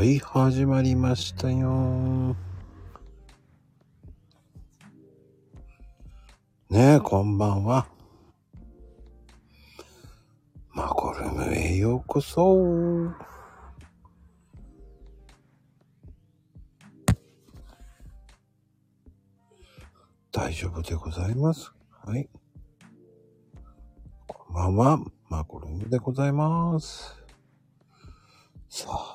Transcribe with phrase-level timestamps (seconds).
[0.00, 2.34] はい、始まりましたよ。
[6.70, 7.86] ねえ、こんばんは。
[10.72, 13.12] マコルムへようこそ。
[20.32, 21.74] 大丈夫でございます。
[22.06, 22.26] はい。
[24.26, 27.22] こんばんは、マコルムでございます。
[28.70, 29.09] さあ、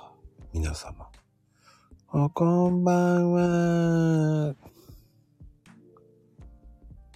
[0.55, 1.09] 皆様。
[2.13, 4.55] おこんばんは。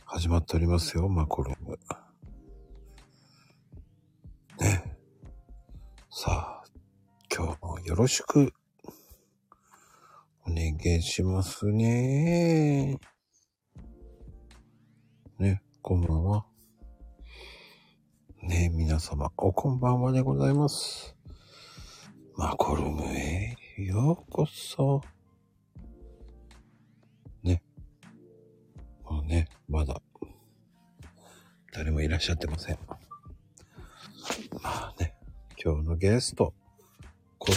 [0.03, 1.79] 始まっておりますよ、マコルーム。
[4.59, 4.97] ね。
[6.09, 6.63] さあ、
[7.33, 8.51] 今日もよろしく
[10.45, 12.99] お願いしますね。
[15.37, 16.45] ね、こんばんは。
[18.43, 21.18] ね皆様、おこんばんはでございます。
[22.39, 25.01] マコルームへようこそ。
[27.43, 27.61] ね。
[29.03, 30.01] もうね、まだ、
[31.73, 32.77] 誰もいらっしゃってません。
[34.53, 35.15] まあね、
[35.61, 36.53] 今日のゲスト、
[37.39, 37.51] こ、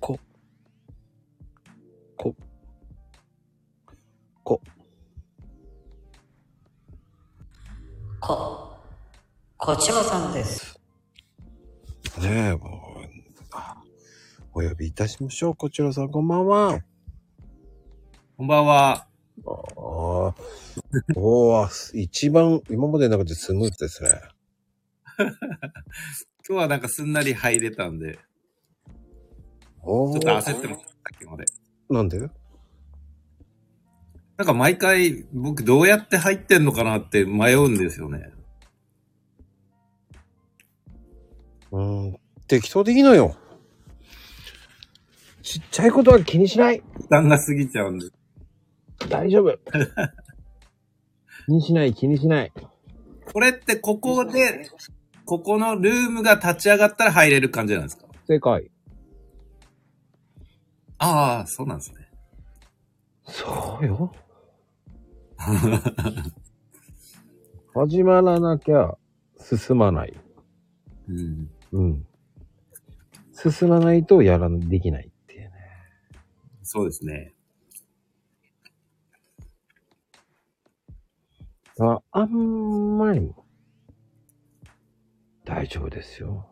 [0.00, 0.18] こ、
[2.16, 2.34] こ、
[4.42, 4.60] こ、
[8.18, 8.76] こ、
[9.56, 10.80] こちらさんです。
[12.18, 12.81] ねえ、もう、あ
[14.54, 15.56] お呼びいたしましょう。
[15.56, 16.80] こちらさん、こんばんは。
[18.36, 19.06] こんばんは。
[19.06, 19.06] あ
[19.46, 20.34] あ。
[21.16, 24.10] おー、一番、今までの中でスムーズですね。
[25.16, 25.32] 今
[26.48, 28.18] 日はなんかすんなり入れたんで、
[29.80, 31.46] おちょっとー、焦ってました、さっきまで。
[31.88, 32.18] なんで？
[34.36, 38.32] なんか毎回僕どうやって入ってんのかなって迷うんですよね。
[41.70, 43.36] うーん、適当でいいのよ。
[45.42, 46.82] ちっちゃいことは気にしない。
[46.94, 48.06] 負担が過ぎちゃうんで。
[49.08, 49.58] 大丈夫。
[51.46, 52.52] 気にしない、気にしない。
[53.32, 54.68] これってここで、
[55.24, 58.06] ここのルームが立ち上がったら入れる感じなんですか？
[58.26, 58.70] 正解。
[60.98, 62.08] ああ、そうなんですね。
[63.24, 64.12] そうよ。
[67.74, 68.96] 始まらなきゃ
[69.40, 70.14] 進まない。
[71.08, 71.50] うん。
[71.72, 72.06] うん。
[73.32, 75.11] 進まないとやらん、できない。
[76.74, 77.34] そうですね。
[81.78, 83.30] ああんまり、
[85.44, 86.48] 大丈夫ですよ。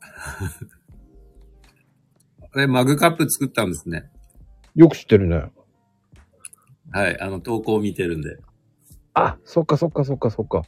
[2.50, 4.10] これマグカップ作ったんですね。
[4.74, 5.52] よく知ってるね。
[6.90, 7.20] はい。
[7.20, 8.38] あの投稿を見てるんで。
[9.14, 10.64] あ、そっかそっかそっかそっか。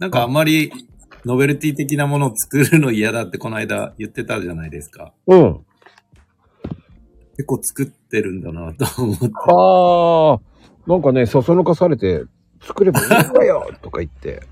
[0.00, 0.72] なんかあんまり
[1.24, 5.14] ノベルティ的なものを作るの嫌だってこの間言ってたじゃないですか。
[5.28, 5.64] うん。
[7.42, 9.26] 結構作ってるんだなと思って。
[9.48, 12.24] ああ、なんかね、そそのかされて、
[12.60, 14.42] 作ればいいのかよ とか言って。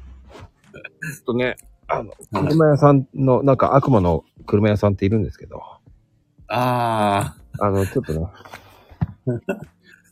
[0.72, 0.80] ちょ
[1.20, 1.56] っとね、
[1.86, 5.62] あの、車屋さんの、なんか悪魔の車屋さんっているんですけど、
[6.48, 8.26] ああ、あの、ちょっとね、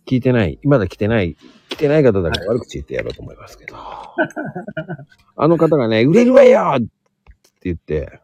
[0.06, 1.36] 聞いてない、まだ来てない、
[1.68, 3.74] 来てない方だから悪口言ってやろうと思いますけど。
[5.36, 6.88] あの方がね、売れるわよって
[7.64, 8.20] 言って、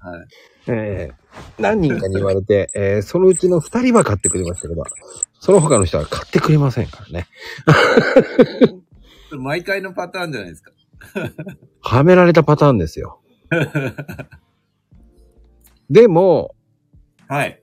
[0.00, 0.26] はい。
[0.68, 1.14] えー
[1.58, 4.84] 何人かに言われて、えーそのうちの二人は買ってくれましたけど、
[5.40, 7.26] その他の人は買ってくれませんからね。
[9.30, 10.70] 毎回のパターンじゃないですか。
[11.80, 13.20] はめられたパターンですよ。
[15.90, 16.54] でも、
[17.28, 17.60] はい。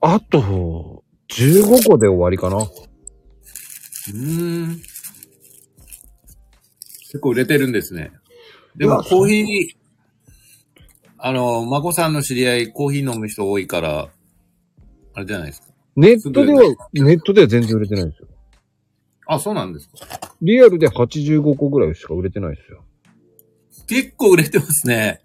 [0.00, 2.56] あと、15個で終わりかな。
[2.56, 4.80] うーん。
[7.02, 8.12] 結構売れてるんですね。
[8.76, 9.76] でもコーヒー、
[11.22, 14.08] あの、孫さんの知り合いコーヒー飲む人多いから、
[15.12, 15.68] あれじゃないですか。
[15.94, 16.62] ネットでは、
[16.94, 18.28] ネットでは全然売れてないんですよ。
[19.26, 19.98] あ、そうなんですか。
[20.40, 22.84] リアルで85個ぐらいしか売れてないですよ。
[23.86, 25.20] 結構売れてますね。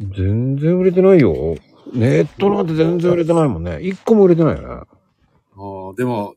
[0.00, 1.56] 全然売れてないよ。
[1.92, 3.72] ネットなんて全然売れてないもんね。
[3.72, 4.68] 1個も売れてないよね。
[4.68, 6.36] あーでも、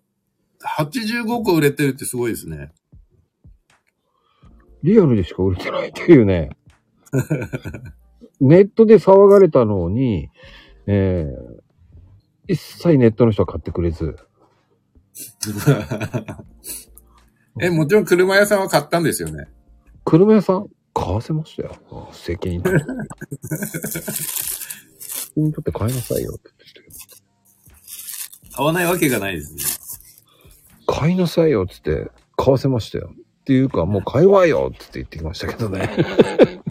[0.80, 2.72] 85個売れてるってすごいですね。
[4.84, 6.50] リアルでしか売れてないっていうね。
[8.40, 10.30] ネットで騒がれたのに、
[10.88, 11.60] えー、
[12.48, 14.16] 一切ネットの人は買ってくれず。
[17.60, 19.48] え、もちろん車屋さんは買ったんですよね。
[20.06, 21.75] 車屋さん買わせましたよ。
[21.92, 22.86] あ責任取って。
[25.00, 26.96] 責任取って買いなさいよって言ってたけど
[28.56, 29.62] 買わないわけがないですね。
[30.88, 33.13] 買いなさいよって言って買わせましたよ。
[33.42, 35.90] っていうか、もう買いわよって言ってきましたけどね。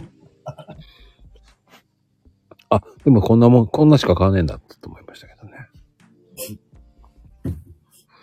[2.71, 5.67] あ、でもこんなもん、こんなしか買わねえんだって思いましたけどね。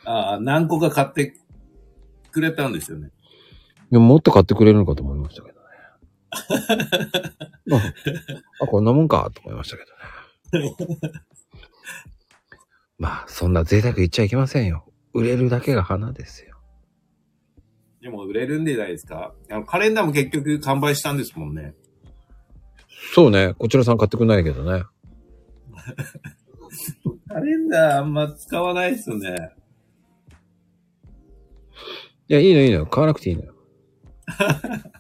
[0.04, 1.36] ああ、何個か買って
[2.32, 3.10] くれたんですよね。
[3.90, 5.66] でももっと買ってくれるのかと思いましたけどね。
[8.60, 9.84] あ、あこんなもんかと思いましたけ
[10.52, 10.74] どね。
[12.98, 14.90] まあ、そんな贅沢言っちゃいけませんよ。
[15.12, 16.56] 売れるだけが花ですよ。
[18.00, 19.34] でも売れるんでないですか？
[19.50, 21.74] あの、カレンダーも結局完売したんですもんね。
[23.14, 23.54] そうね。
[23.58, 24.84] こちらさん買ってくれないけどね。
[27.28, 29.54] カレンダーあんま使わないですよね。
[32.28, 32.86] いや、いいのいいの。
[32.86, 33.54] 買わなくていいのよ。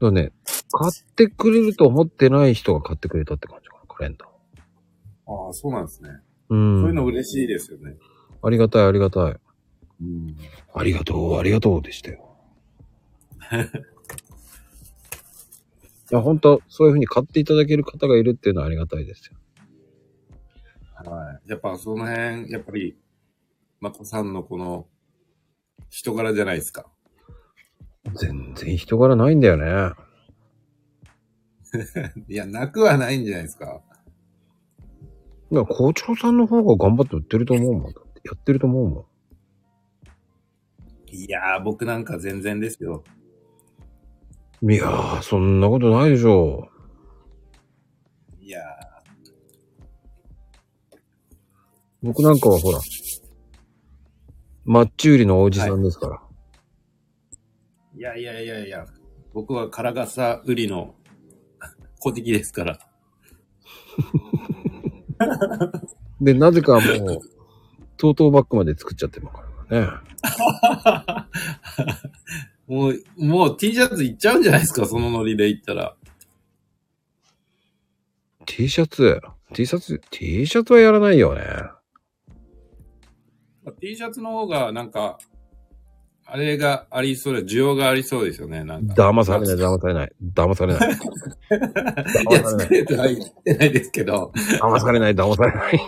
[0.00, 0.32] だね、
[0.70, 4.28] 買ってくれると思ってない人が買ってくれたって感じかな、カレンダー。
[5.26, 6.10] ああ、そうなんですね。
[6.10, 6.14] う。
[6.48, 7.96] そうんいうの嬉しいですよね。
[8.42, 9.36] ありがたい、ありがたい。
[10.02, 10.36] うん。
[10.74, 12.36] ありがとう、ありがとうでしたよ。
[16.10, 19.36] いや、本当そういう風に買っていただける方がいるっていうのはありがたいですよ。
[21.10, 21.50] はい。
[21.50, 22.96] やっぱその辺、やっぱり、
[23.80, 24.86] まこさんのこの、
[25.90, 26.86] 人柄じゃないですか。
[28.16, 29.92] 全然人柄ないんだよね。
[32.28, 33.82] いや、なくはないんじゃないですか。
[35.50, 37.92] いや、校長さんの方が頑張って売ってると思うもん。
[38.24, 39.06] やってると思うも
[41.10, 43.04] いやー、僕なんか全然ですよ。
[44.66, 44.72] ん。
[44.72, 46.68] いやー、そんなことないでしょ
[48.40, 48.60] いや
[52.02, 52.80] 僕なんかはほら、
[54.64, 56.20] マッチ売りのおじさんですから。
[57.96, 58.86] ー、いやいやいやいや、
[59.32, 60.94] 僕は唐笠売りの
[62.00, 62.78] 小敵ですから。
[66.20, 67.18] で、なぜかもう、
[67.96, 69.88] トートバッグまで作っちゃってるからね。
[72.66, 75.94] もう、もう T シャツいっちゃうんじゃないですか、 そのノリでいったら。
[78.46, 79.20] T シャツ、
[79.52, 81.44] T シャツ、T シャツはやらないよね。
[83.80, 85.18] T シャツの方が、なんか、
[86.26, 88.94] あれがありそうで、需要がありそうですよね、なんか。
[88.94, 90.12] 騙されない、騙されない。
[90.34, 90.90] 騙されない。
[92.30, 94.32] いや、作れてはいってないですけど。
[94.60, 95.80] 騙されない、騙されない。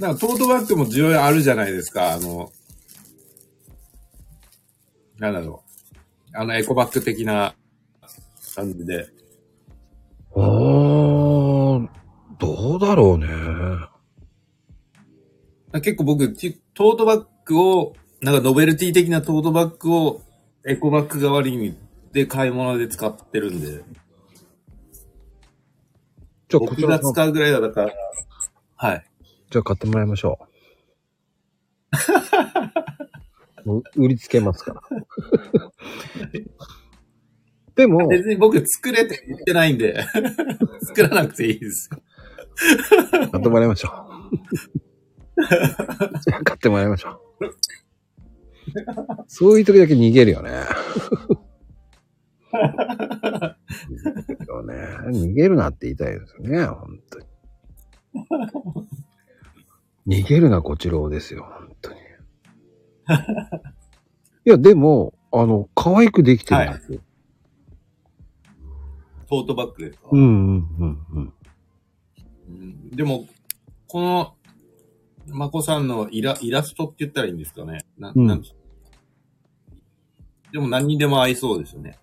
[0.00, 2.50] なんかトートバッグも需要あるじゃないですか、あの、
[5.32, 5.62] なんだろ
[6.34, 6.36] う。
[6.36, 7.54] あのエコバッグ的な
[8.54, 9.08] 感じで。
[10.36, 11.88] あー、
[12.38, 13.26] どうだろうね。
[15.80, 20.22] 結構僕、トートバッグを、なんかノベルティ的なトートバッグを
[20.64, 21.76] エコバッグ代わりに
[22.12, 23.84] で買い物で使ってるんで、
[26.48, 27.92] じゃあ、こち僕が使うぐらいだから、
[28.76, 29.04] はい。
[29.50, 30.46] じゃあ買ってもらいましょう。
[33.96, 34.82] 売りつけますから。
[37.74, 40.04] でも、別に僕作れって言ってないんで、
[40.82, 42.00] 作らなくていいですよ。
[43.10, 43.94] 買ってもらいましょう。
[46.44, 47.46] 買ってもらいましょう。
[49.26, 50.50] そういう時だけ逃げるよね。
[54.46, 54.74] そうね
[55.08, 57.26] 逃げるなって言いたいですよね、本当に。
[60.06, 61.73] 逃げるな、こちらをですよ、本。
[64.46, 67.00] いや、でも、あの、可愛くできてるんですよ。
[69.28, 71.32] トートバッグですか、うん、うん、うん、うん。
[72.48, 73.26] うんでも、
[73.88, 74.34] この、
[75.26, 77.86] まこさんのイライラストって言ったらいいんですかね。
[77.98, 78.42] なうんなん
[80.52, 81.98] でも何にでも合いそうですよね。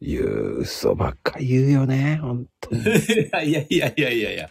[0.00, 2.82] 言う、嘘ばっか言うよね、本当に。
[2.82, 2.84] い
[3.32, 4.50] やいやいやいやいやいや。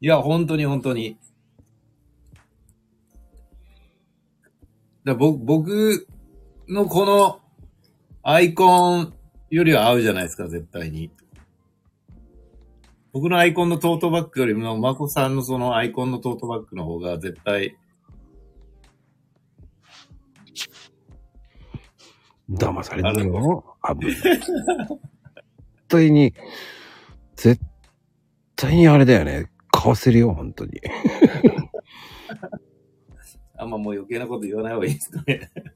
[0.00, 1.16] いや、本当に本当に。
[5.04, 6.06] だ僕僕
[6.68, 7.40] のこの
[8.22, 9.14] アイコン
[9.50, 11.10] よりは合うじゃないですか、絶対に。
[13.12, 17.76] 僕のアイコンのトートバッグよりも、まこさんのそのアイコンのトートバッグの方が絶対、
[22.50, 23.76] 騙されないよ。
[24.00, 24.14] 危ない。
[24.14, 24.40] 絶
[25.86, 26.34] 対に、
[27.36, 27.60] 絶
[28.56, 29.50] 対にあれだよね。
[29.70, 30.80] 買わせるよ、本当に。
[33.56, 35.50] あんまもう余計なこと言わない方がいいですかね。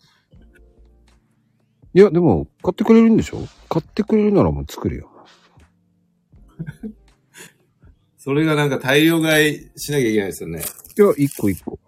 [1.95, 3.39] いや、でも、買ってくれるんでしょ？
[3.69, 5.11] 買ってくれるならもう作るよ。
[8.19, 10.61] それがなんか大量買いしなきゃいけないですよね。
[10.61, 11.79] いや、一個一個。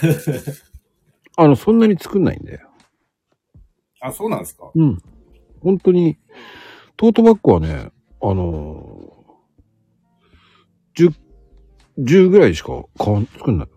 [1.36, 2.68] あの、そんなに作んないんだよ。
[4.00, 4.70] あ、そうなんですか？
[4.74, 4.98] うん。
[5.60, 6.16] 本当に、
[6.96, 7.90] トートバッグはね、
[8.22, 11.14] あのー、10、
[11.98, 13.68] 10ぐらいしか買わん、作んない。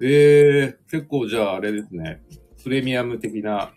[0.00, 2.22] ええ結構じゃああれですね。
[2.62, 3.72] プレミアム的な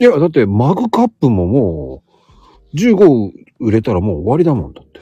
[0.00, 2.02] いや、だってマグカップもも
[2.72, 5.00] う、15売れたらもう終わりだもんだって。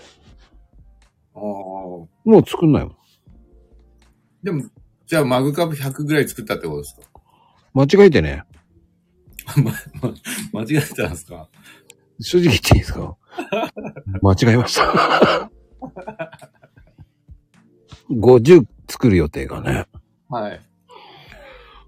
[1.35, 1.41] ああ。
[1.41, 2.97] もう作んないもん。
[4.43, 4.65] でも、
[5.07, 7.03] じゃあマグカップ100ぐらい作ったってことですか？
[7.75, 8.43] 間違えてね。
[10.53, 11.49] 間違えたんですか？
[12.21, 13.17] 正直言っていいですか？
[14.21, 15.51] 間違えました。
[18.11, 19.87] 50作る予定がね。
[20.29, 20.61] はい。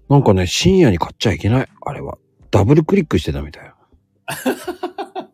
[0.09, 1.69] なんかね、深夜に買っちゃいけない。
[1.85, 2.17] あれは。
[2.51, 3.75] ダブルクリックしてたみたいよ。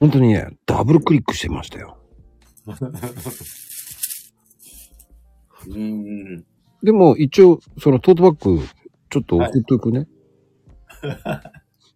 [0.00, 1.98] 本当にね、ダブルクリックしてましたよ。
[5.66, 5.78] うー
[6.38, 6.44] ん。
[6.82, 8.62] でも一応、そのトートバッグ、
[9.10, 10.06] ちょっと送っとくね。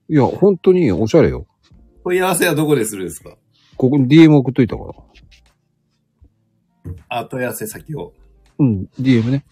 [0.09, 1.47] い、や、本当におしゃれよ。
[2.05, 3.37] 問い合わせはどこでするんですか？
[3.77, 4.93] ここに DM 送っといたから。
[7.09, 8.13] あ、問い合わせ先を。
[8.59, 9.45] うん、DM ね。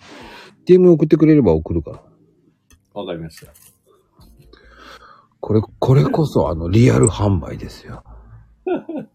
[0.66, 2.02] DM 送ってくれれば送るから。
[2.94, 3.52] わかりました。
[5.40, 8.04] これ、これこそあの、リアル販売ですよ。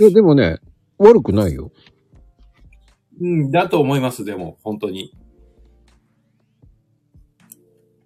[0.00, 0.58] いや、でもね、
[0.98, 1.70] 悪くないよ。
[3.20, 5.16] うん、だと思います、でも、本当に。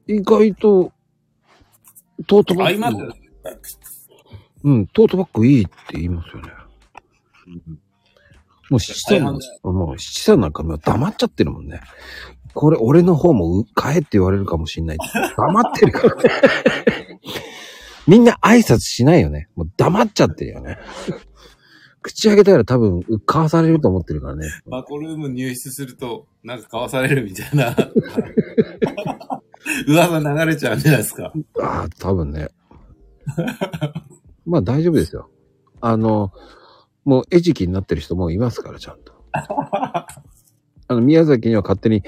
[0.06, 0.92] 意外と、
[2.26, 2.84] トートバッグ。
[2.84, 3.14] 合いますよ。
[4.64, 6.50] うん、トートバッグいいって言いますよね。
[8.70, 11.80] もう七さん大半、もう七さんなんかもう黙っちゃってるもんね。
[12.54, 14.98] これ、俺の方もう買えって言われるかもしんない。
[15.36, 16.30] 黙ってるからね。
[18.06, 19.48] みんな挨拶しないよね。
[19.54, 20.78] もう黙っちゃってるよね。
[22.00, 24.48] 口開けたら多分、買わされると思ってるからね。
[24.66, 27.76] マコルーム入室すると、なんか買わされるみたいな。
[29.86, 31.32] 噂流れちゃうんじゃないですか。
[31.60, 32.48] ああ、多分ね。
[34.46, 35.28] まあ大丈夫ですよ。
[35.80, 36.32] あの、
[37.08, 39.14] もう餌食になってる人もいますから、ちゃんと。
[39.32, 40.06] あ
[40.90, 42.02] の、宮崎には勝手に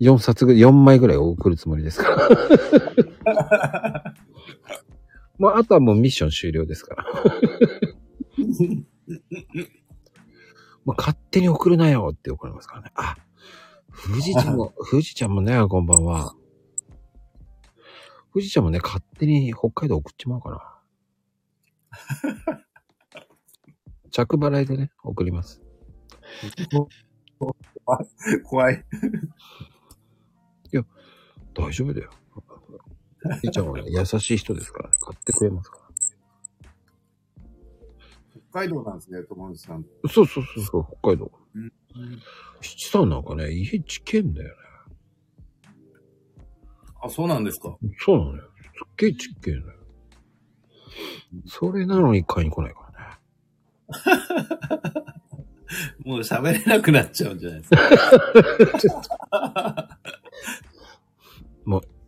[0.00, 2.08] 4冊ぐ、4枚ぐらい送るつもりですか
[3.24, 4.14] ら。
[5.40, 7.02] まあ、あとはもうミッション終了ですから。
[10.84, 12.92] まあ、勝手に送るなよって怒られますからね。
[12.94, 13.16] あ、
[14.04, 16.36] 富士ちゃんも、富士ちゃんもね、こんばんは。
[18.32, 20.78] 富士ちゃんもね、勝手に北海道送っちまおうかな。
[24.12, 25.60] 着払いでね、送ります。
[28.44, 28.84] 怖い。
[31.54, 32.10] 大丈夫だよ。
[33.22, 35.82] 富士ちゃんはね、優しい人ですからね、買ってくれますから。
[38.50, 39.84] 北海道なんですね、友達さん。
[40.08, 41.32] そうそうそうそう、北海道。
[41.54, 41.72] うん
[42.62, 44.54] 七さんなんかね、家近んだよね。
[47.02, 47.76] あ、そうなんですか。
[47.98, 48.42] そうなのよ。
[48.42, 49.74] すっげえちっけえのよ。
[51.46, 52.91] それなのに買いに来ないからね。
[56.04, 57.78] もう喋れなくなっちゃうんじゃないですか。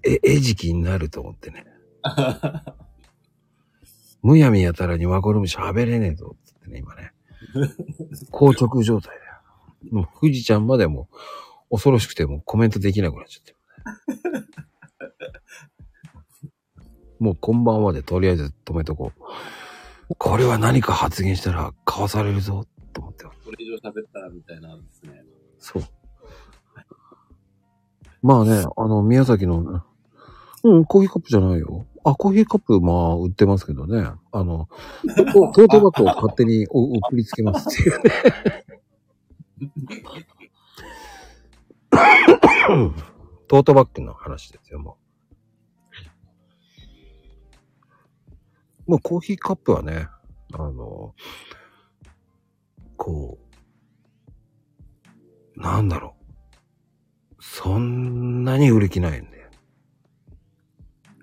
[0.04, 1.66] え、餌食になると思ってね。
[4.22, 7.12] むやみやたらにワゴルム喋れねえぞ、つってね、今ね。
[8.30, 9.32] 硬直状態だよ。
[9.90, 11.08] もう、富士ちゃんまでも
[11.70, 13.58] 恐ろしくてもうコメントできなくなっちゃってる、
[14.32, 14.44] ね。
[17.18, 19.20] もうこんばんはでとりあえず止めとこう。
[20.18, 23.38] これは何か発言したら買わされるぞ、と思ってます。
[23.44, 25.22] これ以上喋ったらみたいなんですね。
[25.58, 25.82] そう。
[28.22, 29.82] まあね、あの、宮崎の、
[30.62, 31.86] うん、コーヒーカップじゃないよ。
[32.04, 34.06] あ、コーヒーカップ、まあ、売ってますけどね。
[34.32, 34.68] あの、
[35.16, 38.10] トトートバッグを勝手にお送りつけますっていうね。
[43.48, 45.03] トートバッグの話ですよ、もう。
[48.86, 50.08] もうコーヒーカップはね、
[50.52, 51.14] あの、
[52.96, 53.38] こ
[55.56, 56.24] う、なんだろう。
[57.40, 59.48] そんなに売る気ないんで。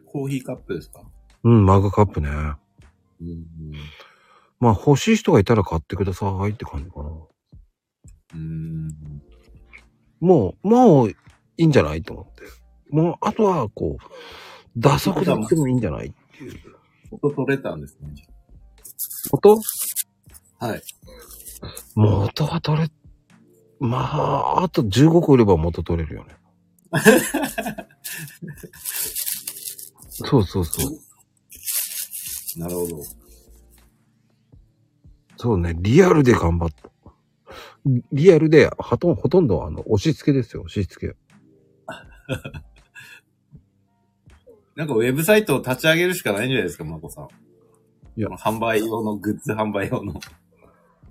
[0.05, 1.01] コーヒーカップですか？
[1.43, 2.29] うん、マグカップね。
[2.29, 2.55] うん。
[4.59, 7.09] まあ欲しい人がいたら買ってくださいって感じかな。
[8.35, 8.89] うん。
[10.19, 11.15] もう、もうい
[11.57, 12.43] いんじゃないと思って。
[12.89, 14.03] もう、あとはこう、
[14.77, 16.59] 打足だってもいいんじゃないっていう。
[17.11, 18.09] 音取れたんですね。
[19.31, 19.59] 音
[20.59, 20.81] はい。
[21.95, 22.87] 元は取れ、
[23.79, 26.35] まあ、あと15個売れば元取れるよね。
[30.09, 32.59] そうそうそう。
[32.59, 33.03] なるほど。
[35.37, 36.91] そうね、リアルで頑張った。
[38.11, 41.15] リアルで、ほとんほとんどあの、押し付けですよ、押し付け。
[44.81, 47.27] なんかウェブサイトを立ち上げるしかないんじゃないですか、まこさん。
[48.19, 50.19] いや販売用の、グッズ販売用の。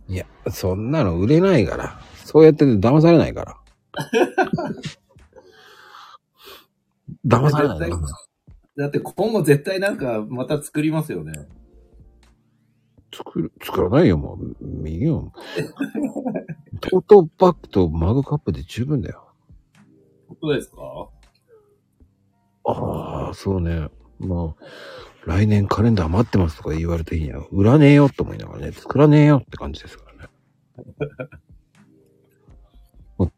[0.08, 2.00] いや、そんなの売れないから。
[2.24, 3.56] そうやって騙されないから。
[7.24, 7.90] 騙されない
[8.76, 11.46] だって今後絶対なんかまた作りますよね。
[13.14, 14.56] 作る、作らないよ、もう。
[14.60, 15.32] 右よ。
[16.80, 19.28] トートバッグとマグカップで十分だよ。
[20.26, 21.08] 本当ですか？
[22.70, 23.88] ああ、そうね。
[24.18, 24.64] まあ、
[25.26, 30.30] 来年カレンダー余ってますとか言われた日には、売らねえよって思いながらね、作らねえよって感じですからね。
[33.18, 33.30] まあ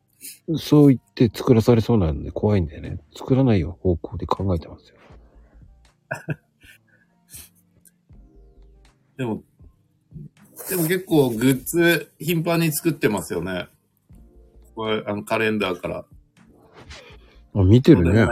[0.57, 4.97] そう言って作らされそうなんで怖いんでね、作らないよ方向で考えてますよ。
[9.17, 9.43] でも、
[10.69, 13.69] でも結構グッズ頻繁に作ってますよね。
[14.75, 16.05] これ、あのカレンダーから。
[17.55, 18.27] あ、見てるね。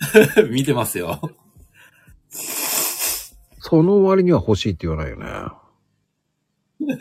[0.00, 1.20] は い見てますよ。
[3.60, 5.26] その割には欲しいって言わないよね。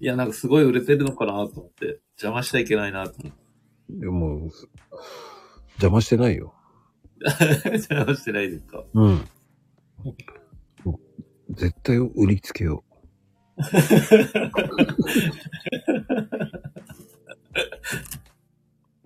[0.00, 3.38] いや、なんかすごい売れてるのかなと思って、邪魔しちゃいけないなと思って。
[3.90, 4.50] でも、
[5.74, 6.54] 邪魔してないよ。
[7.66, 8.84] 邪魔してないですか？
[8.94, 9.28] うん。
[11.50, 12.94] 絶対売りつけよう。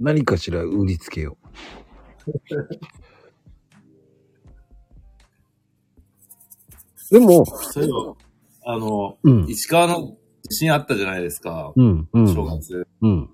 [0.01, 1.48] 何かしら売りつけよう。
[7.11, 8.15] でも、そういえば、
[8.75, 10.17] あの、うん、石川の
[10.49, 11.73] 地震あったじゃないですか。
[11.75, 12.29] うん、うん。
[12.35, 12.87] 正月。
[13.01, 13.31] うん。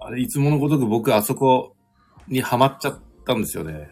[0.00, 1.76] あれ、いつものごとく僕、あそこ
[2.28, 3.90] にハマっちゃったんですよね。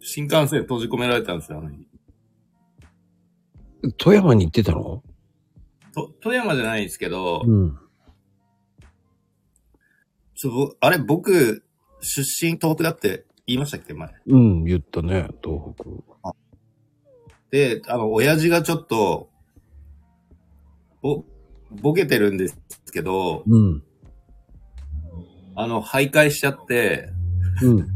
[0.00, 1.86] 新幹線閉じ込められたんですよ、あの日。
[3.96, 5.02] 富山に行ってたの？
[5.94, 7.78] と、富山じゃないですけど、うん。
[10.40, 11.64] ちょぼあれ、僕、
[12.00, 14.08] 出身東北だって言いましたっけ、前。
[14.28, 15.84] うん、言ったね、東北。
[17.50, 19.30] で、あの、親父がちょっと、
[21.02, 21.24] ぼ、
[21.82, 22.56] ボケてるんです
[22.92, 23.82] けど、うん。
[25.56, 27.08] あの、徘徊しちゃって、
[27.60, 27.88] うん。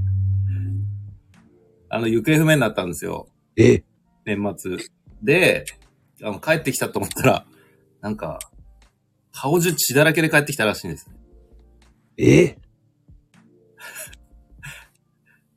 [1.90, 3.28] あの、行方不明になったんですよ。
[3.56, 3.84] え、
[4.26, 4.78] 年末。
[5.22, 5.64] で、
[6.22, 7.46] あの、帰ってきたと思ったら、
[8.00, 8.40] なんか、
[9.30, 11.08] 顔中血だらけで帰ってきたらしいんです。
[12.18, 12.56] え？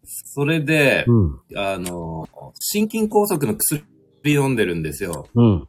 [0.04, 1.40] それで、うん。
[1.56, 2.28] あの、
[2.60, 3.84] 心筋梗塞の薬
[4.26, 5.28] 飲んでるんですよ。
[5.34, 5.68] うん。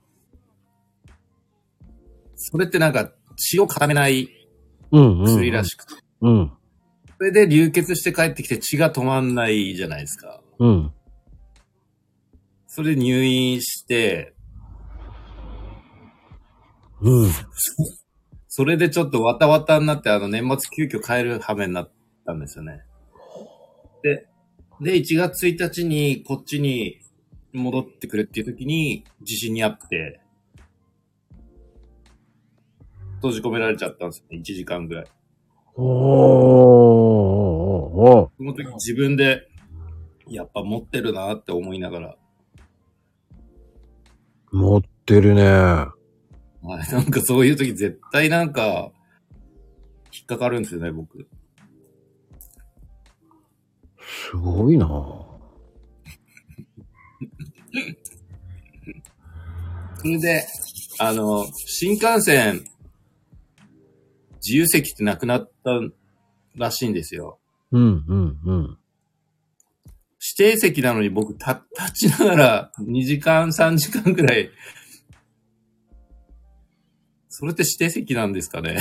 [2.35, 4.29] それってなんか血を固めない
[4.91, 5.21] うん。
[5.21, 5.25] うん。
[5.25, 5.95] 薬らしくて。
[6.21, 6.53] うん。
[7.19, 10.43] それで流血して帰ってきて血が止まんないじゃないですか。
[10.59, 10.93] うん。
[12.67, 14.35] それで入院して、
[17.01, 17.31] うん。
[18.57, 21.91] それでちょっとわたわたになって、あの年末急遽帰る羽目になっ
[22.25, 22.87] たんですよね。
[24.03, 24.27] で、
[24.81, 26.99] で、1月1日にこっちに
[27.53, 30.23] 戻ってくるっていう時に地震にあって、
[33.17, 35.07] 閉じ込められちゃったんですよね、1時間ぐらい。
[35.75, 39.51] おーおーおその時自分で、
[40.29, 45.96] やっぱ持ってるなって思いながら、ー持ってるね。
[46.67, 48.91] はい、 なんかそういう時絶対なんか、
[50.13, 51.29] 引っかかるんですよね、僕。
[54.31, 54.87] すごいな
[59.99, 60.47] それで、
[60.99, 62.65] あの、新幹線、
[64.37, 65.81] 自由席ってなくなった
[66.57, 67.39] らしいんですよ。
[67.73, 68.79] うん、うん、うん。
[70.39, 74.51] 指定席なのに僕、た、立ちながら2時間、3時間くらい、
[77.39, 78.79] それって指定席なんですかね？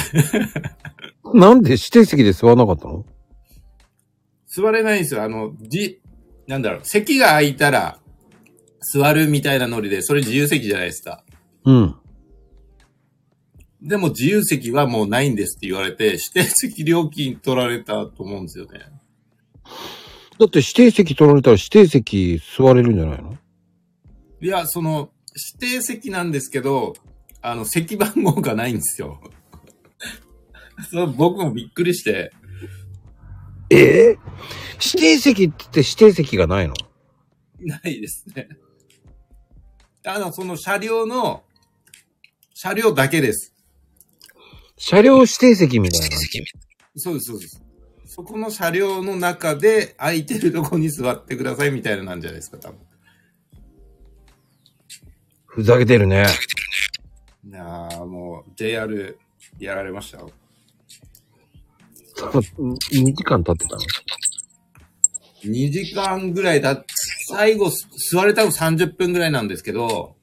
[1.34, 3.06] なんで指定席で座らなかったの？
[4.48, 5.24] 座れないんですよ。
[5.24, 6.00] あの、じ、
[6.48, 8.00] なんだろう、席が空いたら
[8.94, 11.22] 座るみたいなノリで、それ自由席じゃないですか。
[11.66, 11.96] うん。
[13.82, 18.80] でも自由席はもうないんですって言われて、指定席料金取られたと思うんですよね。
[20.40, 23.38] だって指定席取られたら指定席座れるんじゃないの？
[24.42, 25.10] いや、その、
[25.60, 26.94] 指定席なんですけど、
[27.48, 29.22] あの、席番号がないんですよ。
[30.92, 32.32] そう僕もびっくりして、
[33.70, 33.78] え？
[33.78, 34.18] え
[34.84, 36.74] 指定席って言って指定席がないの？
[37.60, 38.50] ないですね。
[40.08, 41.44] あの、その車両の、
[42.56, 43.54] 車両だけです。
[44.78, 46.18] 車両指定席みたいな。
[46.98, 47.62] そうです、そうです。
[48.08, 52.80] そこの車両の中で空いてるとこに座ってくださいみたいななんじゃないですか、多分。
[55.46, 56.26] ふざけてるね。
[57.56, 59.18] いやーもう、JR
[59.60, 60.30] やられましたよ。
[62.18, 62.76] 2
[63.16, 63.82] 時間経ってたの
[65.46, 66.84] ？2時間ぐらいだ、
[67.30, 67.72] 最後
[68.12, 70.18] 座れたの30分ぐらいなんですけど、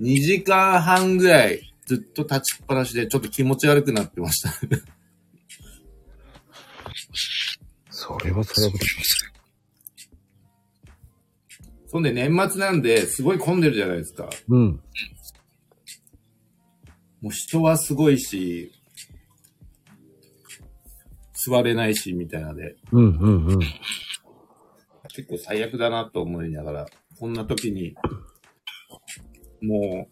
[0.00, 4.50] 2時間半ぐらいずっと立ちっぱなしでちょっと気持ち悪くなってました。
[7.88, 8.72] それはそれは。
[11.86, 14.30] そんで年末なんで、すごい混んでるじゃないですか。
[14.48, 14.80] うん。
[17.22, 18.72] もう人はすごいし、
[21.32, 23.58] 座れないし、みたいなで、うんうんうん。
[25.08, 26.86] 結構最悪だなと思いながら、
[27.18, 27.94] こんな時に、
[29.60, 30.08] も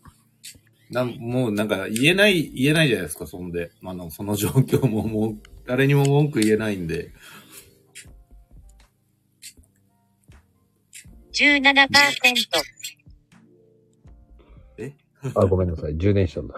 [0.90, 3.72] う、なん、もうなんか言えない、言えないじゃないですか、そんで。
[3.84, 7.12] あの、その状況ももう、誰にも文句言えないんで。
[11.32, 11.88] 17%。
[15.36, 15.96] あ、ごめんなさい。
[15.98, 16.54] 充電したんだ。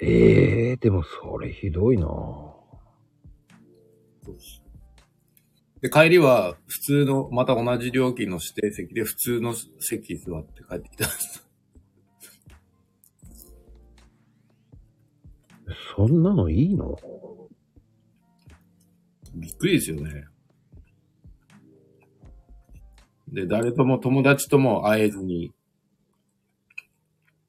[0.00, 2.06] え えー、でもそれひどいな
[5.80, 11.48] で、帰りは、普通の、また同じ料金の指定席で、普通の席座って帰ってきたんです。
[15.94, 16.96] そんなのいいの？
[19.34, 20.24] びっくりですよね。
[23.32, 25.52] で、誰とも友達とも会えずに、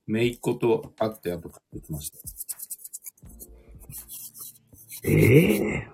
[0.07, 2.17] 姪っ子と会って後帰ってきました。
[5.03, 5.87] ええ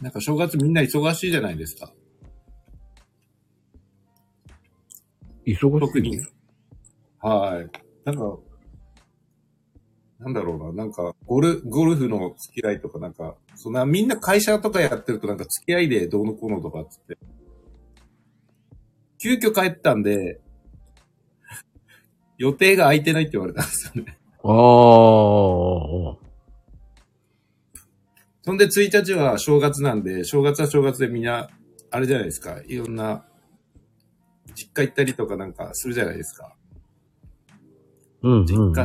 [0.00, 1.92] なんか正月みんな忙しいじゃないですか。
[5.46, 5.80] ー、忙しい。
[5.80, 6.18] 特に。
[7.20, 7.70] はい。
[8.04, 8.38] なんか、
[10.20, 17.16] なんだろうな、なんか、ゴル、ゴルフの付き合いとかなんか、そんな、みんな会社とかやってるとなんか付き合いでどうのこうのとかっつって。
[19.18, 20.40] 急遽帰ったんで、
[22.36, 24.18] 予定が空いてないって言われたんですよね。
[24.42, 26.28] ああ。
[28.42, 31.48] そんで1日は正月なんで、正月は正月でみんな、
[31.90, 33.24] あれじゃないですか、いろんな、
[34.54, 36.56] 実家行ったりとかなんかするじゃないですか。
[38.22, 38.84] うん実家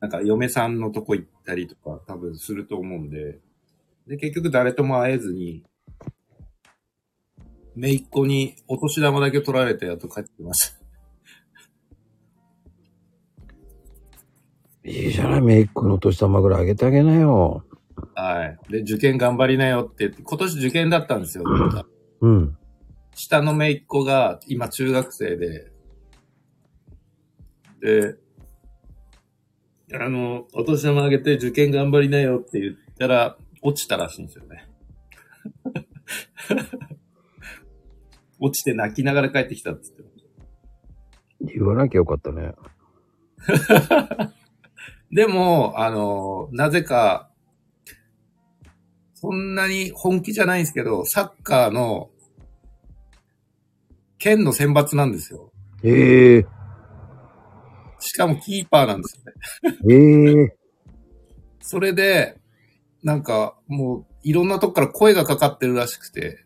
[0.00, 3.38] なんか嫁さんのとこ行ったりとか多分すると思うんで、
[4.06, 5.64] で、結局誰とも会えずに、
[7.76, 10.80] 姪っ子にお年玉だけ取られてやっと帰ってきました。
[14.82, 17.64] いいじゃない、メイクのお年玉ぐらいあげてあげなよ。
[18.14, 18.58] はい。
[18.72, 21.44] で、受験頑張りなよって言って、今年受験だったんですよ。
[22.22, 22.56] うん。
[23.14, 25.70] 下の姪っ子が今中学生で、
[27.80, 28.16] で、
[29.92, 34.68] あの、お年玉あげて受験頑張りなよって言ったら、落ちたらしいんですよね。
[38.38, 40.10] 落ちて泣きながら帰ってきたって言っ
[41.50, 41.54] て。
[41.58, 42.54] 言わなきゃよかったね。
[45.10, 47.30] でも、あの、なぜか、
[49.14, 52.10] そんなに本気じゃないんですけど、サッカーの、
[54.18, 55.52] 県の選抜なんですよ。
[55.82, 56.59] ええ
[58.00, 59.94] しかもキーパーなんですよね。
[59.94, 60.56] ええ
[61.60, 62.38] それで、
[63.02, 66.44] なんか、もう、いろんなとこから声がかかってるらしくて、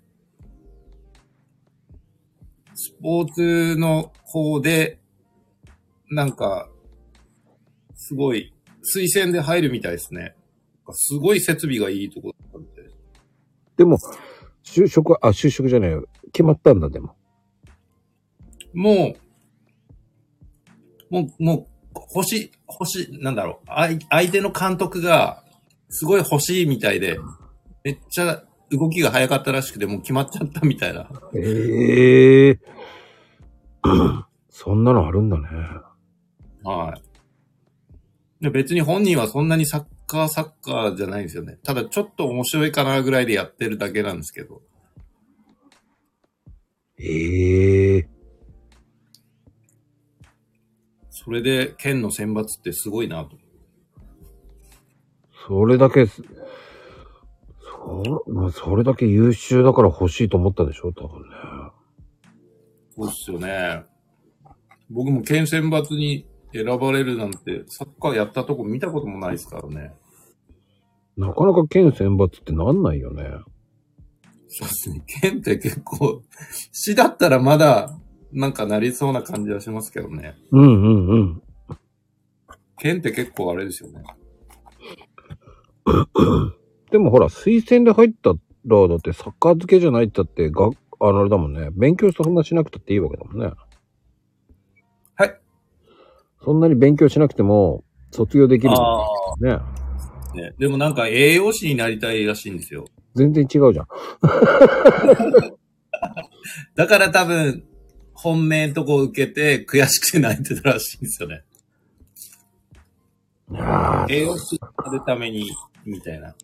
[2.74, 4.98] スポーツの方で、
[6.10, 6.68] なんか、
[7.94, 8.52] すごい、
[8.94, 10.34] 推薦で入るみたいですね。
[10.92, 12.96] すごい設備がいいとこだったみたいです。
[13.78, 13.98] でも、
[14.62, 16.06] 就職は、あ、就職じゃないよ。
[16.32, 17.16] 決まったんだ、でも。
[18.74, 19.23] もう、
[21.10, 21.66] もう、もう、
[22.14, 25.42] 欲しい、欲しい、なんだろう、相相手の監督が、
[25.88, 27.18] すごい欲しいみたいで、
[27.84, 31.08] めっちゃ動きが早かったらしくて、もう決まっちゃったみたいな。
[31.34, 32.58] ええ
[34.50, 35.44] そんなのあるんだね。
[36.62, 38.44] はい。
[38.44, 41.58] で別に本人はそんなにサッカーサッカーじゃないんですよね。
[41.64, 44.62] ただちょっと面白いかなぐらいでやってるだけなんですけど。
[46.98, 48.08] ええ
[51.24, 53.36] それで県の選抜ってすごいなと。
[55.46, 56.22] それだけす、
[57.62, 61.26] そ、まあ、それだけ優秀だから欲しいと思ったでしょ多分ね。
[62.96, 63.84] そうっすよね。
[64.90, 69.92] 僕も県選抜に選ばれるなんて、サッカーやったとこ見たこともないですからね。
[71.16, 73.24] なかなか県選抜ってなんないよね。
[74.48, 75.02] そうですね。
[75.20, 76.22] 県って結構、
[76.72, 77.98] 市だったらまだ、
[78.34, 80.36] なんかなりそうな感じはしますけどね。
[80.50, 81.42] うんうんうん。
[82.78, 84.02] 県って結構あれですよね。
[86.90, 90.68] でもほら、推薦で入ったら、だってサッカー漬けじゃないってだって、が、
[91.00, 91.68] あのあれだもんね。
[91.72, 93.52] 勉強そんなしなくたっていいわけだもんね。
[95.14, 95.40] はい。
[96.42, 99.06] そんなに勉強しなくても、卒業できるあ
[99.40, 99.58] ね。
[100.34, 100.54] ね。
[100.58, 102.86] でもなんか栄養士になりたいらしいんですよ。
[103.14, 103.86] 全然違うじゃん。
[106.74, 107.64] だから多分、
[108.14, 111.44] 本命とこ受けて悔しくて泣いてたらしいんですよね。
[113.52, 115.50] ああ、栄養士になるために、
[115.84, 116.34] みたいな。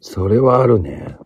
[0.00, 1.16] それはあるね。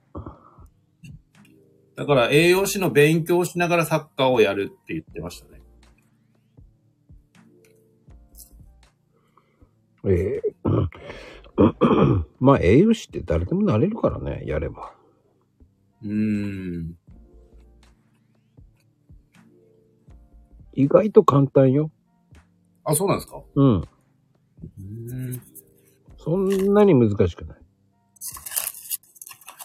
[1.97, 5.61] だから栄養士の勉強をしながらサッカーをやるって言ってましたね。
[10.07, 10.91] ええうん
[12.41, 14.93] まあ、栄養士って誰でもなれるからね、やれば。
[16.03, 16.99] うーん。
[20.75, 21.91] 意外と簡単よ。
[22.85, 23.43] あ、そうなんですか？
[23.55, 23.77] うん。
[23.77, 25.43] うーん。
[26.19, 27.59] そんなに難しくない。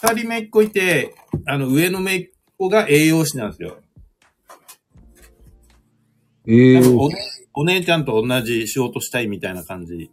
[0.01, 3.77] 二人目っ子いて、あの、上のめっ子が栄養士なんですよ。
[6.47, 7.09] ええなんかお,、
[7.61, 10.09] お姉ちゃんと同じ仕事したいみたいな感じ。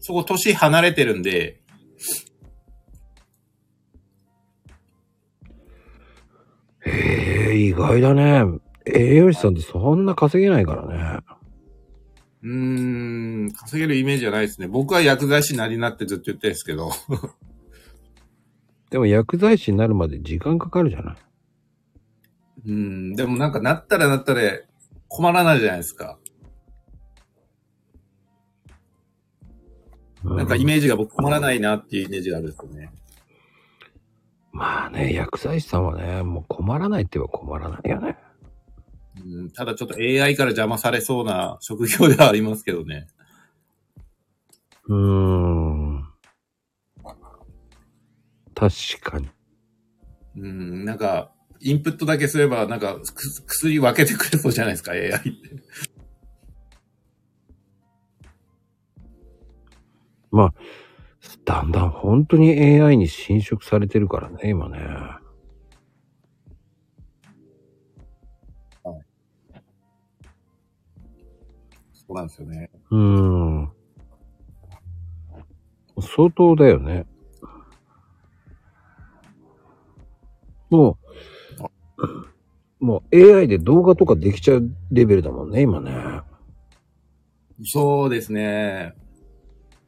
[0.00, 1.60] そこ年離れてるんで、
[6.86, 8.42] へえ、意外だね。
[8.86, 11.20] 栄養士さんってそんな稼げないからね。
[12.42, 14.68] うーん、稼げるイメージじゃないですね。
[14.68, 16.90] 僕は薬剤師になりなってずっと言ってるんですけど。
[18.90, 21.16] でも薬剤師になるまで時間かかるじゃない。
[22.66, 24.66] うん、でもなんかなったらなったで
[25.08, 26.18] 困らないじゃないですか。
[30.24, 32.90] うなんかイメージが僕困らないなっていうイメージがあるんですよね。
[34.52, 38.16] まあね、薬剤師さんはね、もう困らないって言えば困らないよね。
[39.24, 43.06] うん、ただちょっと AI から邪魔されそうな職業ではありますけどね。
[44.88, 46.04] うーん。
[48.54, 49.28] 確かに。
[50.38, 55.30] うん、なんか、インプットだけすれば、なんか、く薬分けてくれそうじゃないですか、AI って。
[60.30, 60.54] まあ、
[61.44, 62.50] だんだん本当に
[62.80, 64.78] AI に侵食されてるからね、今ね。
[72.06, 72.70] そうなんですよね。
[72.90, 73.72] うーん。
[76.00, 77.06] 相当だよね。
[80.70, 80.98] も
[82.80, 85.92] う、もう AI で動画とかできちゃうレベルだもんね、今ね。
[87.64, 88.94] そうですね。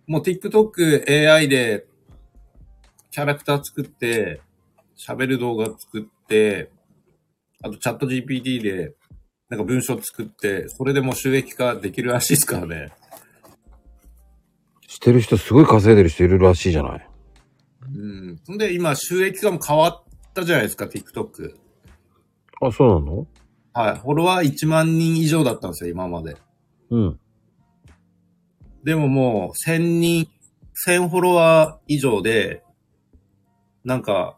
[0.06, 1.86] もう TikTok AI で
[3.10, 4.40] キャラクター作って、
[4.96, 6.70] 喋る動画作って、
[7.62, 8.94] あとチャット GPT で
[9.48, 12.92] なんか文章作って、それでもう収益化できるらしいですからね。
[14.86, 17.08] してる人すごい稼いでる人いるらしいじゃない。
[17.94, 18.38] うん。
[18.44, 21.54] そんで今収益化も変わったじゃないですか、TikTok。
[22.60, 23.26] あ、そうなの？
[23.72, 24.00] はい。
[24.00, 26.36] フォロワー1万人以上だったんですよ、今まで。
[26.90, 27.20] うん。
[28.84, 30.28] でももう1000人、
[30.86, 32.64] 1000フォロワー以上で、
[33.84, 34.36] なんか、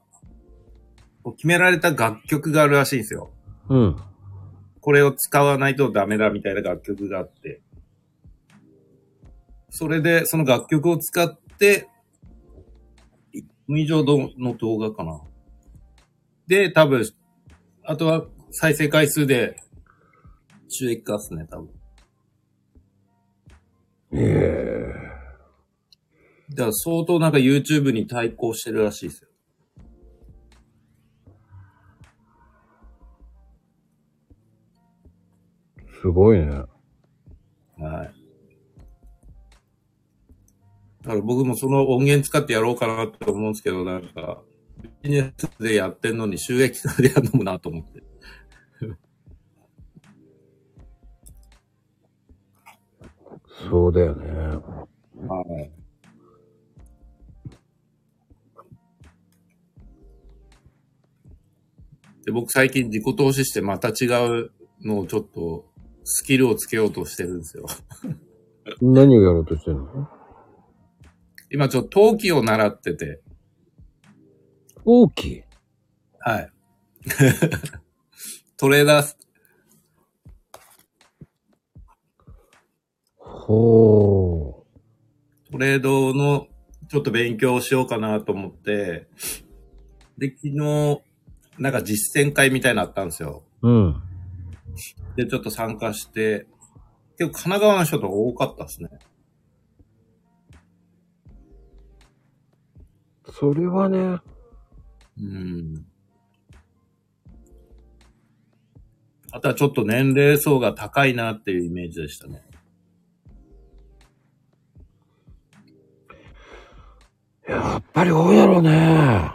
[1.37, 3.31] 決められた楽曲があるらしいんですよ。
[3.68, 3.96] うん。
[4.81, 7.61] これを使わないとダメだみたいな楽曲があって。
[9.69, 11.88] それで、その楽曲を使って、
[13.35, 15.21] 1分以上の動画かな。
[16.47, 17.05] で、多分、
[17.85, 19.57] あとは再生回数で
[20.69, 21.71] 収益化っすね、多分。
[24.12, 25.11] ええ
[26.51, 29.30] だから相当なんか YouTube に対抗してるらしいですよ。
[36.01, 36.47] すごいね。
[37.79, 38.15] はい。
[41.03, 44.43] だから僕もその音源使ってやろうかなって思うんですけど、なんか、
[45.03, 48.03] ビジネスでやってんのに収益化でやるのもなと思って。
[53.69, 54.31] そうだよね。
[55.29, 55.71] はい。
[62.25, 64.51] で、僕最近自己投資してまた違う
[64.83, 65.70] のをちょっと
[66.12, 67.66] スキルをつけようとしてるんですよ。
[68.83, 70.09] 何をやろうとしてるの？
[71.53, 73.20] 今ちょっと陶器を習ってて、
[74.85, 75.42] 大きい。
[76.18, 76.53] はい。
[78.59, 79.14] トレーダー、
[83.16, 84.66] ほ
[85.53, 86.49] トレードの
[86.88, 89.07] ちょっと勉強をしようかなと思って、
[90.18, 91.03] で、昨日、
[91.59, 93.44] なんか実践会みたいなのあったんですよ。
[93.62, 93.68] う。
[93.68, 94.10] うん。
[95.17, 96.47] で、ちょっと参加して、
[97.19, 98.89] 結構神奈川の人とか多かったですね。
[103.33, 104.19] それはね、
[105.19, 105.87] うん。
[109.33, 112.43] あとはちょっと年齢層が高いなっていうイメージでしたね。
[117.49, 119.31] やっぱり多いだろうね。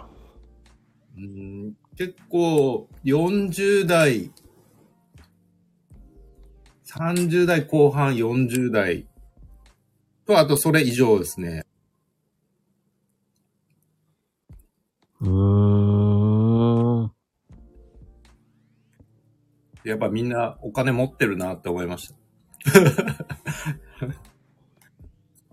[1.18, 4.32] う結構40代、
[6.98, 9.06] 30代後半40代
[10.26, 11.66] と、あとそれ以上ですね。
[15.22, 17.12] うーん。
[19.84, 22.16] やっぱみんなお金持ってるなって思いました。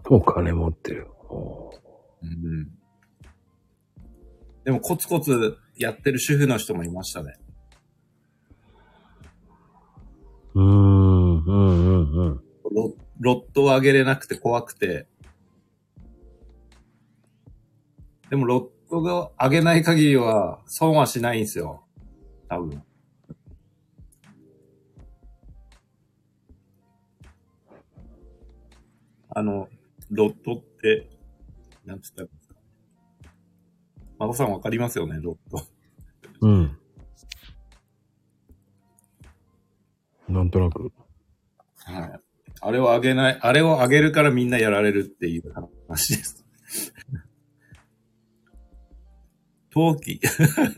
[0.09, 1.09] お金持ってる。
[2.23, 2.71] うん、
[4.65, 7.35] でもコツコツやってる主婦の人もいましたね。
[10.55, 10.92] うん。
[12.73, 15.07] ロロットを上げれなくて怖くて。
[18.31, 21.85] でもロットが上げない限りは損はしないんですよ。
[22.49, 22.83] 多分。
[29.35, 29.69] あの、
[30.11, 31.09] ロットって、
[31.87, 32.55] なんつったらいいんですか。
[34.19, 35.67] 孫さんわかりますよね、ロット。
[36.43, 36.79] うん。
[40.29, 40.93] なんとなく。
[41.85, 42.22] はい。
[42.65, 45.53] あれを上げない、あれを上げるからみんなやられるっていう
[45.89, 46.45] 話です。
[49.71, 50.21] 陶器。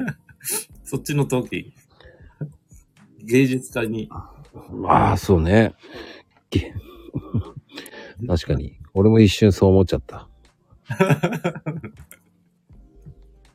[0.83, 1.75] そっちの陶器。
[3.23, 4.09] 芸術家に。
[4.11, 5.75] ああ、そうね。
[6.51, 6.73] げ
[8.27, 8.79] 確かに。
[8.95, 10.27] 俺も一瞬そう思っちゃった。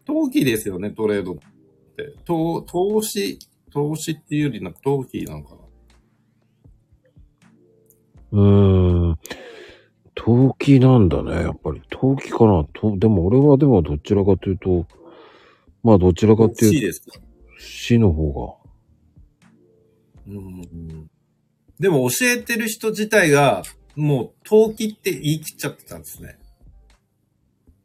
[0.06, 1.36] 陶器ですよね、トレードっ
[1.96, 2.14] て。
[2.26, 3.40] 投投資、
[3.72, 5.59] 投資っていうよりなんか陶器なのかな。
[8.32, 9.20] うーん。
[10.16, 11.32] 陶器なんだね。
[11.32, 12.66] やっぱり陶器かな。
[12.74, 14.86] とでも俺はでもどちらかというと、
[15.84, 17.20] まあどちらかと C いうと、ですか。
[17.58, 18.58] 死の方
[20.28, 21.10] うん。
[21.80, 23.64] でも教えてる人自体が、
[23.96, 26.38] もう陶器って言い切っちゃってたんですね。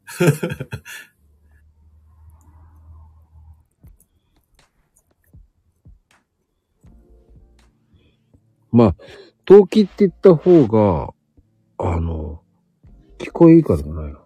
[0.05, 0.25] が。
[8.71, 8.95] まあ、
[9.45, 11.13] 陶器って言った方が、
[11.77, 12.41] あの、
[13.17, 14.19] 聞こえいいからじゃないの？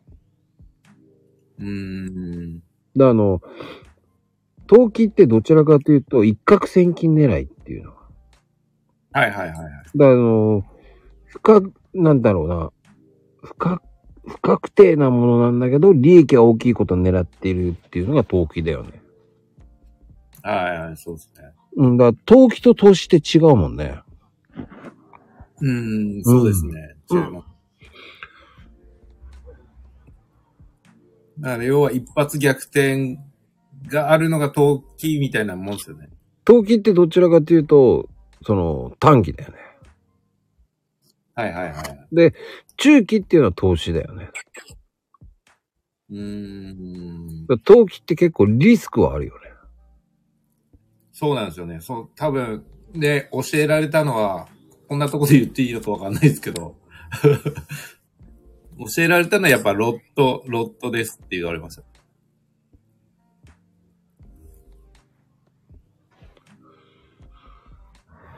[1.59, 2.63] うーん。
[2.95, 3.41] で、あの、
[4.67, 7.97] 陶器ってどちらかというと、一攫千金狙いっていうのが。
[9.11, 9.97] はいはいはいはい。
[9.97, 10.63] だあの、
[11.25, 12.71] 不確、なんだろうな、
[13.41, 13.83] 不確、
[14.27, 19.01] 不確定なものなんだけど、利益が大きいことを狙っているっていうのが投機だよね。
[20.43, 21.51] はいはい、そうですね。
[21.75, 24.01] うん、だ投機と投資って違うもんね。
[25.61, 26.95] うーん、そうですね。
[27.11, 27.47] うん違います。
[31.39, 33.17] だから要は一発逆転
[33.87, 36.09] があるのが投機みたいなもんですよね。
[36.43, 38.09] 投機ってどちらかというと、
[38.45, 39.57] その短期だよね。
[41.35, 42.15] はいはいはい。
[42.15, 42.33] で、
[42.75, 44.29] 中期っていうのは投資だよね。
[46.09, 47.59] うーん。
[47.63, 49.49] 投機って結構リスクはあるよね。
[51.13, 51.79] そうなんですよね。
[51.81, 54.47] そう、多分、で、教えられたのは、
[54.89, 56.75] こんなとこで言っていいのかわかんないですけど、
[58.95, 61.83] 教えられたのはやっぱロット、ロットですって言われました。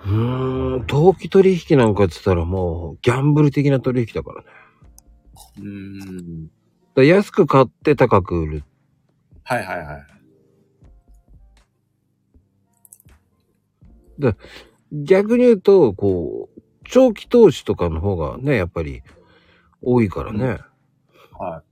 [0.03, 4.47] うーん、投機取引なんかって言ったらもうギャンブル的な取引だからね。
[5.57, 5.65] うー
[6.21, 6.51] ん。
[6.95, 8.63] だ安く買って高く売る。
[9.43, 10.05] はいはいはい。
[14.91, 19.03] 逆に言うと、こう、長期投資とかの方がね、やっぱり
[19.81, 20.59] 多いからね。
[21.39, 21.63] は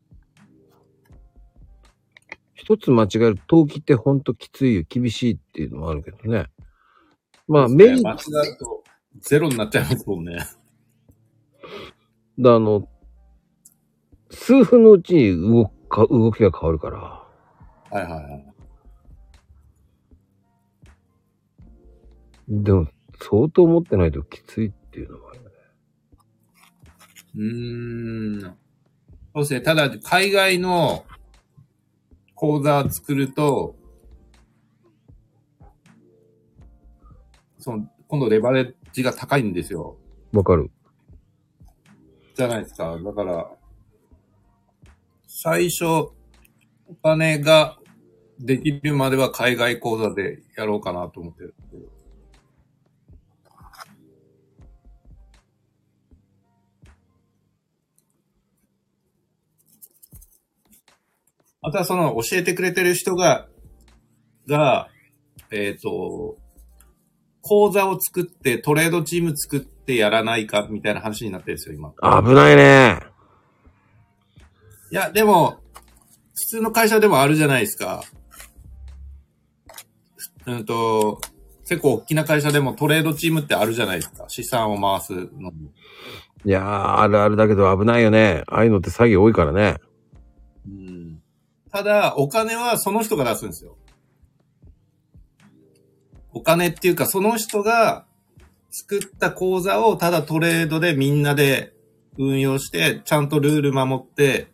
[2.53, 6.47] 一つ間違えると投機ってほんときついよ、厳しいっていうのもあるけどね。
[7.47, 7.75] まあ、い。
[7.75, 8.15] メリッ間違
[8.51, 8.84] うと、
[9.19, 10.38] ゼロになっちゃいますもんね。
[12.38, 12.88] ト、あの、
[14.29, 16.97] 数分のうちに動くか、動きが変わるから。
[16.99, 17.27] は
[17.91, 18.53] いはいはい。
[22.50, 22.87] でも、
[23.22, 25.50] 相当持ってないときついっていうのもあるね。
[27.36, 28.42] うーん。
[28.42, 28.50] そ
[29.36, 29.62] うですね。
[29.62, 31.06] ただ、海外の
[32.36, 33.76] 講座作ると、
[37.60, 39.98] その、今度レバレッジが高いんですよ。
[40.32, 40.72] わかる。
[42.36, 42.98] じゃないですか。
[42.98, 43.52] だから、
[45.28, 47.78] 最初、お金が
[48.40, 51.98] できるまでは海外講座でやろうかなと思ってるけど。
[61.62, 63.47] あとはその教えてくれてる人が、
[64.47, 64.89] が、
[65.51, 66.37] えっ、と、
[67.41, 71.91] 講座を作ってトレードチーム作ってやらないかみたいな話になってるんですよ、今。
[72.21, 72.99] 危ないね。
[74.91, 75.60] いや、でも、
[76.35, 78.03] 普通の会社でもあるじゃないですか。
[80.45, 81.19] うんと、
[81.67, 84.25] 結構大きな会社でもトレードチームってあるじゃないですか。
[84.27, 85.69] 資産を回すのに。
[86.45, 88.43] いやー、あるあるだけど危ないよね。
[88.47, 89.75] ああいうのって詐欺多いからね。
[90.67, 90.98] うん。
[91.72, 93.78] ただ、お金はその人が出すんですよ。
[96.34, 98.06] お金っていうか、その人が
[98.72, 101.74] 作った口座をただトレードでみんなで
[102.17, 104.48] 運用して、ちゃんとルール守って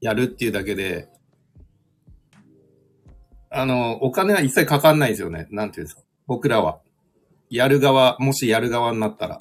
[0.00, 1.08] やるっていうだけで、
[3.50, 5.46] あの、お金は一切かかんないですよね。
[5.50, 6.02] なんていうんですか。
[6.26, 6.80] 僕らは。
[7.50, 9.40] やる側、もしやる側になったら。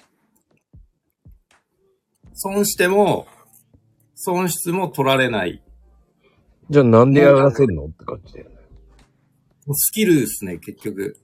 [2.33, 3.25] 損しても、
[4.15, 5.63] 損失も取られない。
[6.71, 8.55] じゃあなんでやらせるのって感じだよね。
[9.73, 11.19] スキルですね、結局。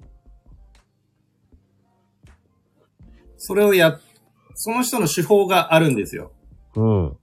[3.37, 3.97] それをや、
[4.55, 6.33] その人の手法があるんですよ。
[6.75, 7.17] うん。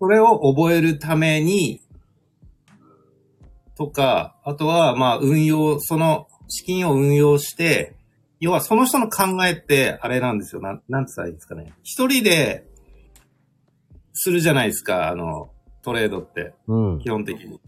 [0.00, 1.82] それを覚えるために、
[3.76, 7.96] とか、あとは、まあ、運用、その資金を運用して、
[8.40, 10.62] 要はその人の考えって、あれなんですよ。
[10.62, 11.74] なん、なんつったらいいですかね。
[11.82, 12.64] 一人で、
[14.14, 15.52] するじゃないですか、あの、
[15.88, 16.52] トレードって。
[16.66, 16.98] うん。
[16.98, 17.58] 基本的に。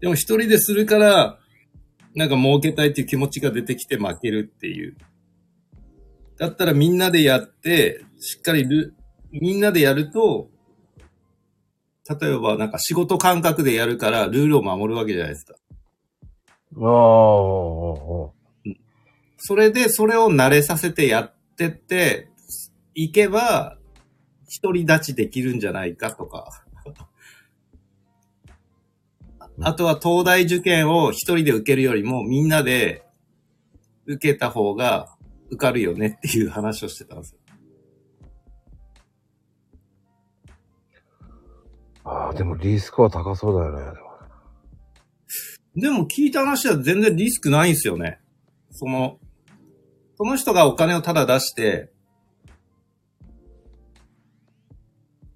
[0.00, 1.38] でも一人でするから、
[2.14, 4.96] なんか儲けたいっていう気持ちが出てきて負けるっていう。
[6.38, 8.94] だったらみんなでやって、しっかりル、
[9.32, 10.48] みんなでやると、
[12.08, 15.54] 例えばなんか仕事感覚でやるからルールを守るわけじゃないですか。
[16.76, 18.30] ああ、ああ
[19.36, 22.30] それでそれを慣れさせてやってって、
[22.94, 23.76] いけば、
[24.62, 26.64] 独り立ちできるんじゃないかとか。
[29.62, 33.04] あとは東大受験を一人で受けるよりもみんなで
[34.06, 35.08] 受けた方が
[35.50, 37.40] 受かるよねっていう話をしてたんですよ。
[42.04, 44.00] ああ、でもリスクは高そうだよね。
[45.76, 48.20] でも聞いた話は全然リスクないんですよね。
[48.72, 49.18] その、
[50.16, 51.92] その人がお金をただ出して、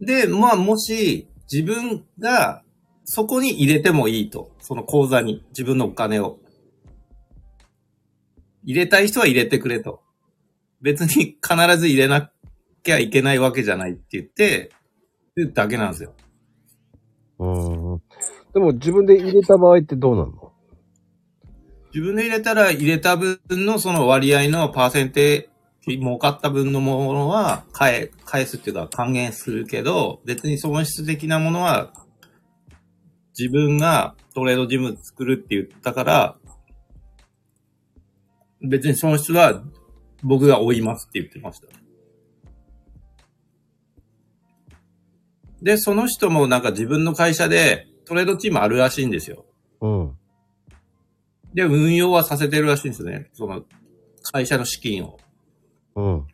[0.01, 2.64] で、まあもし自分が
[3.05, 4.51] そこに入れてもいいと。
[4.61, 6.39] その口座に自分のお金を。
[8.65, 10.03] 入れたい人は入れてくれと。
[10.81, 12.31] 別に必ず入れな
[12.83, 14.73] きゃいけないわけじゃないって言って、
[15.33, 16.15] ってだけなんですよ。
[17.39, 17.47] う
[17.97, 18.03] ん。
[18.53, 20.53] でも自分で入れた場合ってどうなの？
[21.93, 31.93] 自分で入れたら入れた分のその割合のパーセンテージ、儲かった分のものは返、返すっていうか還元するけど、別に損失的なものは
[33.37, 36.37] 自分がトレードジム作るって言ったから、
[38.63, 39.63] 別に損失は
[40.23, 41.69] 僕が負いますって言ってました。
[45.63, 49.47] で、その人もなんか自分の会社でトレードチームあるらしいんですよ。
[49.81, 50.19] うん。
[51.55, 53.31] で、運用はさせてるらしいんですよね。
[53.33, 53.65] その、
[54.33, 55.19] 会社の資金を。
[55.97, 56.27] うん。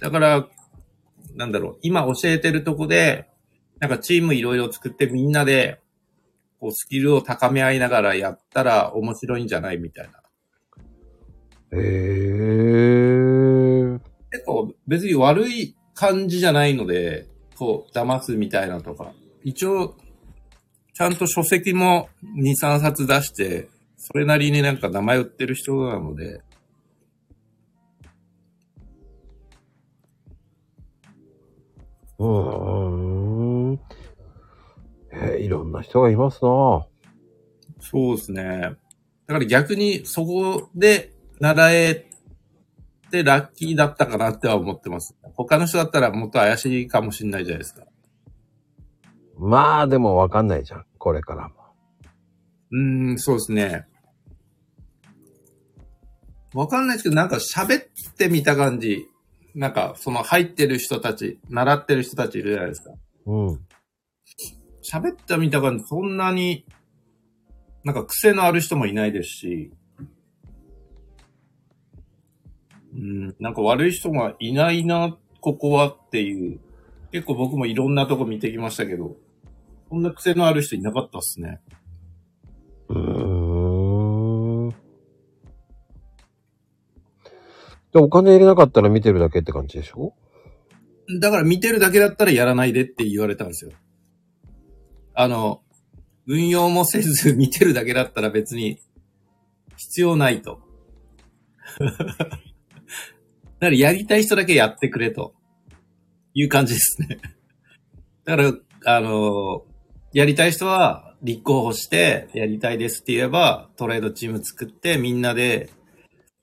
[0.00, 0.48] だから、
[1.34, 3.28] なんだろう、今教えてるとこで、
[3.84, 5.78] なんかチームいろいろ作ってみんなで、
[6.58, 10.22] こうスキルを高め合いながらやったら面白いんじゃないみたいな。
[11.78, 11.82] へえ。
[14.30, 17.26] 結構別に悪い感じじゃないので、
[17.58, 19.12] こう、騙すみたいなとか。
[19.42, 19.94] 一応、
[20.94, 22.08] ちゃんと書籍も
[22.42, 23.68] 2、3冊出して、
[23.98, 26.40] それなりになんか名前売ってる人なので、
[32.18, 33.23] うーん。
[35.14, 36.86] えーいろんな人がいますな
[37.80, 38.60] そうですね。
[39.26, 42.06] だから逆にそこで習え
[43.10, 45.14] てラッキーだったかなっては思ってます。
[45.34, 47.84] 他の人だったらもっと怪しいかもしれないじゃないですか。
[49.36, 50.86] まあでもわかんないじゃん。
[50.98, 51.54] これからも。
[52.70, 53.86] うーん、そうですね。
[56.54, 59.08] わかんないですけど、なんか喋ってみた感じ。
[59.54, 62.90] なんか、その入ってる人たち、習ってる人たちいるじゃないですか。
[63.26, 63.60] うん。
[64.84, 66.66] 喋ってみた感じ、そんなに、
[67.84, 69.72] なんか癖のある人もいないですし、
[72.94, 76.60] うん、なんか悪い人がいないな、ここはっていう。
[77.12, 79.16] 結構僕もいろんなとこ見てきましたけど、
[79.88, 81.60] そんな癖のある人いなかったっすね。
[82.88, 82.98] うー
[84.68, 84.74] ん。
[87.92, 90.14] でお金入れなかったら見てるだけって感じでしょ？
[91.20, 93.70] だから見てるだけだったらやらないでって言われたんですよ。
[95.14, 95.62] あの、
[96.26, 98.80] 運用もせず見てるだけだったら別に
[99.76, 100.60] 必要ないと。
[101.78, 102.38] だか
[103.60, 105.34] らやりたい人だけやってくれと
[106.34, 107.18] いう感じですね。
[108.24, 108.52] だから、
[108.86, 109.64] あの、
[110.12, 115.70] やりたい人は立候補して、やりたいですって言えば、トレードチーム作って、みんなで、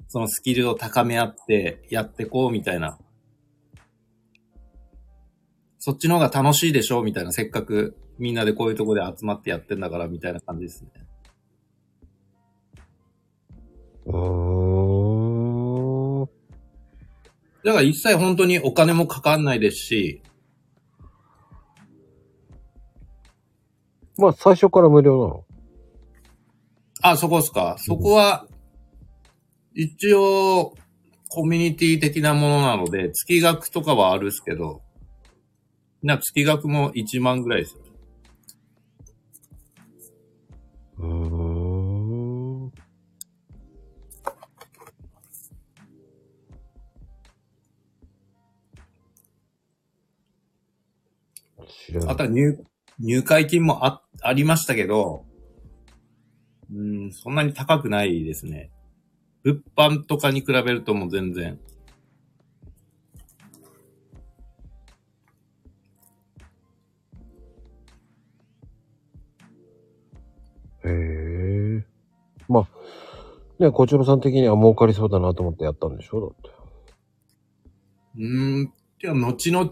[0.08, 2.98] そのスキルを高め合って、やってこうみたいな。
[5.80, 7.32] そっちの方が楽しいでしょうみたいな。
[7.32, 10.92] せっかくみんなでこういうとこで集まってやってんだから、みたいな感じですね。
[14.06, 14.18] うー
[16.26, 16.30] ん。
[17.64, 20.22] だから一切本当にお金もかかんないですし、
[24.18, 25.44] まあ、最初から無料なの？
[27.02, 27.78] あ、そこですか。
[27.80, 28.46] そこは、
[29.74, 30.76] 一応、
[31.28, 34.84] コミュニティ的なものなので、月額とかはあるっすけど、
[36.04, 37.81] な、月額も1万ぐらいですよ。
[41.02, 42.72] うーん。
[52.08, 52.58] あとは入、
[53.00, 55.26] 入会金もあ、ありましたけど、
[56.74, 58.72] うん、そんなに高くないですね。
[59.44, 61.60] 物販とかに比べるともう全然。
[70.84, 71.86] へえ。
[72.48, 72.68] まあ、
[73.64, 76.36] ね、こちらさん的には儲かりそうだなと思ってやったんでしょ？
[76.44, 76.58] だって。
[78.18, 79.72] うーん、いや、後々、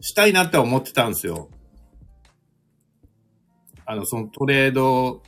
[0.00, 1.48] したいなって思ってたんですよ。
[3.84, 5.22] あの、そのトレード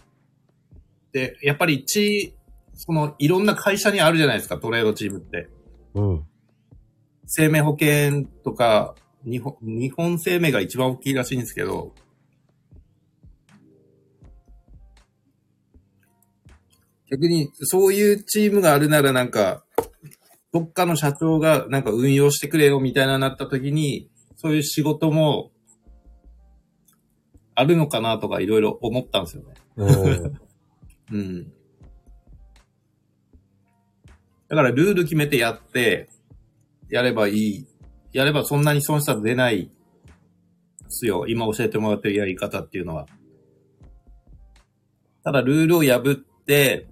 [1.13, 2.35] で、やっぱりち、
[2.75, 5.49] その、いろんな会社にあるじゃないですか、トレードチームって。
[5.95, 6.27] うん。
[7.27, 11.95] 生命保険とか、日本、日本生命が一番大きいらしいんですけど、
[17.11, 19.65] 逆に、そういうチームがあるならなんか、
[20.53, 25.51] どっかの社長がなんか運用してくれよみたいななった時に、そういう仕事も、
[27.55, 29.55] あるのかなとかいろいろ思ったんですよね。
[29.77, 30.39] うん。
[31.13, 31.53] うん。
[34.49, 36.09] だからルール決めてやって、
[36.89, 37.67] やればいい。
[38.13, 39.71] やればそんなに損失は出ないで
[40.89, 41.27] すよ。
[41.29, 43.07] 今教えてもらってるやり方っていうのは。
[45.23, 46.89] ただルールを破って、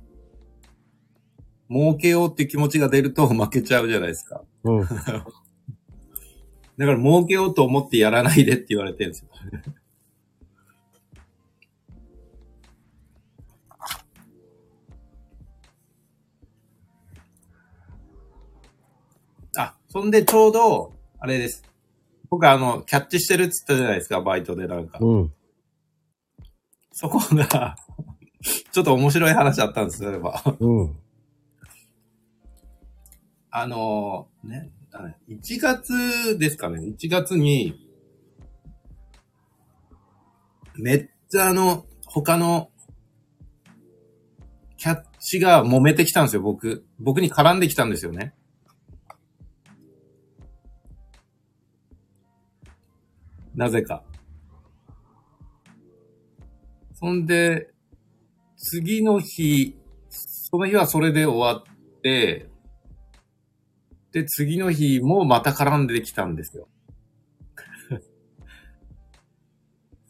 [1.71, 4.43] 儲けようって気持ちが出ると 負けちゃうじゃないですか。
[4.65, 4.81] うん。
[4.81, 5.03] だか
[6.79, 9.29] ら儲けようと思ってやらないでって言われてるんですよ。
[19.57, 21.65] あ、そんでちょうど、あれです。
[22.31, 24.99] 僕あの、キャッチしてるって言ったじゃないですか、バイトでなんか。
[25.01, 25.35] うん。
[26.93, 27.77] そこが、
[28.71, 30.43] ちょっと面白い話あったんですよ、それは。
[30.61, 30.97] うん。
[33.51, 34.71] あのね、
[35.29, 37.89] 1月ですかね、1月に、
[40.77, 42.71] めっちゃあの、他の、
[44.77, 46.87] キャッチが揉めてきたんですよ、僕。
[46.99, 48.35] 僕に絡んできたんですよね。
[53.55, 54.05] なぜか。
[56.95, 57.71] そんで、
[58.57, 59.77] 次の日、
[60.11, 62.48] その日はそれで終わって、
[64.23, 66.69] で、次の日もまた絡んできたんですよ。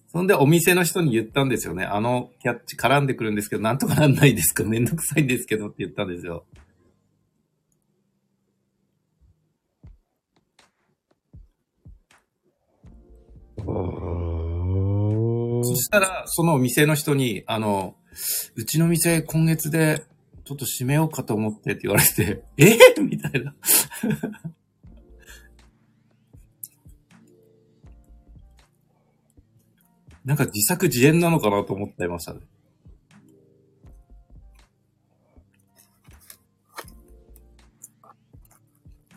[0.09, 1.84] そんでお店の人に言ったんですよね。
[1.84, 4.64] あのキャッチ絡んでくるんですけど、なんとかなんないですか？
[4.64, 6.46] めんどくさいんですけどって言ったんですよ。
[15.64, 17.94] そしたら、そのお店の人に、あの、
[18.54, 20.04] うちの店今月で
[20.49, 22.78] ちょっと閉めようかと思ってって言われて、 え？
[23.05, 23.55] みたいな。
[30.24, 32.40] なんか自作自演なのかなと思っていましたね。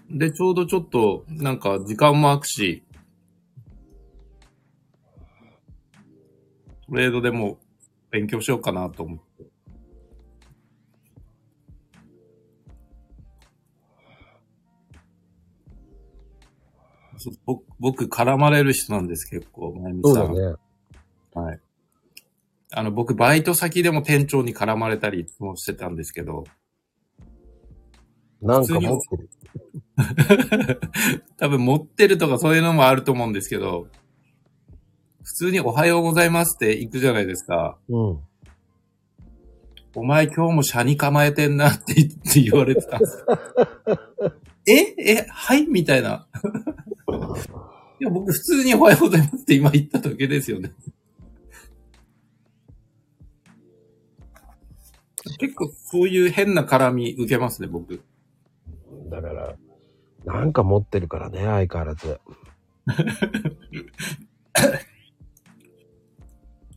[0.10, 2.84] で、ちょうどちょっと、なんか時間も空くし、
[6.90, 7.58] トレードでも
[8.10, 9.31] 勉強しようかなと思って。
[17.22, 20.28] そう僕、僕絡まれる人なんです、結構、まゆみさん。
[20.28, 20.56] そうだね。
[21.34, 21.60] はい。
[22.74, 26.46] あの、僕、バイト先でも店長に絡まれたりもしてたんですけど、
[28.42, 29.30] なんか持ってる。
[31.38, 33.88] 多分持ってるとかそういうのもあると思うんですけど、
[35.22, 37.78] 普通におはようございますって行くじゃないですか。
[37.88, 38.20] うん。
[39.94, 43.26] お前今日も車に構えてんなって言って言われてたんです。
[44.66, 44.96] え？
[44.98, 45.28] え？
[45.30, 45.68] はい？
[45.68, 46.28] みたいな。
[48.00, 50.72] いや、僕普通におはようございますって今言っただけですよね。
[55.38, 58.04] 結構そういう変な絡み受けますね、僕。
[59.10, 59.56] だから、
[60.26, 62.20] なんか持ってるからね、相変わらず。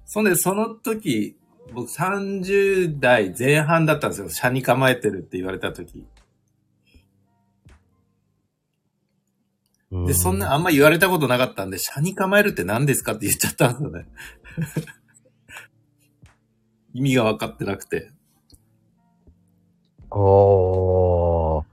[0.04, 1.36] そんで、その時、
[1.72, 4.28] 僕30代前半だったんですよ。
[4.28, 6.06] 車に構えてるって言われた時。
[10.06, 14.06] で、そんな、あんま言われたことなかったんで、車に構えるって何ですかって言っちゃったんですよね。
[16.94, 18.10] 意味が分かってなくて。
[20.10, 21.64] おー、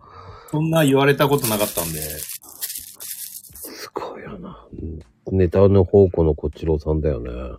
[0.52, 2.00] そんな言われたことなかったんで。
[2.02, 4.68] すごいよな。
[4.74, 5.00] うん
[5.32, 7.32] ネタの宝庫のこちろさんだよね。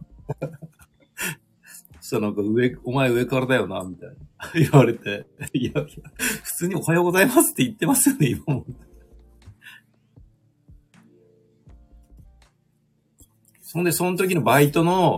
[2.01, 4.17] そしたらなんか上、お前上からだよな、みたいな。
[4.55, 5.27] 言われて。
[5.55, 8.67] いや、いや普通におはようございますって言ってますよね、今も。
[13.73, 15.17] そんで、その時のバイトの、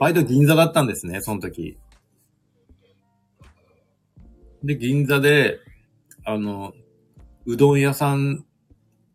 [0.00, 1.78] バイト銀座だったんですね、その時。
[4.64, 5.60] で、銀座で、
[6.24, 6.72] あの、
[7.46, 8.44] うどん屋さん、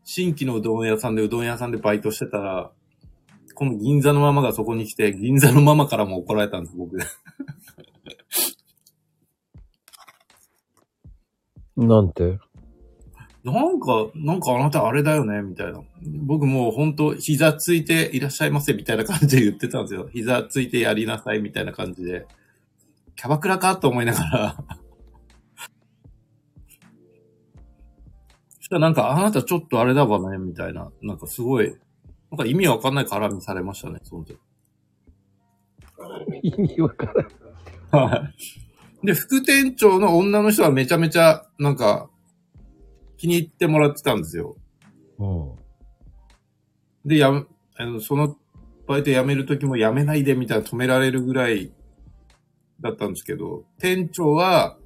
[0.06, 2.72] 新規のうどん屋さんでうどん屋さんでバイトしてたら、
[3.56, 6.98] この銀座のママがそこに来て、銀座のママからも怒られたんです、僕。
[11.76, 12.40] なんて？
[13.52, 15.82] なんか、なんかあなたあれだよね、みたいな。
[16.26, 20.10] 僕もう本当膝ついていらっしゃいませ、みたいな感じで言ってたんですよ。
[20.12, 22.28] 膝ついてやりなさい、みたいな感じで。
[23.16, 24.58] キャバクラかと思いながら。
[28.60, 30.92] そしたらなんか、あなたちょっとあれだわね、みたいな。
[31.02, 31.74] なんかすごい、
[32.30, 34.38] なんか意味わかんない絡みされましたね、その時。
[36.44, 37.14] 意味わか
[37.92, 38.10] らん。
[38.10, 38.30] は
[39.04, 39.06] い。
[39.06, 42.10] で、副店長の女の人はめちゃめちゃ、なんか、
[43.18, 44.56] 気に入ってもらってたんですよ。
[45.20, 45.56] うん。
[47.06, 47.44] で、やめ、
[47.76, 48.38] あの、その
[48.88, 51.72] バイト辞めるときも辞めないでみたいな止められるぐらい
[52.80, 54.78] だったんですけど、店長は、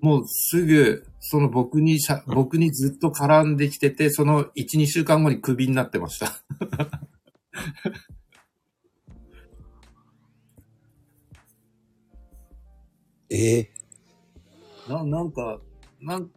[0.00, 6.32] もうすぐ、その僕にしゃ、僕にずっと絡んできてて、その1、2週間後にクビになってました。
[13.30, 13.70] え？
[14.86, 15.60] な、なんか、
[16.00, 16.30] なん、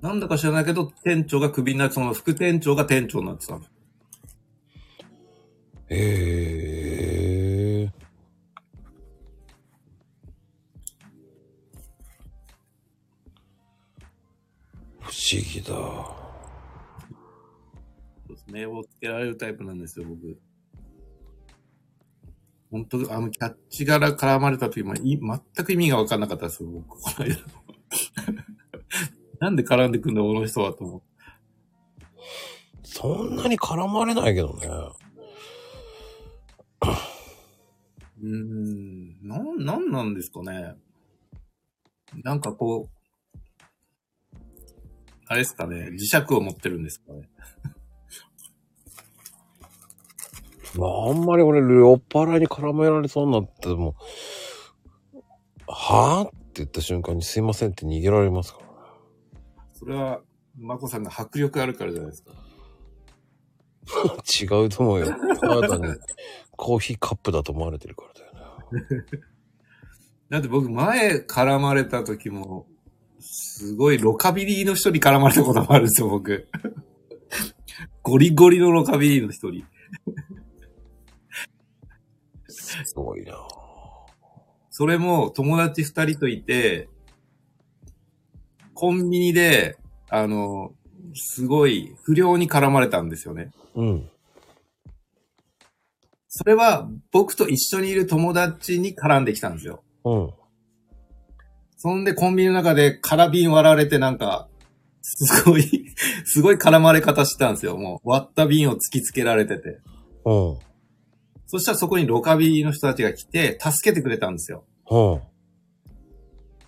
[0.00, 3.62] なんだか知らないけど、店長がクビになって、その副店長が店長になってたの。
[5.88, 7.92] ええ
[15.00, 15.74] 不思議だ。
[18.46, 20.38] 名簿をつけられるタイプなんですよ、僕。
[22.70, 27.36] 本当あの、キャッチ柄絡まれた時もい全く意味が分かんなかったですよ、僕、この間。
[29.40, 31.06] なんで絡んでくんだ、この人は、と思って。
[32.82, 34.68] そんなに絡まれないけどね。
[38.22, 40.76] うーん、なん、なんなんですかね。
[42.22, 42.94] なんかこう、
[45.26, 47.28] あれですかね、磁石を持ってるんですかね。
[50.80, 53.94] あ、あんまり俺、酔っ払いに絡められそうになっても、
[55.66, 58.72] はぁって言った瞬間にすいませんって逃げられますからね。
[59.72, 60.20] それは、
[60.58, 62.32] まこさんが迫力あるからじゃないですか。
[64.40, 65.06] 違うと思うよ。
[65.40, 65.96] ただね、
[66.56, 69.04] コーヒーカップだと思われてるからだよね。
[70.30, 72.66] だって僕前絡まれた時も、
[73.20, 76.48] すごいロカビリーの人に絡まれたこともあるんですよ、僕。
[78.02, 79.64] ゴリゴリのロカビリーの一人。
[82.64, 83.34] すごいな
[84.70, 86.88] それも友達二人といて、
[88.74, 89.76] コンビニで、
[90.10, 90.72] あの、
[91.14, 93.52] すごい不良に絡まれたんですよね。
[93.76, 94.10] うん。
[96.28, 99.84] それは僕と一緒にいる友達に絡んできたんですよ。
[100.04, 100.32] うん。
[101.76, 104.48] そんでコンビニの中で空瓶割られてなんか、
[105.02, 105.94] すごい、
[106.26, 107.76] すごい絡まれ方してたんですよ。
[107.76, 109.78] もう割った瓶を突きつけられてて。
[110.24, 110.58] うん。
[111.46, 114.64] そしたらそこにロカビリの人たちが来て、助けてくれたんですよ。
[114.90, 115.20] うん。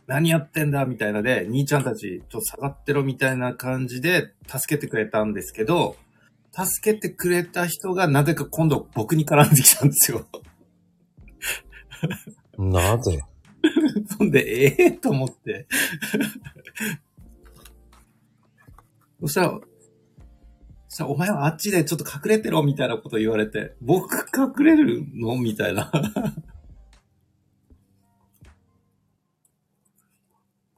[0.07, 5.97] 何やってんだみたいなで、兄ちゃんたち、ちょっと下がってろみたいな感じで、助けてくれたんですけど、
[6.53, 10.27] 助けてくれた人がなぜか今度僕に絡んできたんですよ。
[12.57, 13.21] なぜ？
[14.17, 15.67] そんで、ええと思って。
[19.21, 19.61] そしたら、
[20.97, 25.37] そしたらお前はあっちでちょっと隠れてろみたいなこと言われて、僕隠れるの？
[25.37, 25.93] みたいな。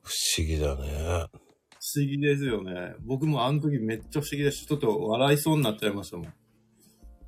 [0.02, 0.82] 不思議だね。
[0.82, 1.28] 不
[1.94, 2.96] 思議ですよね。
[3.04, 6.26] 僕もあの時めっちゃ不思議でし、ちょっと笑いそうになっちゃいましたもん。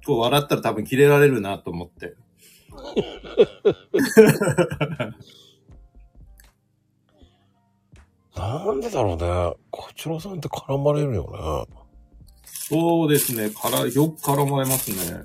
[0.05, 2.17] こう笑ったら多分キレられるなと思って。
[8.35, 9.55] なんでだろうね。
[9.71, 11.80] こちらさんって絡まれるよね。
[12.71, 13.51] そうですね。
[13.51, 15.25] から、よく絡まれますね。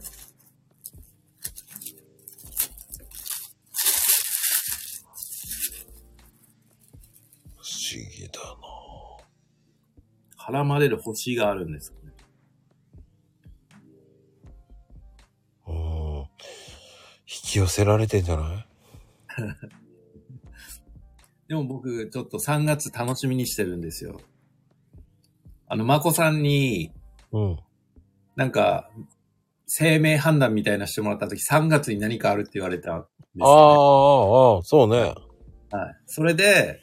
[7.57, 8.33] 不思議だ
[10.37, 12.11] 絡まれる星があるんですよね。
[15.67, 15.73] な。
[15.73, 16.17] うん。
[16.19, 16.25] 引
[17.27, 18.65] き寄せられてんじゃない？
[21.47, 24.19] でも僕、ちょっと3月楽しみにしてるんですよ。
[25.67, 26.91] あの、まこさんに、
[27.35, 27.59] うん。
[28.37, 28.89] なんか、
[29.67, 34.97] 生命判断みたいなしてもらった時、3月に何かあるって言われたんですああ、ああ、そうね。
[34.97, 35.15] はい。
[36.05, 36.79] それで、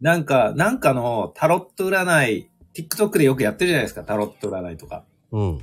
[0.00, 5.04] なんか、なんかのタロット占い、TikTok でよくやってるじゃないですか、タロット占いとか。
[5.30, 5.58] うん。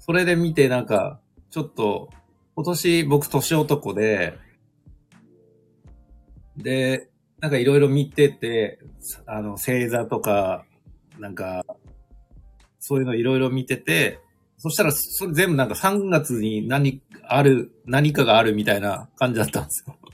[0.00, 1.20] それで見て、なんか、
[1.50, 2.10] ちょっと、
[2.56, 4.36] 今年僕年男で、
[6.58, 7.08] で、
[7.40, 8.80] なんかいろいろ見てて、
[9.26, 10.66] あの、星座とか、
[11.18, 11.63] なんか、
[12.86, 14.20] そういうのいろいろ見てて、
[14.58, 19.96] そしたら、それ全部なんか3月に何ある、何かがあるみたいな感じだったんですよ。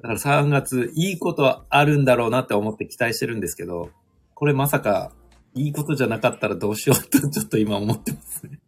[0.00, 3.90] だから3月、いいことはあるんだろうなって思って期待してるんですけど、
[4.32, 5.12] これまさか、
[5.52, 8.58] いいことじゃなかったらどうしようとちょっと今思ってますね。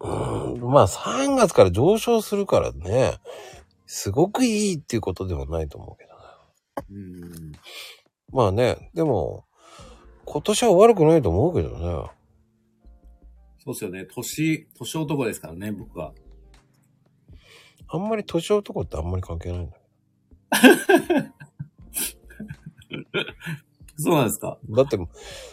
[0.00, 0.06] う
[0.58, 0.60] ん。
[0.70, 3.14] まあ、3月から上昇するからね。
[3.86, 6.18] すごくいいっていうことではないと思うけどね。
[6.90, 7.52] うん。
[8.32, 9.44] まあね、でも、
[10.24, 12.10] 今年は悪くないと思うけどね。
[13.64, 14.06] そうですよね。
[14.06, 16.12] 年、年男ですからね、僕は。
[17.88, 19.76] あんまり年男ってあんまり関係ないんだ
[23.96, 24.58] そうなんですか。
[24.70, 24.98] だって、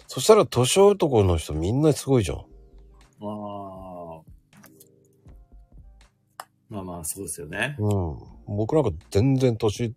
[0.07, 2.37] そしたら年男の人みんなすごいじゃん。
[2.37, 2.41] あ
[3.21, 4.21] あ。
[6.69, 7.75] まあまあ、そうですよね。
[7.79, 8.17] うん。
[8.47, 9.95] 僕なんか全然年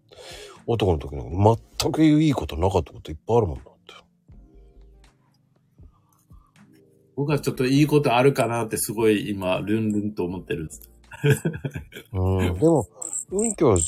[0.71, 3.95] 男の時なんか全くいいことなかったこといっぱいあるもんだって。
[7.17, 10.91] 僕はちょっといいことあるかなってすごい今、ルンルンと思ってるんです。
[12.13, 12.55] うん。
[12.55, 12.87] でも、
[13.31, 13.79] 運気は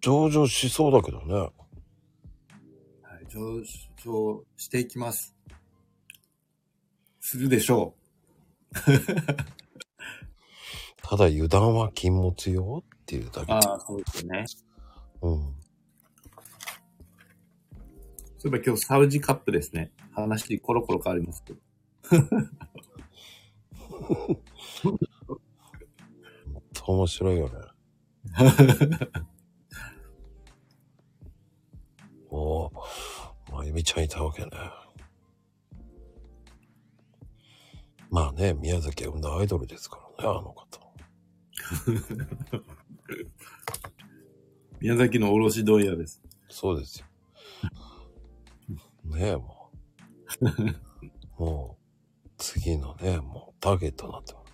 [0.00, 1.34] 上場しそうだけどね。
[1.34, 1.50] は
[3.20, 3.64] い、上
[4.00, 5.34] 昇していきます。
[7.20, 7.96] するでしょ
[11.02, 13.46] ただ油断は禁物よっていうだう。
[13.46, 13.52] け。
[13.52, 14.44] ああ、そうですね。
[15.22, 15.54] うん。
[18.38, 19.92] そういえば今日サウジカップですね。
[20.12, 21.60] 話コロコロ変わりますけど。
[26.84, 27.54] 面白いよね。
[32.30, 32.72] おー、
[33.52, 34.50] まゆみちゃんいたわけね。
[38.10, 40.82] まあね、宮崎は生んだアイドルですからね、あの方。
[44.80, 46.22] 宮崎の卸問屋です。
[46.48, 47.06] そうですよ。
[49.04, 49.70] ねえ、も
[51.38, 51.42] う。
[51.42, 51.78] も
[52.24, 54.52] う、次のね、もうターゲットになってます。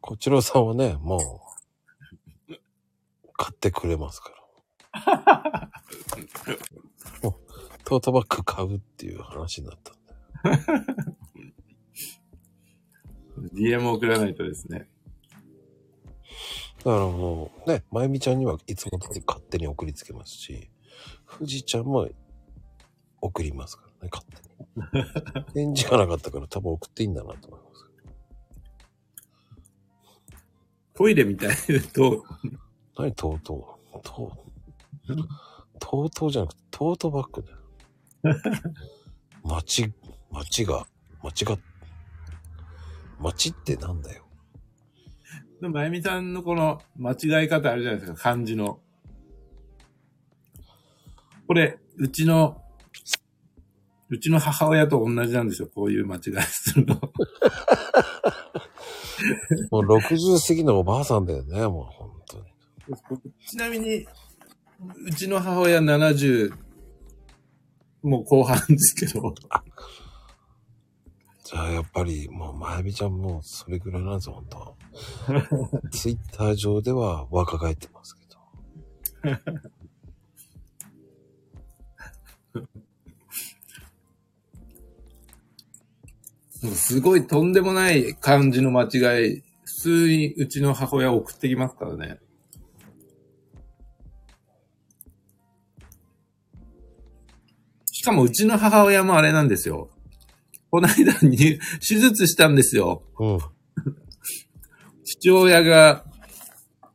[0.00, 1.40] こちらさんはね、も
[2.48, 2.54] う、
[3.36, 5.70] 買ってくれますから。
[7.22, 7.34] も う
[7.84, 9.96] トートバッグ買うっていう話になったん
[11.04, 11.15] で。
[13.54, 14.88] DM 送らないとですね。
[16.78, 20.70] だからもう、ね、まゆみちゃんにはいつも通り勝手に送りつけますし、
[21.38, 22.08] 富士ちゃんも
[23.20, 24.46] 送りますからね、勝手に。
[25.66, 27.66] 返事がなかったから多分送っていいんだなと思います。
[30.94, 31.56] トイレみたい
[31.92, 32.24] と、
[32.96, 34.00] 何とうとう。
[34.02, 34.32] と
[35.08, 35.16] う。
[35.78, 37.58] とうとうじゃなくて、トートバッグだよ。
[39.44, 39.92] 町、
[40.30, 40.86] 町が、
[41.22, 41.58] 町が、
[43.20, 44.26] 町ってなんだよ。
[45.60, 48.80] まゆみさんのこの間違い方あるじゃないですか、漢字の。
[51.46, 52.60] これ、うちの、
[54.08, 57.00] うちの母親と同じなんですよ、こういう間違いするの。
[59.70, 62.44] もう60過ぎのおばあさんだよね、もう本当に。
[63.46, 64.06] ちなみに、
[65.06, 66.52] うちの母親70、
[68.02, 69.34] もう後半ですけど、
[71.48, 74.76] じゃあやっぱりもうまゆみちゃんもそれぐらいなんですよ、本当
[75.90, 78.36] ツイッター上では若返ってますけど。
[86.66, 88.86] もうすごいとんでもない漢字の間違
[89.36, 92.18] い、普通にうちの母親送ってきますからね。
[98.06, 99.90] かもうちの母親もあれなんですよ。
[100.76, 101.38] この間に
[101.80, 103.02] 手術したんですよ。
[103.18, 103.38] うん。
[105.04, 106.04] 父親が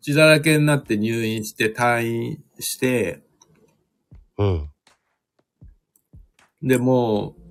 [0.04, 3.24] 血だらけになって入院して退院して、
[4.38, 4.70] うん。
[6.62, 7.42] で、もう、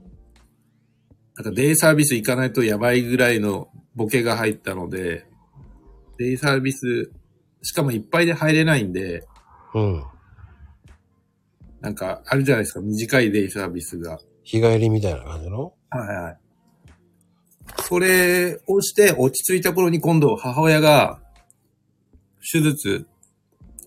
[1.35, 5.27] なんかデイサービス行かないとやばいぐらいのボケが入ったので、
[6.17, 7.11] デイサービス、
[7.63, 9.27] しかもいっぱいで入れないんで、
[9.75, 10.05] うん。
[11.81, 14.21] なんかあるじゃないですか、短いデイサービスが。
[14.45, 15.75] 日帰りみたいな感じの？
[15.91, 16.39] はいはい。
[17.83, 21.21] それをして落ち着いた頃に今度母親が
[22.53, 23.07] 手術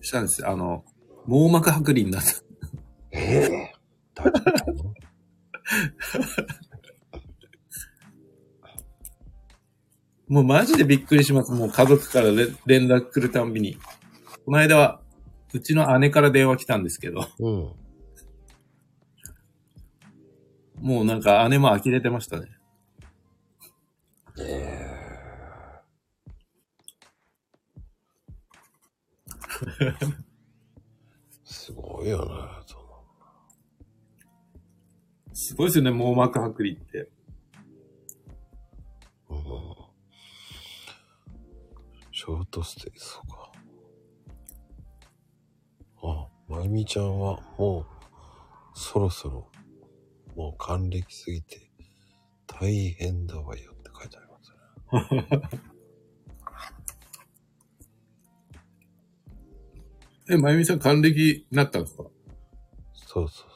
[0.02, 0.50] したんですよ。
[0.50, 0.84] あの、
[1.26, 2.30] 網膜剥離になった。
[3.12, 3.74] ええ
[4.14, 4.32] 大丈
[4.66, 4.94] 夫
[10.28, 11.52] もうマジでびっくりします。
[11.52, 13.78] もう家族から連連絡来るたんびに。
[14.44, 15.00] この間は、
[15.52, 17.72] うちの姉から電話来たんですけど、うん。
[20.84, 22.46] もうなんか姉も呆れてましたね。
[31.42, 32.84] すごいよな、その
[35.32, 37.08] すごいですよね、網膜剥離って。
[39.30, 39.40] うん
[42.12, 43.52] ショートステイ、そうか。
[46.02, 47.86] あ、まゆみちゃんはもう、
[48.74, 49.50] そろそろ、
[50.36, 51.70] もう還暦すぎて、
[52.46, 55.60] 大変だわよって書いてありますね。
[60.30, 62.04] え、まゆみさん還暦になったんですか？
[62.94, 63.48] そうそうそう。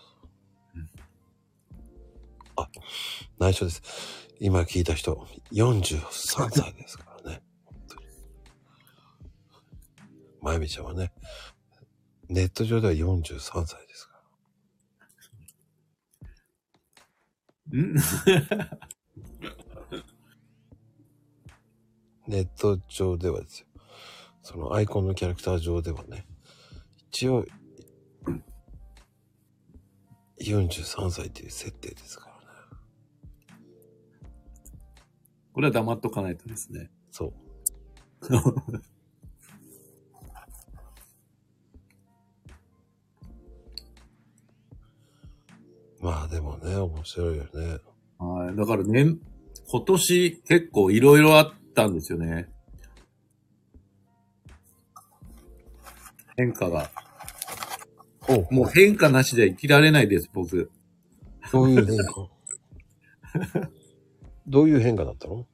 [2.57, 2.69] あ、
[3.39, 3.83] 内緒です。
[4.41, 5.15] 今聞いた人、
[5.53, 7.43] 43歳ですからね。
[10.41, 11.13] まゆみちゃんはね、
[12.29, 14.21] ネット上では43歳ですから。
[14.21, 14.23] ん
[22.27, 23.67] ネット上ではですよ。
[24.43, 26.27] そのアイコンのキャラクター上ではね、
[27.11, 27.45] 一応、
[30.41, 32.41] 43歳っていう設定ですからね。
[35.53, 36.91] これは黙っとかないとですね。
[37.11, 37.33] そう。
[46.09, 47.81] まあでもね、面白いよね。
[48.17, 48.57] はい。
[48.57, 49.15] だからね、
[49.71, 52.49] 今年結構いろいろあったんですよね。
[56.35, 56.91] 変化が。
[58.27, 60.71] おもう変化なしでは生きられないです、僕。
[61.53, 62.31] どういう変化？
[64.49, 65.47] どういう変化だったの？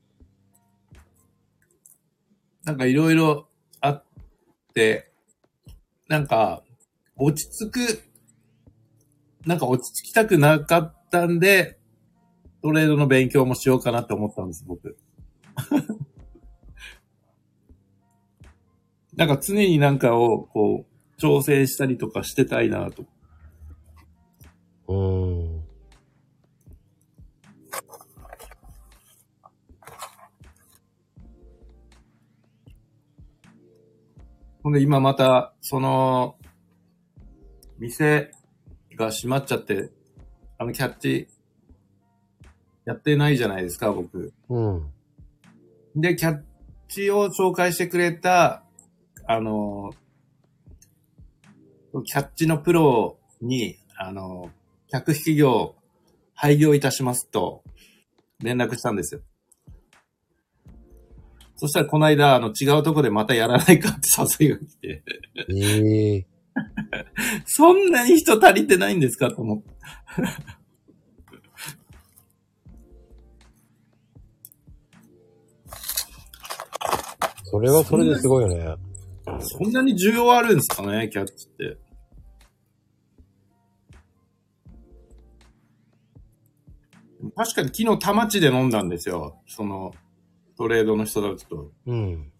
[2.63, 3.49] なんかいろいろ
[3.81, 4.05] あっ
[4.73, 5.13] て、
[6.07, 6.63] なんか、
[7.17, 8.14] 落ち着く、
[9.47, 11.79] なんか落ち着きたくなかったんで、
[12.63, 14.97] トレードの勉強もしようかなって思ったんです、僕。
[19.15, 23.05] なんか常になんかを、こう、調整したりとかしてたいなと。
[24.89, 25.65] うーん。
[34.63, 36.39] ほんで今また、その、
[37.79, 38.31] 店
[38.97, 39.91] が閉まっちゃって、
[40.59, 41.29] あのキャッチ、
[42.85, 44.33] やってないじゃないですか、僕。
[44.49, 44.91] うん。
[45.97, 46.43] で、キャッ
[46.89, 48.63] チを紹介してくれた、
[49.27, 49.93] あの、
[52.05, 54.51] キャッチのプロに、あの、
[54.89, 55.77] 客引き業、
[56.35, 57.63] 廃業いたしますと、
[58.43, 59.21] 連絡したんですよ。
[61.57, 64.09] そしたら、この間、あの、違うとこでまたやらないかって
[64.43, 65.05] 誘いが来て、
[65.49, 66.27] ええ
[67.47, 69.31] そんなに人足りてないんですか？
[69.31, 69.71] と思って。
[77.45, 78.77] それはそれですごいよね。
[79.41, 81.79] そんなに需要あるんですかね、キャッチって。
[87.37, 89.41] 確かに昨日田町で飲んだんですよ。
[89.47, 89.95] その、
[90.57, 91.73] トレードの人たちと。
[91.87, 92.33] うん。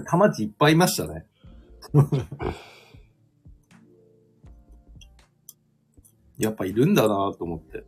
[0.00, 1.26] 田町いっぱいいましたね。
[6.38, 7.84] やっぱいるんだなと思って。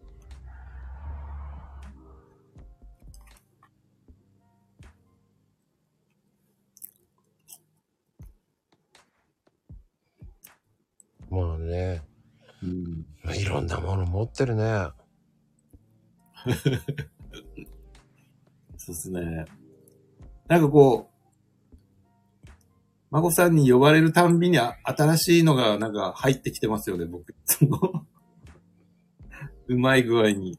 [11.30, 12.02] まあね。
[12.62, 13.06] うん。
[13.34, 14.90] いろんなもの持ってるね。
[18.76, 19.46] そうですね。
[20.46, 21.13] なんかこう、
[23.14, 27.32] 孫さんに呼ばれるたんびにあ新しいのがなんか入ってきてますよね、僕。
[27.46, 27.78] その
[29.68, 30.58] うまい具合に。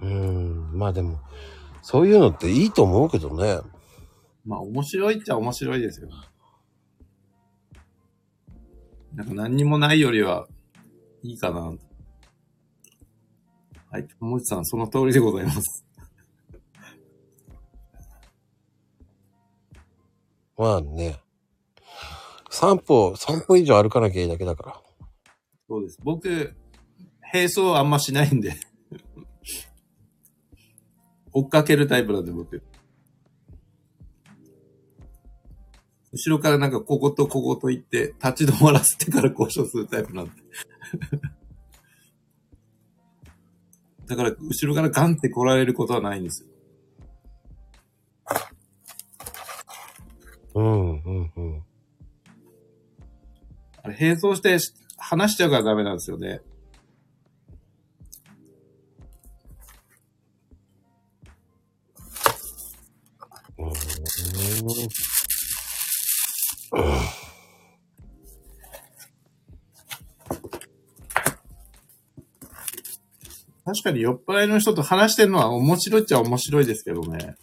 [0.00, 1.20] うーん、まあでも、
[1.80, 3.60] そういうのっていいと思うけどね。
[4.44, 6.08] まあ面白いっちゃ面白いですよ。
[9.14, 10.48] なんか何にもないよりは
[11.22, 11.72] いいかな。
[13.92, 15.84] はい、もちさん、その通りでございます。
[20.56, 21.20] まあね。
[22.48, 24.82] 散歩、散歩以上歩かなきゃいいだけだから。
[25.68, 25.98] そうです。
[26.02, 26.56] 僕、
[27.34, 28.54] 並走あんましないんで。
[31.34, 32.62] 追っかけるタイプなんで、僕。
[36.12, 40.32] 後ろからなんかこことここと行って、立ち止まらせてから交渉するタイプなんで。
[44.16, 46.48] だから、後ろからガンって来られることはないんですよ。
[50.54, 51.62] うん、うん、うん。
[53.82, 54.58] あれ、並走して
[54.98, 56.40] 話しちゃうからダメなんですよね。
[63.58, 65.11] うーん
[73.64, 77.36] 確かに酔っ払いの人と話してるのは面白いっちゃ面白いですけどね。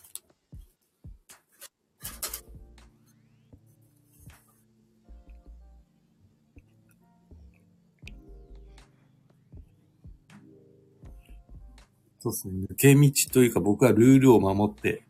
[12.22, 12.66] そうですね。
[12.70, 15.04] 抜け道というか僕はルールを守って。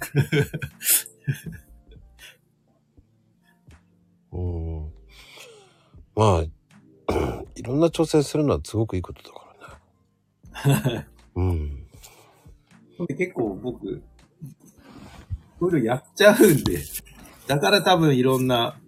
[4.32, 4.92] うん。
[6.14, 6.42] まあ、
[7.56, 9.39] いろんな挑戦するのはすごくいいことだ。
[11.34, 11.86] うん。
[13.06, 14.02] で結構僕、い
[15.60, 16.78] ろいろやっちゃうんで、
[17.46, 18.78] だから多分いろんな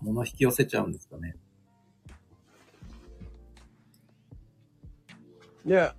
[0.00, 1.36] もの引き寄せちゃうんですかね。
[5.66, 5.94] いや、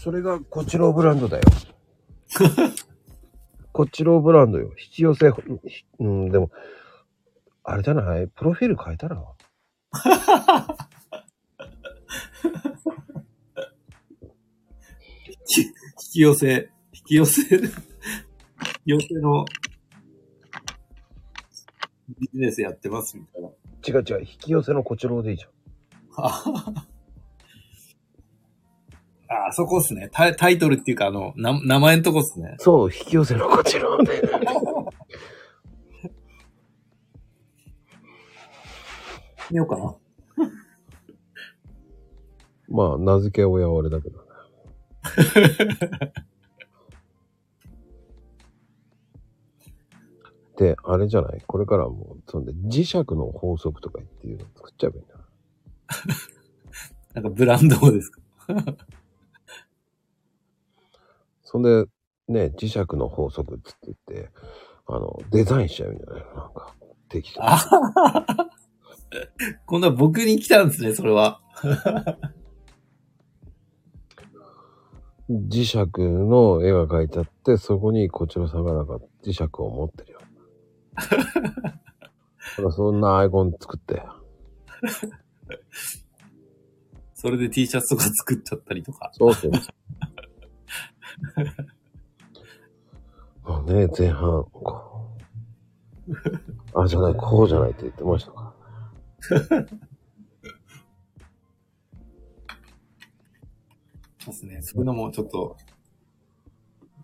[0.00, 1.42] それがこちらブランドだよ。
[3.72, 4.68] こちらブランドよ。
[4.70, 5.32] 引き寄せ、
[5.98, 6.50] うん、でも、
[7.64, 8.28] あれじゃない？
[8.28, 9.20] プロフィール変えたら？
[15.56, 15.70] 引
[16.12, 17.72] き寄せ、引き寄せ、引き
[18.86, 19.44] 寄せの
[22.20, 23.48] ビジネスやってますみたいな。
[23.86, 25.50] 違う違う、引き寄せのこちらでいいじゃん。
[29.28, 30.10] ああ、そこっすね。
[30.12, 32.56] タイタイトルっていうか、あの、な名前のとこっすね。
[32.58, 34.22] そう、引き寄せのこちらで。
[39.50, 39.94] 見ようかな。
[42.74, 44.24] まあ、名付け親は俺だけどね。
[50.58, 51.42] で、あれじゃない？
[51.46, 55.14] これからはもう、そんで、磁石の法則とかっていうの作っちゃえばいいんだ。
[57.14, 58.20] なんかブランドですか？
[61.42, 61.86] そんで、
[62.28, 64.30] ね、磁石の法則っつって言って、
[64.86, 66.24] あの、デザインしちゃうんじゃない？
[66.24, 66.74] のなんか、
[67.08, 67.46] 適当に。
[67.48, 68.48] あ
[69.66, 71.40] 今度は僕に来たんですね、それは。
[75.34, 80.20] 磁石の絵が描いてあって、そこにこちらさんがなんか磁石を持ってるよ。
[80.94, 84.02] だからそんなアイコン作って。
[87.14, 89.10] それで T シャツとか作っちゃったりとか。
[89.12, 89.50] そうそう。
[93.42, 95.16] ま あね、前半、こ
[96.08, 96.80] う。
[96.80, 98.54] あ、じゃない、こうじゃないって言ってましたか。
[104.26, 104.62] ですね。
[104.62, 105.56] そういうのもちょっと、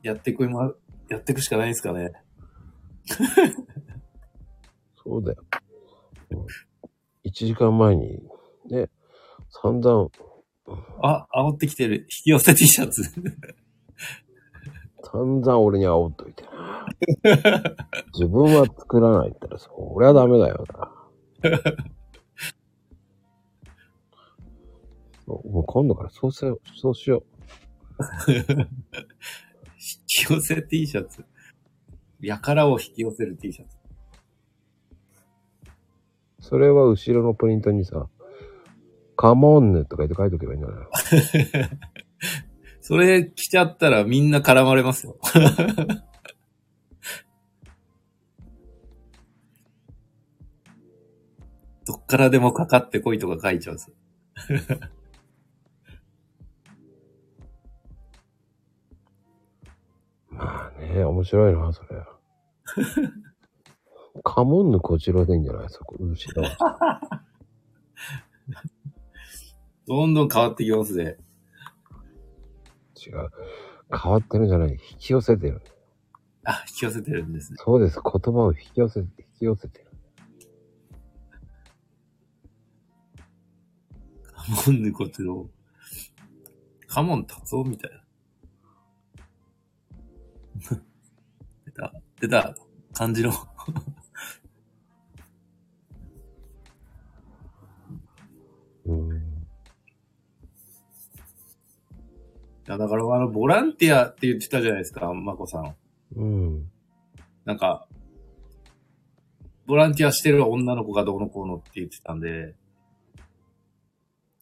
[0.03, 0.73] やっていくま、
[1.09, 2.13] やっていくしかないですかね。
[5.03, 5.43] そうだよ。
[7.25, 8.23] 1時間前に、
[8.71, 8.89] ね、
[9.63, 10.11] 散々、
[11.03, 12.03] あ、煽ってきてる。
[12.03, 13.03] 引き寄せ T シャツ。
[15.03, 16.45] 散々俺に煽っといて。
[18.15, 20.93] 自分は作らないったら、そりゃダメだよな。
[25.49, 27.25] もう今度からそうせよ、そうしよ
[28.39, 28.67] 引
[30.07, 31.25] き寄せ T シャツ。
[32.21, 33.77] やからを引き寄せる T シャツ。
[36.39, 36.43] う。
[36.43, 38.09] それは後ろのプリントにさ、
[39.17, 40.89] カモンヌとか言って書いとけばいいんじゃないの？
[42.81, 45.19] それ着ちゃったらみんな絡まれますよ。
[51.87, 53.97] どっからでもかかってこいとか書いちゃうんですよ。
[60.41, 61.89] まあね、面白いな、それ。
[64.25, 65.69] カモンヌこちらでいいんじゃない？
[65.69, 66.49] そこ、後ろ。
[69.87, 71.19] どんどん変わってきますね。
[72.97, 73.31] 違う。
[74.03, 74.71] 変わってるんじゃない。
[74.73, 75.61] 引き寄せてる。
[76.45, 77.57] あ、引き寄せてるんですね。
[77.61, 78.01] そうです。
[78.03, 79.07] 言葉を引き寄せ、引
[79.39, 79.87] き寄せてる。
[84.33, 85.51] カモンヌこちらを。
[86.87, 88.03] カモン達夫みたいな。
[91.67, 92.55] 出た、出た
[92.93, 93.33] 感じの。
[98.87, 99.17] うん。
[99.17, 99.19] い
[102.67, 105.77] や、だからあの、ボランティアって言ってたじゃないですか、まこさん。
[106.17, 106.71] うん。
[107.45, 107.87] なんか、
[109.67, 112.55] ボランティアしてる女の子がどうのこうのって言ってたんで、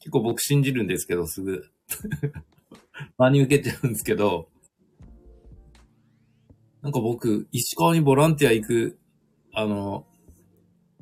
[0.01, 1.65] 結構僕信じるんですけど、すぐ。
[3.19, 4.49] 真に受けちゃうんですけど、
[6.83, 8.99] なんか僕、石川にボランティア行く、
[9.53, 10.07] あの、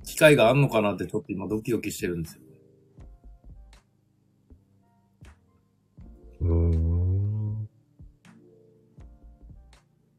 [0.05, 2.43] 機会があんのかなってちょっと今ドキドキしてるんですよ。
[6.41, 7.68] うーん。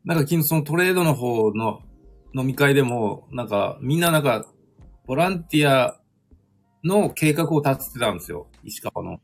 [0.03, 1.81] なんか昨日そのトレードの方の
[2.35, 4.45] 飲み会でも、なんかみんななんか、
[5.05, 5.99] ボランティア
[6.83, 8.47] の計画を立ててたんですよ。
[8.63, 9.19] 石川の。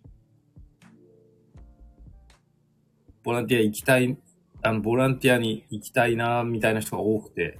[3.23, 4.17] ボランティア行きたい、
[4.66, 7.59] あの、ボランティアに行きたいな、みたいな人が多くて。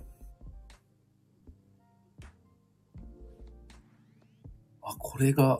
[4.82, 5.60] あ、これが、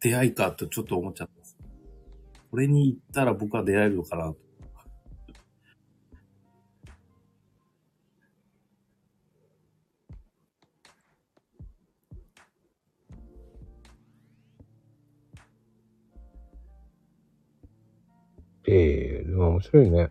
[0.00, 1.38] 出会いかとちょっと思っちゃった。
[2.50, 4.47] これに行ったら僕は出会えるのかなと。
[18.70, 20.10] ええでも面白いね。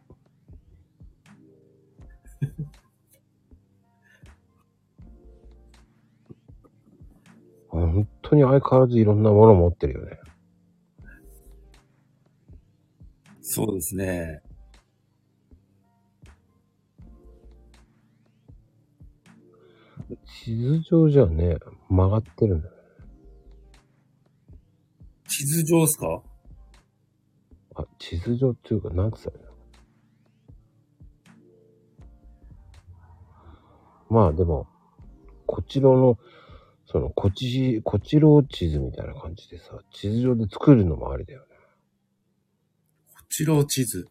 [7.70, 10.18] 本当に相変わらずいろんなもの持ってるよね。
[13.42, 14.42] そうですね。
[20.26, 21.58] 地図上じゃね、
[21.90, 22.74] 曲がってるんだよ。
[25.28, 26.24] 地図上ですか？
[27.78, 29.52] あ、地図上っていうか、なんつったらいいの
[34.10, 34.68] まあでも、
[35.46, 36.18] こちらの、
[36.86, 41.48] その、こち、こちろ地図みたいな感じでさ、地図上で作るのもありだよね。
[43.14, 44.08] こちら地図。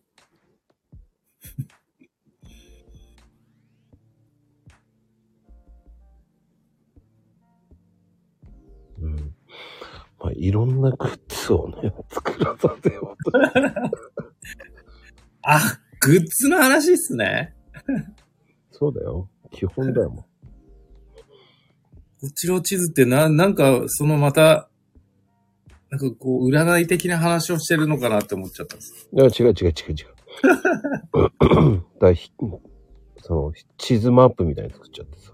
[10.19, 13.39] まあ、いろんなグッズをね、作らさせようと。
[15.43, 15.61] あ、
[16.01, 17.55] グッズの話っすね。
[18.71, 19.29] そうだよ。
[19.53, 20.27] 基本だよ、も
[22.21, 24.69] こちら地図ってな、なんか、そのまた、
[25.91, 29.09] なんかこう、占い的な話をしてるのかなって思っちゃったんです。
[29.13, 29.21] う。
[29.21, 30.17] いや、違う違う違う違う。
[32.01, 32.33] だひ
[33.19, 35.33] その、地図マップみたいに作っちゃってさ。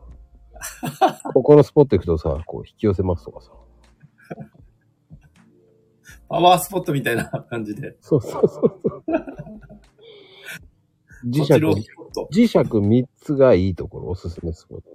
[1.32, 3.52] ここのスポット行くとさ、こう引き寄せますとかさ。
[6.32, 7.94] パワースポットみたいな 感じで。
[8.00, 8.80] そうそうそう。
[11.28, 11.52] 磁石。
[12.32, 14.86] 磁石3つがいいところ、おすすめスポット。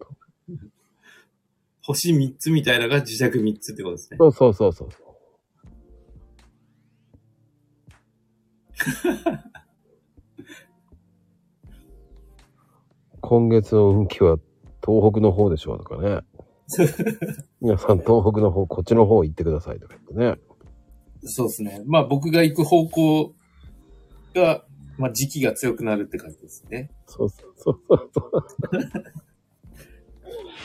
[1.84, 4.18] 星3つみたいなのが磁石3つってことですね。
[4.18, 4.90] そうそうそうそう。
[13.22, 14.40] 今月の運気は
[14.84, 16.22] 東北の方でしょうとかね。
[17.62, 20.47] 皆さん東北の方、こっちの方行ってくださいとか言ってね。
[21.24, 21.82] そうですね。
[21.86, 23.34] まあ僕が行く方向
[24.36, 24.66] が、
[24.98, 26.92] まあ時期が強くなるって感じですね。
[27.06, 27.80] そうそうそう
[28.14, 28.32] そう。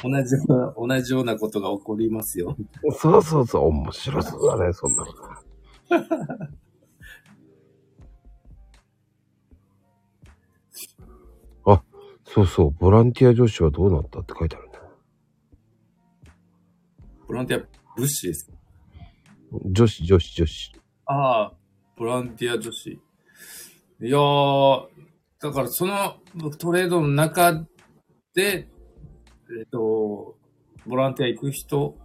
[0.04, 0.52] 同じよう
[0.88, 2.56] な、同じようなことが起こりますよ。
[2.98, 5.12] そうそうそう、面白そうだね、そんなの。
[11.66, 11.82] あ、
[12.24, 14.72] そうそう、ボランティア女子はどうなったって書いてあるね。
[17.28, 17.66] ボランティア
[17.96, 18.51] 物資ですか？
[19.52, 20.72] 女子、女子、女子。
[21.04, 21.52] ああ、
[21.96, 22.90] ボランティア女子。
[22.90, 23.00] い
[24.00, 24.88] やー、
[25.40, 26.16] だからその
[26.58, 27.64] トレードの中
[28.34, 28.68] で、
[29.58, 30.36] えっ、と、
[30.86, 31.98] ボランティア行く人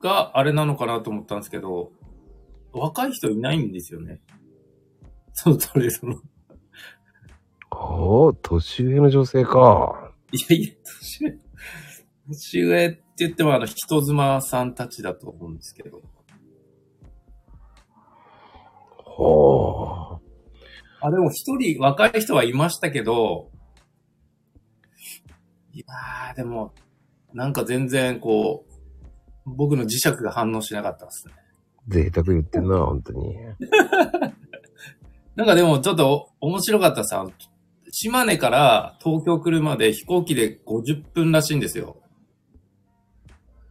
[0.00, 1.90] があれなのかなと思ったんですけど、
[2.72, 4.20] 若い人いないんですよね。
[5.32, 6.20] そのトレードの。
[7.72, 10.12] おー、年上の女性か。
[10.30, 11.38] いやいや、年上、
[12.28, 16.00] 年上って言ってもあの、人妻さんたちだと思うんですけど。
[19.16, 21.06] ほー。
[21.06, 23.50] あ、でも一人若い人はいましたけど、
[25.72, 26.72] いやー、でも、
[27.32, 28.72] なんか全然こう、
[29.44, 31.34] 僕の磁石が反応しなかったですね。
[31.88, 33.34] 贅沢言ってんな、本当に。
[35.34, 37.26] なんかでもちょっと面白かったさ、
[37.90, 41.96] 島根から東京来るまで飛行機で50分らしいんですよ。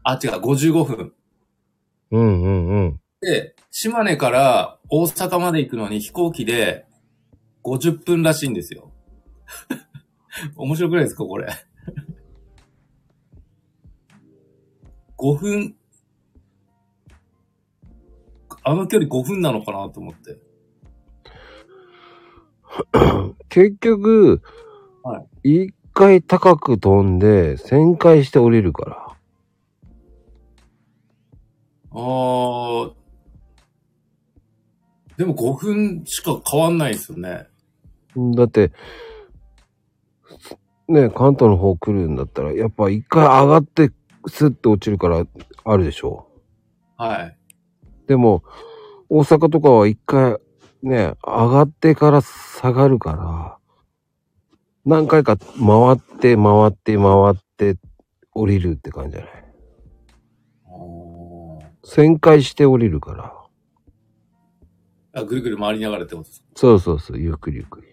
[0.03, 1.13] あ、違う、55分。
[2.11, 3.01] うんうんうん。
[3.22, 6.85] で、島根から大阪まで行くのに飛行機で
[7.64, 8.91] 50分らしいんですよ。
[10.57, 11.48] 面白くないですか、これ
[15.18, 15.76] ？5分、
[18.64, 20.39] あの距離5分なのかなと思って。
[23.49, 24.41] 結局、
[25.03, 29.07] は一回高く飛んで、旋回して降りるから。
[31.91, 33.01] あー、
[35.18, 37.48] でも5分しか変わんないですよね。
[38.36, 38.72] だって、
[40.88, 43.92] ね、関東の方来るんだったら、やっぱ一回上がって、
[44.28, 45.26] スッと落ちるから、
[45.64, 46.28] あるでしょ。
[46.98, 47.38] はい。
[48.08, 48.44] でも、
[49.10, 50.38] 大阪とかは一回、
[50.84, 53.58] ね、上がってから下がるから、
[54.86, 55.48] 何回か回
[55.94, 57.78] って、回って、回って、
[58.34, 59.32] 降りるって感じじゃない？
[61.84, 63.34] 旋回して降りるから。
[65.14, 66.46] あ、ぐるぐる回りながらってことですか？
[66.56, 67.88] そうそうそう、ゆっくりゆっくり。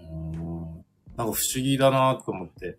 [0.00, 0.84] うーん
[1.16, 2.78] なんか不思議だなと思って。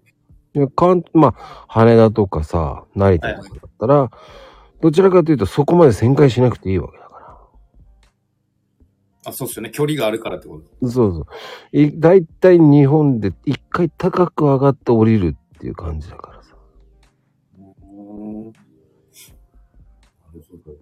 [0.53, 4.11] いや、かん、まあ、羽田とかさ、成田とかだったら、
[4.81, 7.49] どちらかというとそこまで旋回しなくていいわけだか
[9.25, 9.71] あ、そうですよね。
[9.71, 10.69] 距離があるからってこと。
[10.81, 10.91] ら。
[10.91, 11.25] そうそう。
[11.71, 16.34] い、だいたい日本で一回高く上がって降りるっていう感じだから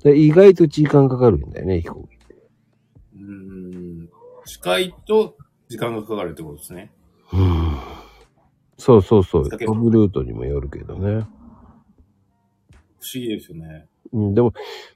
[0.04, 2.36] で意外と時間かかるんだよね、飛行機って。
[3.16, 4.10] うーん。
[4.46, 5.38] 近いと
[5.70, 6.92] 時間がかかるってことですね。
[7.32, 7.78] うん。
[8.78, 9.50] そうそうそう。
[9.50, 11.26] だけ飛ぶルートにもよるけどね。
[13.00, 13.88] 不思議ですよね。
[14.12, 14.54] うん、でも、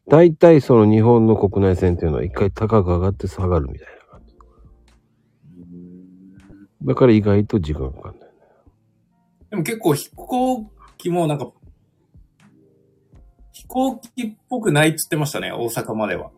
[0.08, 4.36] 大体その日本の国内線っていうのは一回高く上がって下がるみたいな感じ。
[4.36, 5.66] うー
[6.84, 8.38] んだから意外と時間かかるんだよね。
[9.50, 11.52] でも結構飛行機もなんか、
[13.58, 16.30] 飛行機っぽくないって言ってましたね、大阪までは。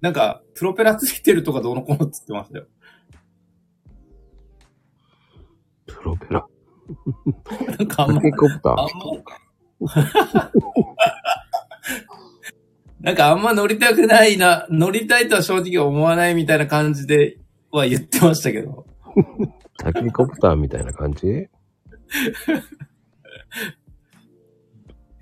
[0.00, 2.66] なんか、プロペラついてるとかどうのこうのって言ってましたよ。
[5.86, 6.44] プロペラ。
[7.78, 8.88] なんかあんまヘリコプターあん。
[9.78, 9.92] ま、
[13.00, 17.38] なんかあんま乗りたくないな、乗りたいとは正直思わないみたいな感じで
[17.70, 18.84] は言ってましたけど。
[19.78, 21.48] タケコプターみたいな感じ？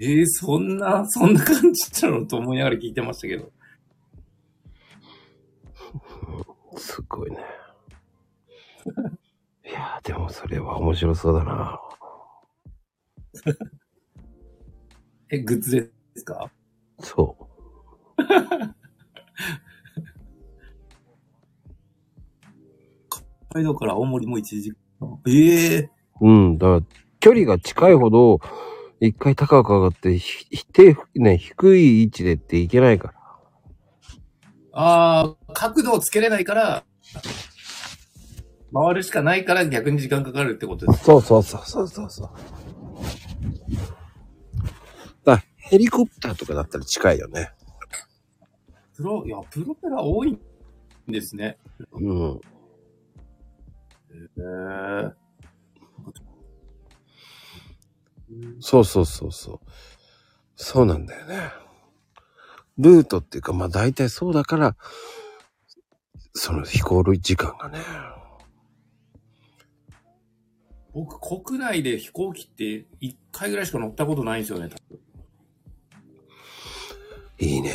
[0.01, 3.51] えー、そんな、そんな感じなのと思いながら聞いてましたけど。
[6.77, 7.39] すごいね。
[9.67, 11.81] いやー、でもそれは面白そうだな。
[15.31, 16.51] え、グッズですか？
[17.01, 17.37] そ
[23.51, 25.21] 北海道から青森も1時間。
[25.27, 26.29] ええう。
[26.29, 26.59] うん。
[26.59, 26.83] だから、
[27.21, 28.41] 距離が近いほど、
[29.01, 33.15] 一回高く上がって、ひ、ひ低ね、低い位置でっていけないから。
[34.73, 36.85] ああ、角度をつけれないから、
[38.73, 41.05] 回るしかないから逆に時間かかるってことです。
[41.05, 42.31] そうそうそうそうそうそう。
[45.25, 47.51] だヘリコプターとかだったら近いよね。
[48.97, 50.41] プロ、いや、プロペラ多いん
[51.07, 51.57] ですね。
[51.93, 52.33] うん。
[52.33, 52.41] へ
[54.41, 55.28] え
[58.61, 59.61] そうそうそうそう。
[60.57, 61.51] そうなんだよね。
[62.79, 64.77] ルートっていうか、まあ大体そうだから、
[66.35, 67.81] その飛行時間がね。
[70.93, 74.69] 僕、国内で飛行機って1回ぐらいしか乗ったことないんですよね。
[77.39, 77.73] いいね。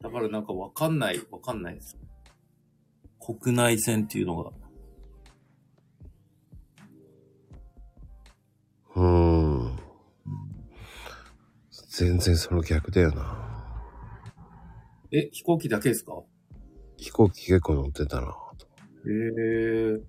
[0.00, 1.98] だからなんかわかんない、わかんないです。
[3.18, 4.52] 国内線っていうのが。
[8.96, 9.78] うーん。
[11.88, 13.40] 全然その逆だよな。
[15.12, 16.22] え、飛行機だけですか？
[16.96, 18.28] 飛行機結構乗ってたな。
[18.28, 18.32] へ
[19.96, 20.00] え。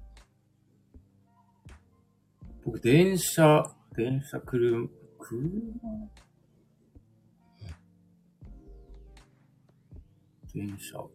[2.64, 4.88] 僕、電車、電車、車、
[5.20, 5.40] 車
[10.54, 11.00] 電車。
[11.00, 11.08] あ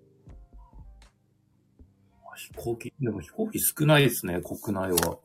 [2.36, 5.18] 飛行機、でも飛行機少ないですね、国内は。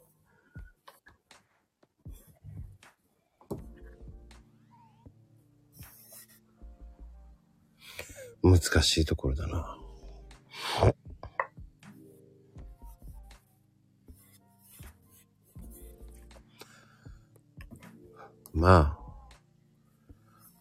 [8.46, 9.78] 難しいところだな。
[18.54, 19.00] まあ、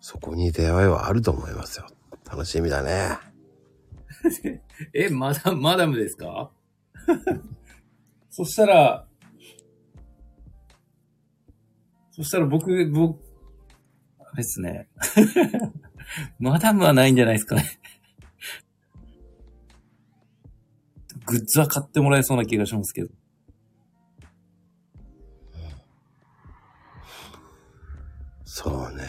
[0.01, 1.87] そこに出会いはあると思いますよ。
[2.29, 3.19] 楽しみだね。
[4.93, 6.51] え、マダマダムですか？
[8.31, 9.07] そしたら、
[12.11, 13.21] そしたら僕、僕、
[14.19, 14.89] あれですね。
[16.39, 17.81] マダムはないんじゃないですかね。
[21.27, 23.09] グッズは買ってもらえそうな気がしますけど。
[28.45, 29.05] そうね。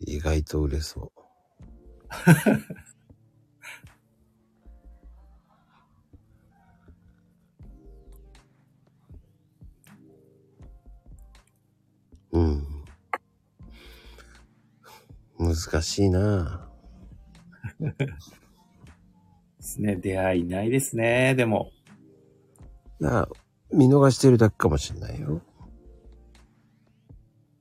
[0.00, 1.24] 意外と売れそう。
[15.44, 16.68] 難しいな
[17.80, 17.94] で
[19.60, 19.96] すね。
[19.96, 21.34] 出会いないですね。
[21.34, 21.70] でも。
[23.00, 23.28] なあ、
[23.72, 25.42] 見逃してるだけかもしれないよ。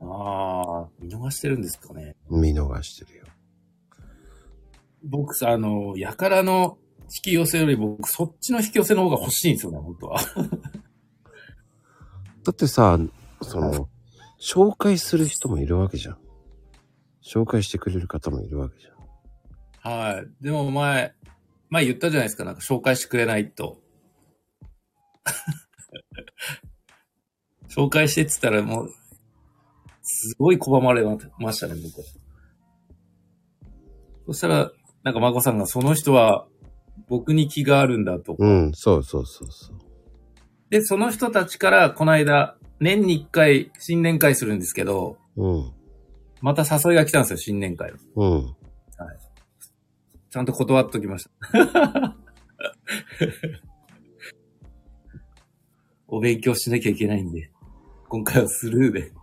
[0.02, 2.16] ああ、見逃してるんですかね。
[2.30, 3.26] 見逃してるよ。
[5.04, 10.20] 僕さ、あの、やからの引き寄せより僕、そっちの引き寄せの方が欲しいんですよね、本当は。
[12.44, 13.00] だってさ、
[13.42, 13.90] その、
[14.42, 16.18] 紹介する人もいるわけじゃん。
[17.24, 18.94] 紹介してくれる方もいるわけじゃん。
[19.96, 20.28] はい。
[20.42, 21.14] でも前、
[21.70, 23.82] 前言ったじゃないですか、なんか紹介してくれないと。
[27.70, 28.90] 紹介してって言ったらもう、
[30.02, 31.04] すごい拒まれ
[31.40, 32.04] ましたね、僕。
[34.28, 34.72] そしたら、
[35.04, 36.48] なんか孫さんがその人は
[37.08, 38.36] 僕に気があるんだと。
[38.38, 39.78] うん、そうそうそうそう。
[40.70, 45.74] で、その人たちからこの間、年に一回新年会するんですけど、うん、
[46.44, 47.98] また誘いが来たんですよ、新年会の。
[48.18, 48.56] うん。
[50.30, 52.18] ちゃんと断っときました。
[56.10, 57.50] お勉強しなきゃいけないんで、
[58.10, 59.14] 今回はスルーで。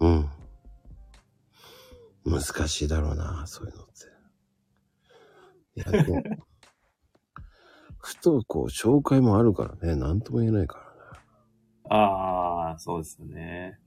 [0.00, 0.28] うん。
[2.26, 3.89] 難しいだろうな、そういうの
[5.80, 5.90] って。
[5.90, 6.22] いや、でも、
[7.98, 10.90] ふとこう、紹介もあるからね、なんとも言えないか
[11.90, 13.78] ああ、そうですよね。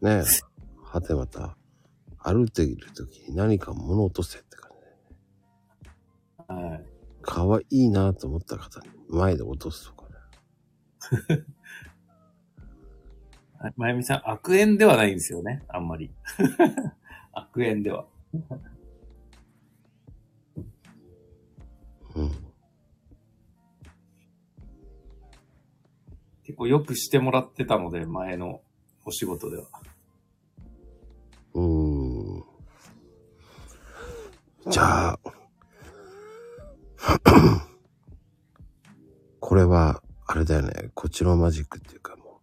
[0.00, 0.22] らね。
[0.22, 0.28] ね
[0.82, 1.56] はてまた、
[2.18, 4.70] 歩いている時に何か物落とせって感
[6.48, 6.66] じで。
[6.68, 6.84] はい。
[7.22, 11.44] 可愛いなと思った方に前で落とすとかね。
[13.62, 16.10] あまゆみさん、悪縁ではないんですよね、あんまり。
[17.32, 18.06] 悪縁では。
[22.16, 22.30] うん。
[26.44, 28.60] 結構よくしてもらってたので、前の
[29.04, 29.64] お仕事では。
[31.54, 32.44] うーん。
[34.68, 35.18] じゃあ、
[39.40, 42.40] これは、あれだよね、こっちのマジックっていうかも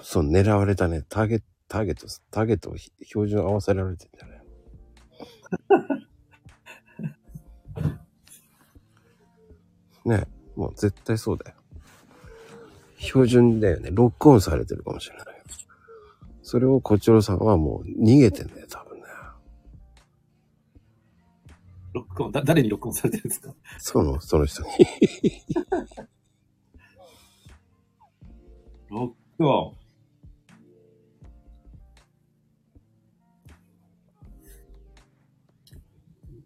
[0.00, 4.44] う、そう、狙われたね、ターゲット、ターゲット、ターゲットをひ標準合わせられてんじゃない
[10.04, 10.26] ね
[10.56, 11.56] もう絶対そうだよ。
[12.98, 13.90] 標準だよね。
[13.92, 15.26] ロックオンされてるかもしれない。
[16.42, 19.04] それをこちらさんはもう逃げてんだよ、多分ね。
[21.94, 23.54] ロックオン、だ、誰にロックオンされてるんですか？
[23.78, 24.68] その、その人に。
[28.90, 29.76] ロックオン。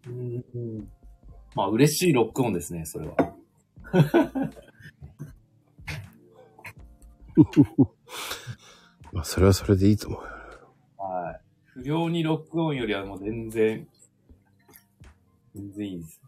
[0.07, 0.91] うーん。
[1.55, 3.28] まあ、嬉しいロックオンですね、それは。
[9.11, 10.27] まあ、それはそれでいいと思うよ。
[10.97, 11.41] はい。
[11.81, 13.87] 不良にロックオンよりはもう全然、
[15.55, 16.21] 全然いいです。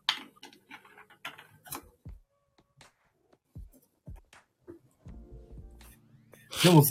[6.64, 6.84] でも、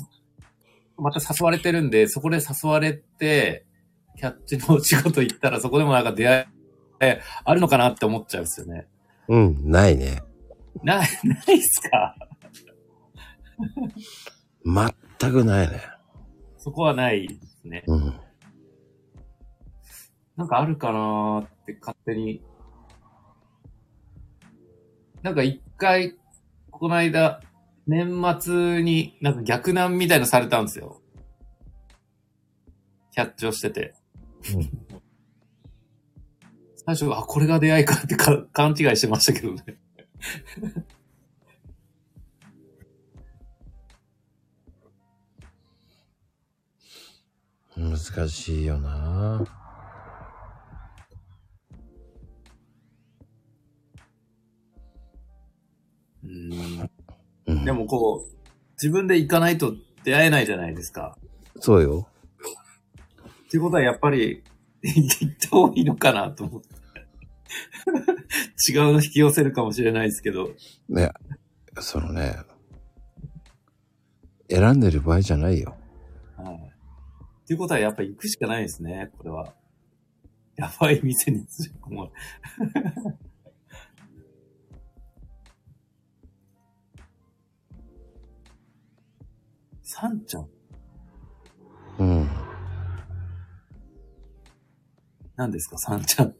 [0.96, 3.64] また誘われてるんで、そこで誘われて、
[4.16, 6.44] キャッチのお仕事行ったら、そこでもなんか出会い、
[7.00, 8.86] えあるのかなって思っちゃうんですよね。
[9.28, 10.22] うん、ないね。
[10.82, 12.16] ない、ないっすか？
[14.64, 15.82] 全くないね。
[16.58, 17.84] そこはないですね。
[17.86, 18.20] うん。
[20.36, 22.42] なんかあるかなーって勝手に。
[25.22, 26.16] なんか一回、
[26.70, 27.42] この間、
[27.86, 31.02] 年末になんか逆難みたいのされたんですよ。
[33.12, 33.94] キャッチをしてて。
[36.76, 39.79] 最初、あ、これが出会いかってか勘違いしてましたけどね。
[47.76, 49.44] 難しいよな
[56.22, 56.90] うん
[57.46, 57.64] うん。
[57.64, 58.36] でもこう、
[58.74, 59.74] 自分で行かないと
[60.04, 61.16] 出会えないじゃないですか。
[61.58, 62.08] そうよ。
[63.46, 64.42] っていうことはやっぱり、
[64.82, 66.79] 行った方がいいのかなと思って。
[68.68, 70.50] 違うの引き寄せるかもしれないですけど。
[70.88, 71.10] ね、
[71.80, 72.36] そのね、
[74.48, 75.76] 選んでる場合じゃないよ。
[76.36, 76.56] はい。
[76.56, 76.58] っ
[77.46, 79.54] ていうことはやっぱり行くしかないですね、これは。
[80.56, 82.10] やばい店に連れ込まれ。
[89.82, 90.48] サンちゃん
[91.98, 92.28] うん。
[95.36, 96.34] 何ですか、サンちゃん。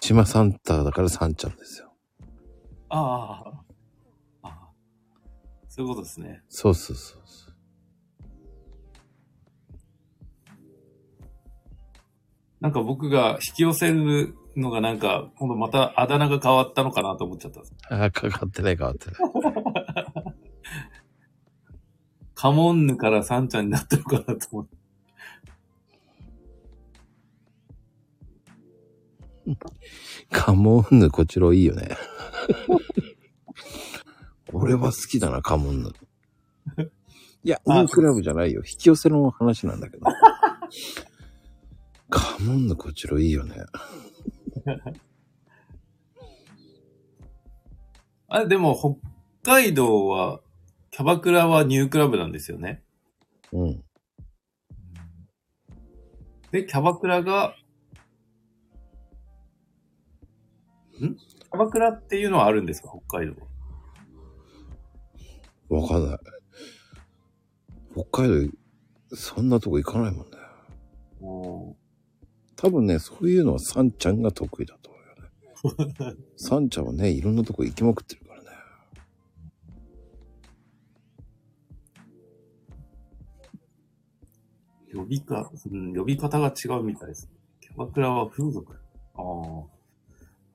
[0.00, 1.92] 島サンタだからサンちゃんですよ。
[2.88, 3.42] あ
[4.42, 4.48] あ。
[4.48, 4.70] ああ。
[5.68, 6.42] そういうことですね。
[6.48, 7.54] そうそうそうそう。
[12.60, 17.74] なんか僕が引き寄せるのがなんか、今度またあだ名が変わったのかなと思っちゃったんです。
[17.88, 19.14] ああ、かかってないかかってない。
[22.34, 24.79] カモンヌからサンちゃんになったのかなと思って。
[30.30, 31.96] カモンヌこちらいいよね。
[34.52, 35.90] 俺は好きだな、カモンヌ。
[37.42, 38.62] いや、あインクラブじゃないよ。
[38.64, 40.06] 引き寄せの話なんだけど。
[42.10, 43.56] カモンヌこちらいいよね。
[48.28, 48.76] あれ、でも
[49.42, 50.40] 北海道は、
[50.90, 52.82] キャバクラはニュークラブなんですよね。
[53.52, 53.84] うん。
[56.52, 57.54] で、キャバクラが、
[61.06, 61.16] ん？
[61.16, 62.90] キャバクラっていうのはあるんですか？
[63.08, 63.34] 北海道
[65.68, 65.80] は。
[65.80, 66.18] わかんない。
[67.92, 70.36] 北海道、そんなとこ行かないもんね。
[71.22, 71.76] お
[72.56, 76.16] 多分ね、そういうのはサンちゃんが得意だと思うよね。
[76.36, 78.48] サンちゃんはね、いろんなとこ行きまくってるからね。
[84.92, 87.30] 呼びか、うん、呼び方が違うみたいです。
[87.60, 88.74] キャバクラは風俗。
[89.14, 89.79] ああ。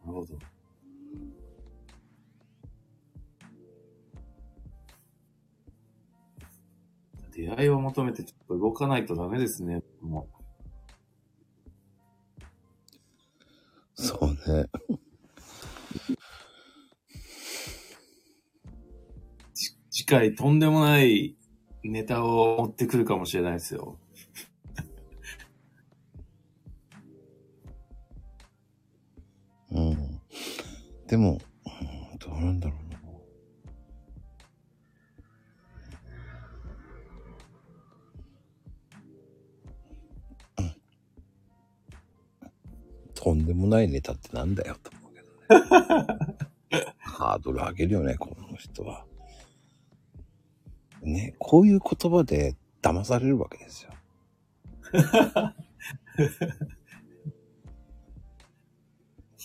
[0.06, 0.38] なるほど。
[7.34, 9.82] 出会いを求めてちょっと動かないとダメですね。
[10.02, 10.30] も
[13.96, 14.66] そうね。
[19.90, 21.36] 次回とんでもない
[21.84, 23.98] ネタを持ってくるかもしれないですよ。
[31.16, 33.00] でも、うんどうなんだろうな。
[40.58, 40.76] うん
[43.14, 45.28] とんでもないネタってなんだよと思うけど
[46.84, 46.98] ね。
[47.00, 49.06] ハードル上げるよね、この人は。
[51.02, 53.94] ね、こういう言葉で騙されるわけですよ。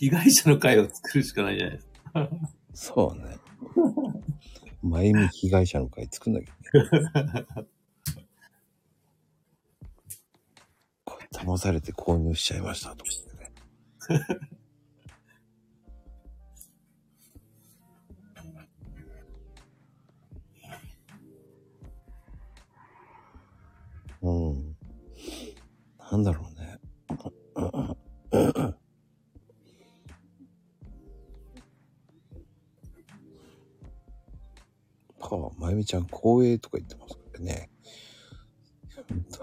[0.01, 2.31] 被害者の会を作るしかないじゃないですか。
[2.73, 3.37] そうね。
[4.81, 7.47] まゆみ被害者の会作んなきゃいけない。
[11.05, 14.27] これ騙されて購入しちゃいましたと思ってね。
[24.23, 24.77] うん。
[26.11, 26.60] なんだろうね。
[35.81, 37.70] みちゃん、光栄とか言ってますからね。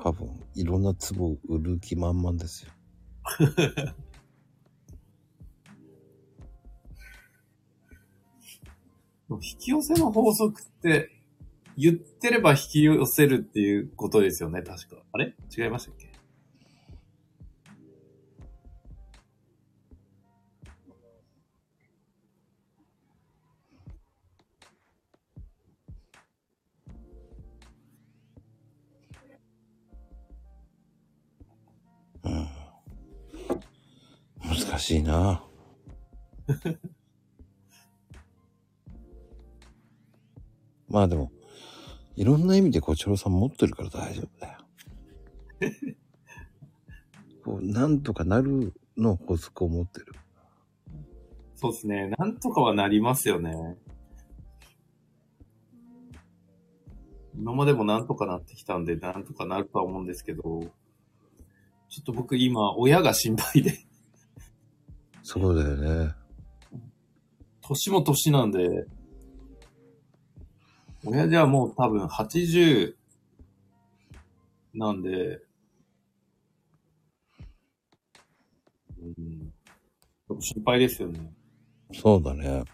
[0.02, 2.72] 多分、いろんな壺売る気満々ですよ。
[9.30, 11.12] 引き寄せの法則って、
[11.78, 15.04] 言ってれば引き寄せるっていうことですよね、確か。
[15.12, 15.36] あれ？
[15.56, 16.12] 違いましたっけ？
[40.98, 41.32] まあでも、
[42.16, 44.58] いろんな意味でこちらさん持ってるから大丈夫だよ。
[47.46, 50.08] こうなんとかなるの法則を持ってる。
[51.54, 52.10] そうですね。
[52.18, 53.54] なんとかはなりますよね。
[57.36, 60.72] 今までもなんとかなってきたんで、なんとかなるとは思うんですけど、ちょ
[62.02, 63.86] っと僕今、親が心配で、
[65.22, 66.16] そうだよね。
[67.62, 68.88] 年も年なんで、
[71.10, 72.96] 親父はもう多分80
[74.74, 75.40] なんで、
[79.02, 81.32] うん、ちょっと心配ですよね。
[81.94, 82.66] そうだね。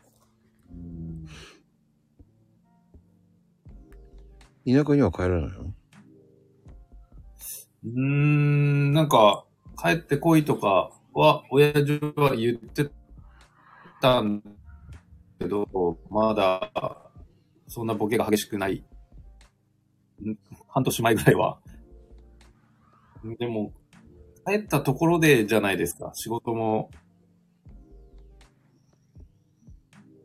[0.71, 1.27] うん
[4.65, 5.73] 田舎には帰らないの？
[7.83, 9.45] うーん、なんか、
[9.77, 12.89] 帰ってこいとかは、親父は言って
[14.01, 14.49] たんだ
[15.37, 15.67] けど、
[16.09, 17.02] まだ、
[17.73, 18.85] そんなボケが激しくない。
[20.67, 21.59] 半年前ぐらいは。
[23.39, 23.73] でも、
[24.45, 26.11] 帰ったところでじゃないですか。
[26.13, 26.91] 仕事も、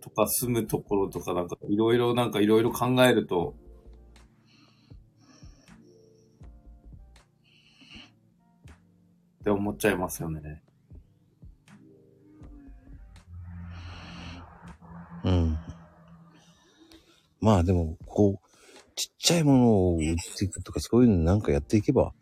[0.03, 3.55] とか住むところとかなんか、いろいろなんかいろいろ考えると、
[9.41, 10.63] って思っちゃいますよね。
[15.25, 15.59] うん。
[17.41, 18.49] まあでも、こう、
[18.95, 22.13] ちっちゃいものを売っていくとかそういうのなんかやっていけば、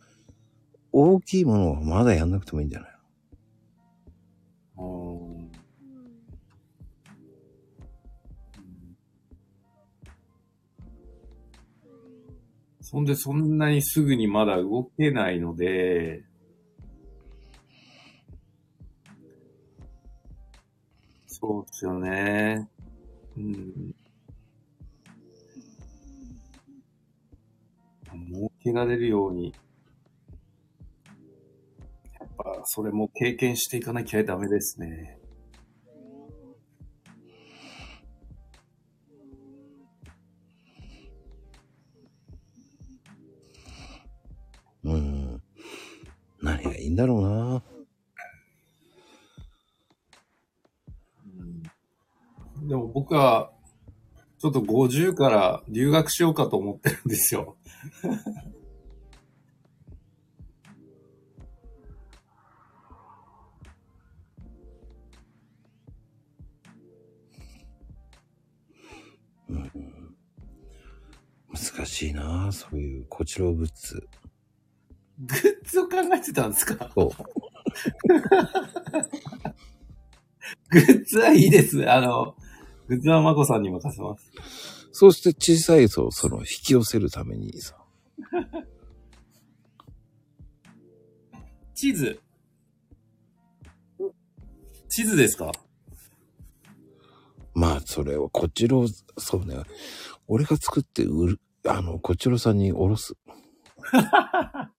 [0.93, 2.91] 大きいものはまだやんなくてもいいんじゃない
[4.79, 5.51] うん
[12.89, 16.23] そんで、そんなにすぐにまだ動けないので、
[21.27, 22.69] そうですよね。
[23.37, 23.95] うん。
[28.67, 29.55] けられるように、
[32.19, 35.21] やっぱ、それも経験していかなきゃダメですね。
[44.85, 45.43] うん。
[46.43, 47.63] 何がいいんだろうな。
[52.69, 53.53] でも僕は、
[54.39, 57.57] ちょっと50から留学しようかと思ってるんですよ。
[71.57, 74.07] 難しいなそういうこちらグッズ。
[75.19, 76.91] グッズを考えてたんですか？
[76.95, 77.11] そう。
[80.71, 81.91] グッズはいいです。
[81.91, 82.37] あの、
[82.89, 84.31] グッズはまこさんに任せます。
[84.93, 87.77] そして小さい層、その引き寄せるためにさ。
[91.75, 92.21] 地図。
[94.89, 95.53] 地図ですか？
[97.55, 98.87] まあ、それをこちらを、
[99.19, 99.57] そうね。
[100.29, 103.15] 俺が作って売る、あの、こちらさんにおろす。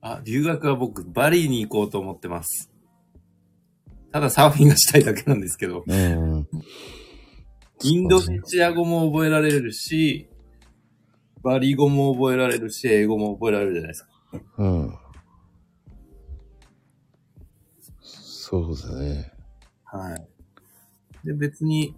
[0.00, 2.70] あ、留学は僕、バリに行こうと思ってます。
[4.10, 6.48] ただサーフィンがしたいだけなんですけど、うん。
[7.84, 10.28] インドネシア語も覚えられるし、
[11.42, 14.10] バリ語も覚えられるし、英語も覚えられるじゃないですか。
[14.58, 14.94] うん。
[18.00, 19.32] そうだね。
[19.84, 21.26] はい。
[21.26, 21.96] で、別に、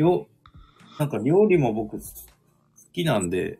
[0.00, 0.28] よ、
[0.98, 2.02] なんか料理も僕好
[2.92, 3.58] きなんで、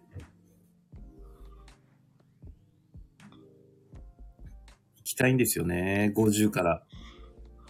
[4.97, 6.13] 行きたいんですよね。
[6.17, 6.83] 50から。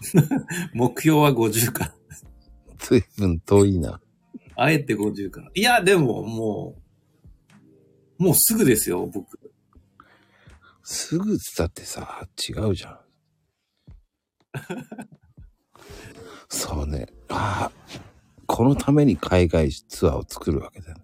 [0.75, 1.95] 目標は50から。
[2.79, 4.01] 随分遠いな。
[4.57, 5.51] あえて50から。
[5.55, 6.77] いや、でもも
[8.19, 9.39] う、もうすぐですよ、僕。
[10.83, 13.01] すぐっつったってさ、違うじゃん。
[16.49, 17.07] そうね。
[17.29, 18.08] ああ、
[18.49, 20.97] このために海外ツアーを作るわけだよ。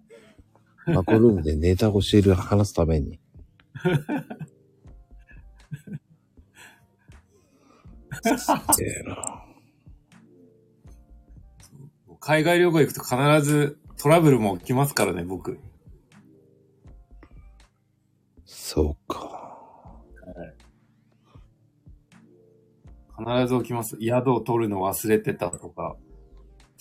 [0.87, 3.19] マコルームでネタを教える、話すために。
[8.23, 9.45] すげえな。
[12.19, 15.59] 海外旅行行くと必ずトラブルも起きますからね、僕。
[18.45, 20.01] そうか。
[23.19, 23.97] 必ず起きます。
[24.01, 25.95] 宿を取るの忘れてたとか、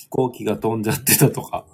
[0.05, 1.67] 飛行機が飛んじゃってたとか。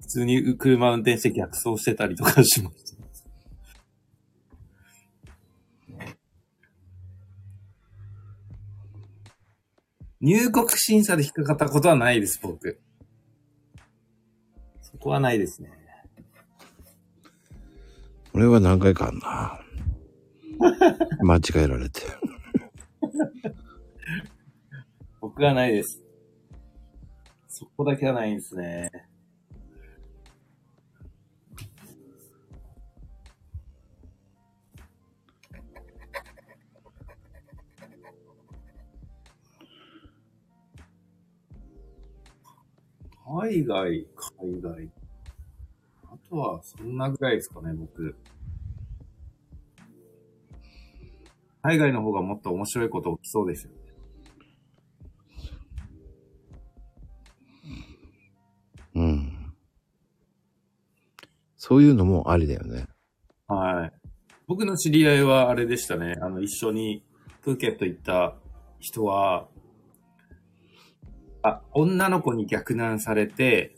[0.00, 2.98] 普通に車運転して逆走してたりとかします。
[10.20, 12.78] 入国審査で引っかかったことはないです、僕。
[14.82, 15.79] そこはないですね。
[18.32, 19.60] 俺は何回かあんな。
[21.22, 22.02] 間違えられて。
[25.20, 26.02] 僕はないです。
[27.48, 28.90] そこだけはないんですね。
[43.24, 44.99] 海外、海外。
[46.30, 48.14] あとは、そんなぐらいですかね、僕。
[51.62, 53.78] 海外の方がもっと面白いこと起きそうですよね。
[58.94, 59.54] うん。
[61.56, 62.86] そういうのもありだよね。
[63.48, 63.92] はい。
[64.46, 66.14] 僕の知り合いはあれでしたね。
[66.20, 67.02] あの、一緒に
[67.42, 68.36] プーケット行った
[68.78, 69.48] 人は、
[71.42, 73.74] あ、女の子に逆難されて、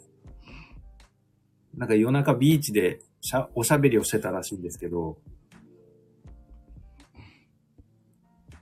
[1.82, 5.18] なんか夜中ビーチでしゃおしゃべりをしてたらしいんですけど、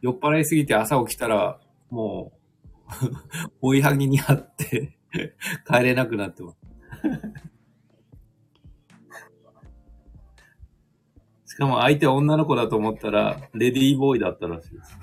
[0.01, 1.61] 酔っ払いすぎて朝起きたら、
[1.91, 2.33] も
[2.89, 4.97] う、 追いはぎにあって、
[5.67, 6.59] 帰れなくなってます。
[11.45, 14.99] しかも相手女の子だと思ったら、レディーボーイだったらしいです。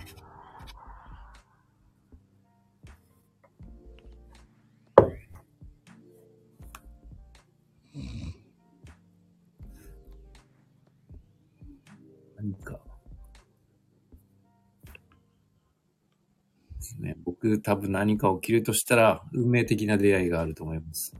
[17.39, 21.15] 僕多分何か起きるとしたら、運命的な出会いがあると思います。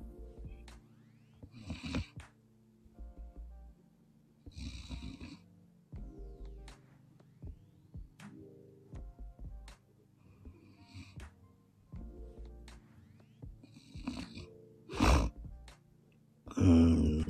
[16.58, 17.26] うーん。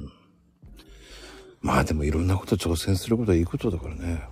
[1.62, 4.24] まあでもいろんなこと挑戦することはいいことだからね。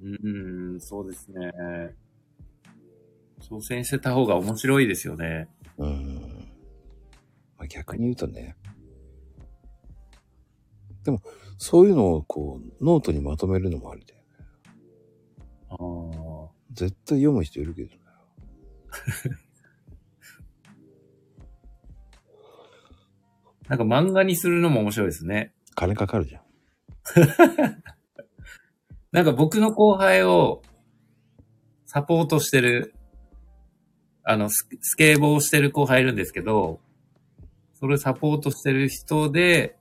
[0.00, 1.50] うーん、そうですね。
[3.42, 5.48] 挑戦してた方が面白いですよね。
[5.78, 6.48] うーん。
[7.58, 8.56] まあ、逆に言うとね。
[11.04, 11.20] でも、
[11.58, 14.26] そういうのをこう、ノートにまとめるのもありだよね。
[15.70, 15.76] ああ。
[16.72, 17.98] 絶対読む人いるけどね。
[23.68, 25.52] なんか漫画にするのも面白いですね。
[25.74, 26.42] 金かかるじゃん。
[29.12, 30.62] なんか僕の後輩を
[31.84, 32.94] サポートしてる、
[34.24, 36.80] あの、ススケーボーをしてる後輩いるんですけど、
[37.74, 39.76] それサポートしてる人で、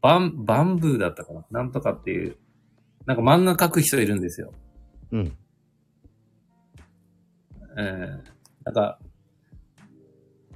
[0.00, 1.44] バン、バンブーだったかな？
[1.50, 2.36] なんとかっていう、
[3.06, 4.52] なんか漫画描く人いるんですよ。
[5.12, 5.36] うん。
[7.76, 8.34] えー
[8.64, 8.98] なんか、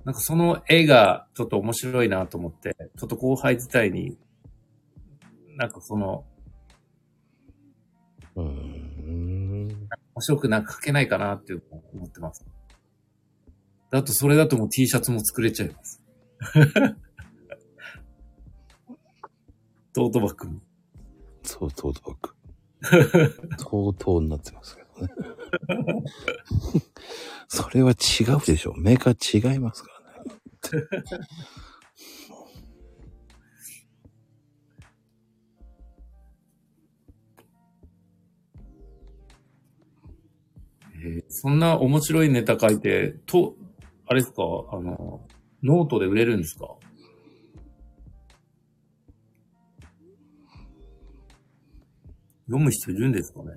[0.04, 4.16] なんかその絵がちょっと面白いなと思って、ちょっと後輩自体に、
[5.56, 6.24] なんかその、
[8.34, 9.68] うーん。
[9.68, 12.46] 面白くなんか描けないかなっていう思ってます。
[13.90, 16.02] だとそれだともう T シャツも作れちゃいます。
[19.94, 20.60] トートバッグも。
[21.42, 22.34] そう、トートバッグ。
[23.58, 25.12] 相当になってますけどね。
[27.48, 28.74] それは違うでしょ。
[28.76, 29.90] メーカー違いますか
[30.72, 30.86] らね。
[41.00, 43.54] えーそんな面白いネタ書いて、と、
[44.08, 44.42] あれですか？
[44.72, 45.20] あの、
[45.62, 46.76] ノートで売れるんですか？
[52.46, 53.52] 読む人いるんですかね？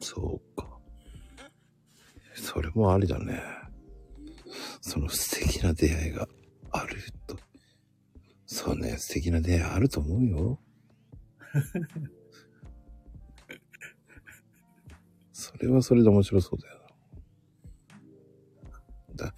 [0.00, 0.78] そうか。
[2.34, 3.40] それもありだね。
[4.82, 6.28] その素敵な出会いが
[6.70, 7.36] あると。
[8.44, 10.60] そうね、素敵な出会いあると思うよ。
[15.38, 16.80] それはそれで面白そうだよ
[19.18, 19.26] な。
[19.26, 19.34] だ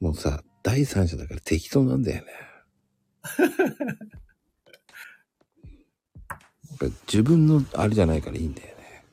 [0.00, 2.32] もうさ、第三者だから適当なんだよね。
[7.06, 9.04] 自分のあれじゃないからいいんだよね。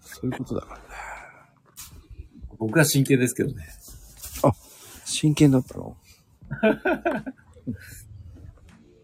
[0.00, 0.84] そういうことだからね。
[2.58, 3.68] 僕は真剣ですけどね。
[5.04, 5.98] 真剣だったの？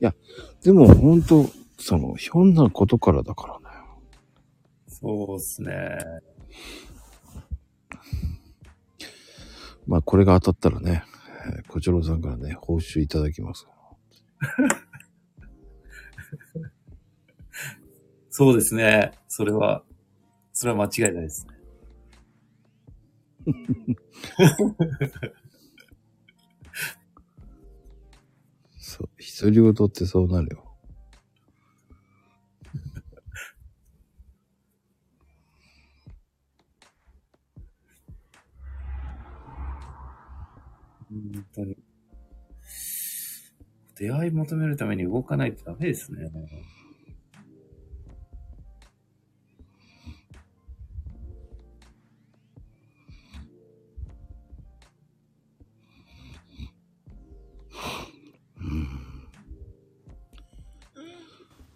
[0.00, 0.14] いや、
[0.62, 3.64] でも本当その、ひょんなことからだからね。
[4.86, 5.98] そうですね。
[9.86, 11.04] まあ、これが当たったらね、
[11.46, 13.66] えー小次郎さんからね、報酬いただきます。
[18.28, 19.12] そうですね。
[19.26, 19.82] それは、
[20.52, 21.54] それは間違いないですね。
[28.78, 30.69] そう、独り言ってそうなるよ。
[41.10, 41.76] 本当に。
[43.96, 46.30] 出会い求めるために動かないとダメですね。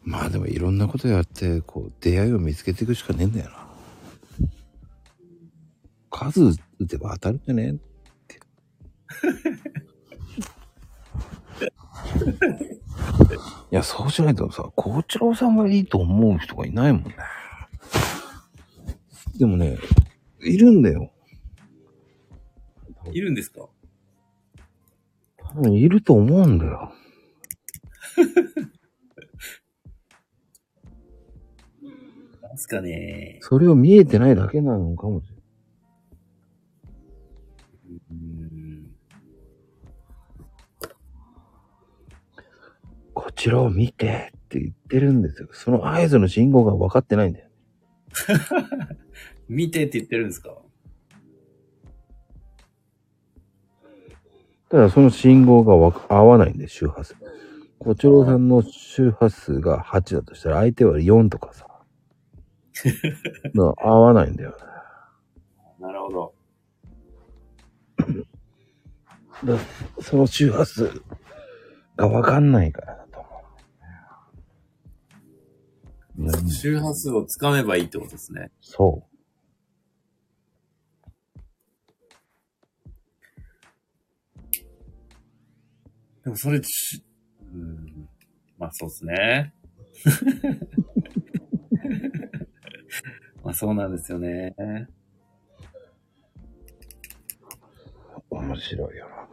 [0.02, 3.66] まあでもいろんなことやって、こう、出会いを見つけていくしかねえんだよな。
[6.11, 7.94] 数打てば当たるんじゃねって。
[13.70, 17.16] いや、そうしないとさ、校長さんがいいと思う人がいないもんね。
[19.39, 19.78] でもね、
[20.41, 21.11] いるんだよ。
[23.12, 23.69] いるんですか？
[25.36, 26.93] 多分いると思うんだよ。
[32.43, 33.39] なんすかね。
[33.43, 35.34] それを見えてないだけなのかもしれない。
[43.25, 45.49] こちらを見てって言ってるんですよ。
[45.53, 47.49] その合図の信号が分かってないんだよ。
[49.49, 50.55] 見てって言ってるんですか？
[54.69, 57.17] ただその信号がわか合わないんで、周波数。
[57.79, 61.67] こちらさんの周波数が8だとしたら相手は4とかさ。
[63.79, 64.57] 合わないんだよね。
[65.81, 66.35] なるほど。
[69.47, 69.59] だ
[70.03, 71.03] その周波数
[71.97, 73.03] が分かんないから
[76.16, 78.53] 周波数をつかめばいいってことですね。
[78.61, 79.05] そ
[86.23, 87.05] でもそれし、
[87.53, 88.09] うん。
[88.59, 89.53] まあそうですね。
[93.45, 94.55] まあそうなんですよね。
[98.31, 98.36] う。
[98.36, 99.28] 面白いよな。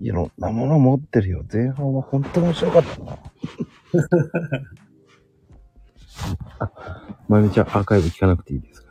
[0.00, 1.44] いろんなもの持ってるよ。
[1.52, 3.18] 前半は本当面白かったな。
[7.28, 8.88] あ、まゆみちゃんアーカイブ聞かなくていいですか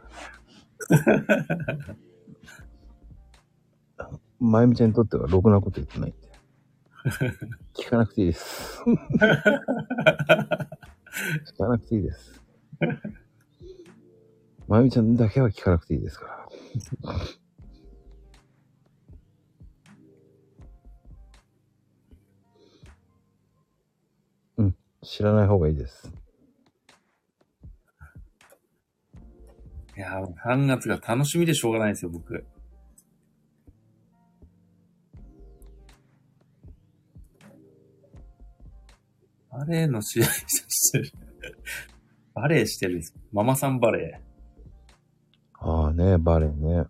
[3.98, 4.08] ら
[4.40, 6.28] まゆみちゃんにとってはろくなこと言ってないんで。
[7.74, 8.84] 聞かなくていいです。
[8.86, 8.96] 聞
[11.58, 12.42] かなくていいです。
[14.68, 16.38] まゆみちゃんだけは聞かなくていいですから。
[25.08, 26.12] 知らない方がいいです。
[29.98, 32.46] いやー、3月が楽しみでしょうがないですよ、僕。
[39.50, 41.12] バレーの試合してる。
[42.36, 43.16] バレーしてるんです。
[43.34, 44.22] ママさんバレ
[45.54, 46.82] ああね、バレーね。
[46.82, 46.88] ー。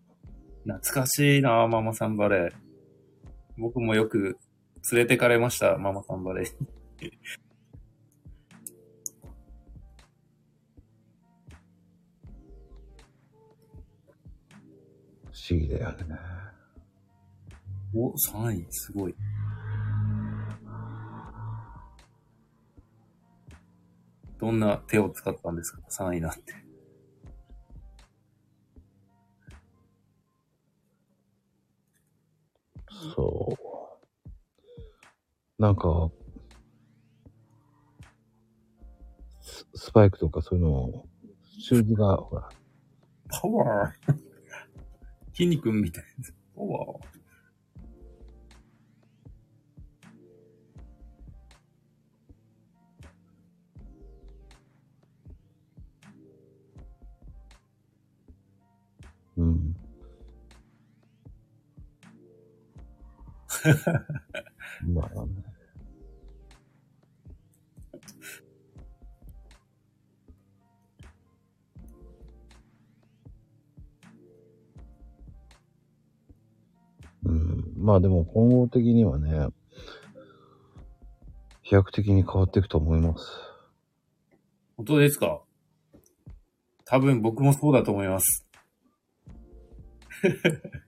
[0.66, 2.52] 懐かしいなママさんバレー。
[3.58, 4.38] 僕もよく
[4.92, 6.46] 連れてかれました、ママさんバレー。
[6.98, 7.47] 不
[15.50, 16.20] 思議だよね。
[17.94, 19.16] お、3位、すごい。
[24.40, 26.42] どんな手を使ったんですか ?3 位なんて。
[33.16, 35.62] そう。
[35.62, 36.12] なんか、
[39.42, 41.06] ススパイクとかそういうの、
[41.60, 42.50] 習字が、ほら、
[43.30, 44.27] パワー
[45.38, 46.30] 筋肉みたいな。
[46.56, 47.00] パワー
[59.38, 59.76] うん。
[64.88, 65.47] まあね。
[77.24, 79.48] うん、まあでも今後的にはね、
[81.64, 83.26] 飛躍的に変わっていくと思います。
[84.78, 85.42] 本当ですか？
[86.86, 88.48] 多分僕もそうだと思います。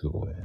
[0.00, 0.39] すごい。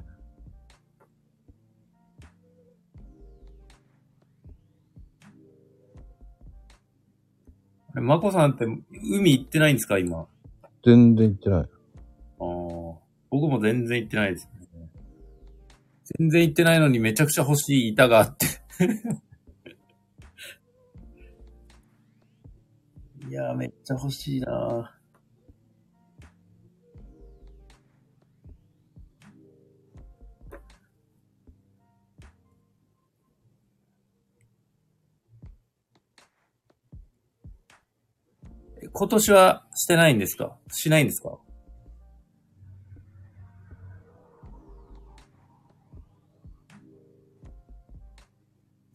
[7.95, 10.27] あれまこさんって海行ってないんですか今？
[10.61, 11.61] あ全然行ってない。
[11.61, 11.65] あ。
[13.29, 14.89] 僕も全然行ってないですね。
[16.19, 18.45] 全然行ってないのにめちゃくちゃ欲しい板があって。
[23.27, 24.94] いやーめっちゃ欲しいな
[38.97, 40.55] 今年はしてないんですか？
[40.71, 41.37] しないんですか？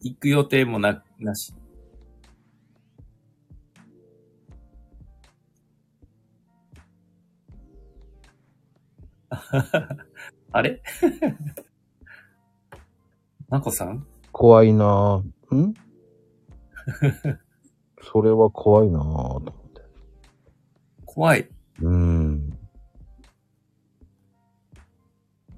[0.01, 1.53] 行く予定もな、なし。
[10.51, 10.81] あれ？
[13.49, 14.05] まこさん？
[14.31, 15.55] 怖いなぁ。
[15.55, 15.73] ん？
[18.01, 19.53] それは怖いなぁ。
[21.13, 21.49] 怖い。
[21.81, 22.57] うーん。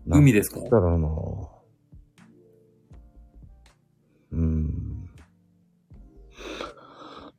[0.08, 0.60] 海ですか？
[0.62, 1.48] だろうなぁ。
[4.32, 5.10] うーん。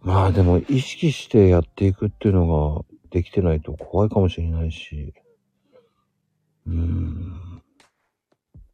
[0.00, 5.12] まあでも意識してやっていくっていうのができてないと怖いかもしれないし。
[6.68, 7.62] うーん。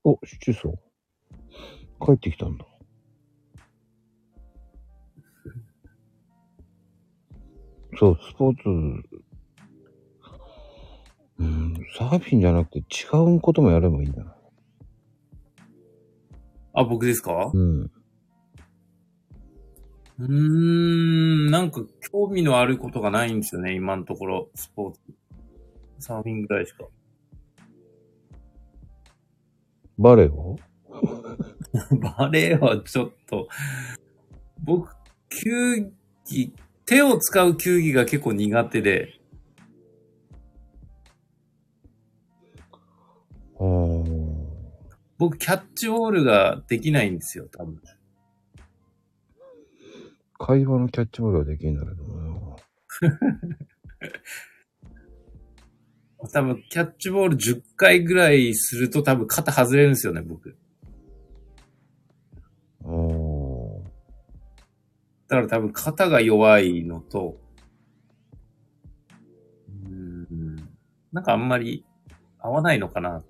[0.05, 0.79] お、七層。
[2.05, 2.67] 帰ってきたんだ。
[7.99, 9.05] そう、スポーツ、うん、
[11.97, 12.83] サーフィンじゃなくて違
[13.37, 14.35] うこともやればいいんだな。
[16.73, 17.51] あ、僕ですか？
[17.53, 17.91] うん。
[20.21, 25.01] うーん、なんか興味のあることがないんですよね、今のところ、スポーツ。
[25.99, 26.85] サーフィンぐらいしか。
[29.99, 30.57] バレエを？
[32.19, 33.49] バレエはちょっと、
[34.63, 34.95] 僕、
[35.29, 35.91] 球
[36.27, 36.53] 技、
[36.87, 39.20] 手を使う球技が結構苦手で、
[45.21, 47.79] 僕、キャッチボールができないんですよ、多分。
[50.39, 52.57] 会話のキャッチボールはできるんだけどな。
[56.33, 60.57] 多分、キャッチボール10回ぐらいすると多分肩外れるんですよね、僕。
[62.83, 63.83] あー
[65.29, 67.39] だから多分肩が弱いのと、
[69.85, 70.57] うーん、
[71.13, 71.85] なんかあんまり
[72.39, 73.23] 合わないのかな。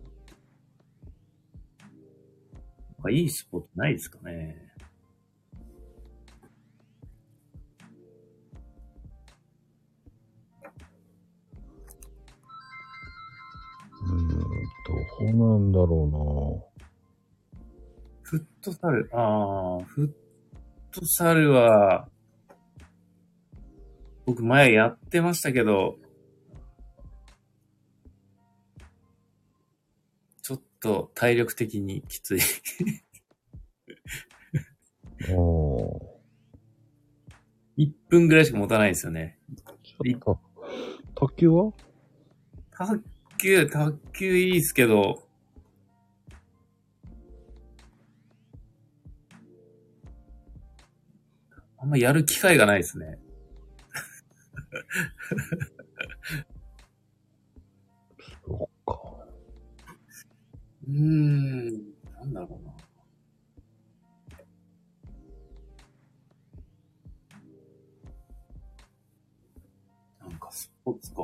[3.00, 4.56] かいいスポーツないですかね。
[14.02, 14.36] うーんと、
[15.20, 16.70] どうなんだろ
[18.22, 20.10] フットサル、ああ、フッ
[20.92, 22.08] トサルは、
[24.24, 25.98] 僕前やってましたけど、
[30.80, 32.38] と体力的にきつい。
[32.38, 32.40] う
[35.22, 35.34] な。
[35.34, 36.10] あー
[37.78, 39.38] 1分ぐらいしか持たないですよね。
[39.56, 40.38] ちょっと、
[41.14, 41.72] 卓球は？
[42.72, 43.02] 卓
[43.38, 45.26] 球、卓球いいっすけど、
[51.78, 53.18] あんまやる機会がないですね。
[60.88, 61.66] うーん、
[62.14, 62.72] なんだろうな。
[70.28, 71.22] なんかスポーツか。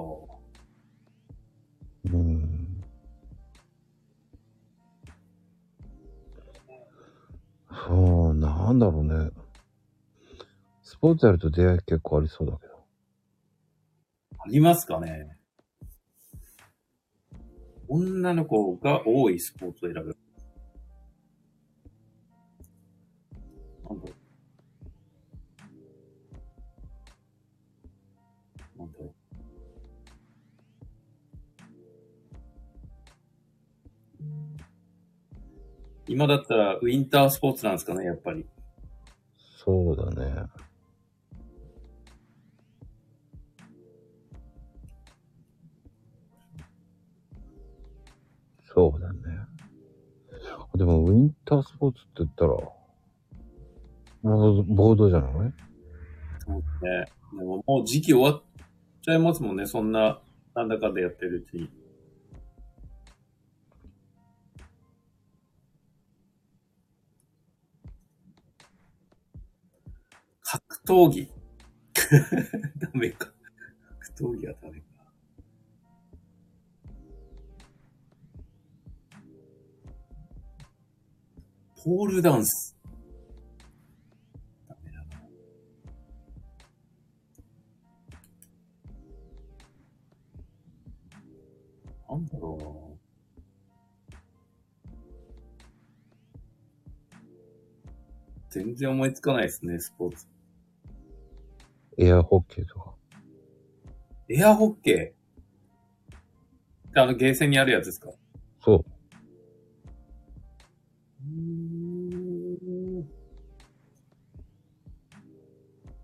[2.04, 2.82] うーん。
[7.70, 9.30] そう、なんだろうね。
[10.82, 12.84] スポーツやると出会い結構ありそうだけど。
[14.38, 15.35] ありますかね
[17.88, 20.16] 女の子が多いスポーツを選ぶ。
[23.88, 24.08] なんだ。
[28.76, 29.12] なんだろう。
[36.08, 38.46] 今だったらウィンタースポーツなんですかね、やっぱり。
[39.64, 40.65] そうだね。
[48.76, 49.18] そうだね。
[50.76, 52.50] でも、ウィンタースポーツって言ったら、
[54.22, 55.54] ボード、ボードじゃない？
[56.46, 57.06] そうですね。
[57.38, 58.42] でももう時期終わっ
[59.00, 60.20] ちゃいますもんね、そんな、
[60.54, 61.70] なんだかでやってるうちに。
[70.42, 71.30] 格闘技。
[72.78, 73.32] ダメか。
[74.16, 74.85] 格闘技はダメか。
[81.86, 82.76] ポールダンス。
[84.68, 85.04] ダメだな。
[92.10, 92.74] なんだろうな。
[98.50, 100.26] 全然思いつかないですね、スポーツ。
[101.98, 102.94] エアホッケーとか。
[104.28, 107.00] エアホッケー？
[107.00, 108.10] あの、ゲーセンにあるやつですか？
[108.60, 108.84] そう。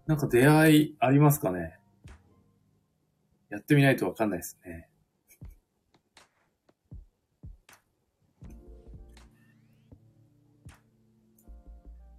[0.07, 1.79] なんか出会いありますかね
[3.53, 4.89] やってみないとわかんないですね。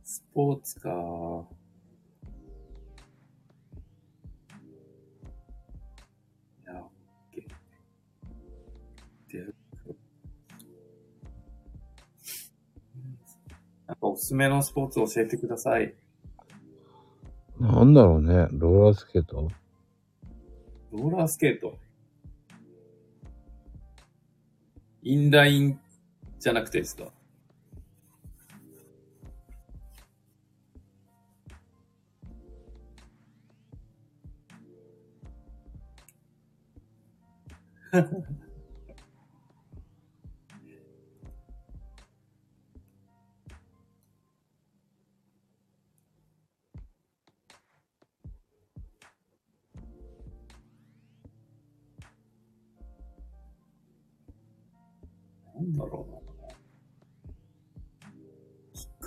[0.04, 0.90] スポーツか。
[14.24, 15.94] すすめのスポーツ教えてください。
[17.60, 18.48] なんだろうね。
[18.54, 19.50] ローラースケート？
[20.94, 21.78] ローラースケート。
[25.02, 25.78] インライン
[26.40, 27.12] じゃなくてですか？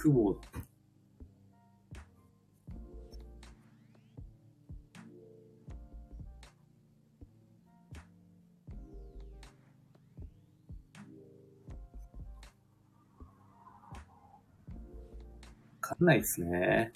[0.06, 0.40] キックボード。
[0.40, 0.44] わ
[15.80, 16.92] かんないですね。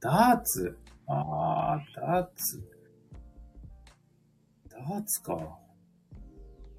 [0.00, 0.78] ダーツ？
[1.08, 2.79] あー、ダーツ。
[4.90, 5.56] ダーツか。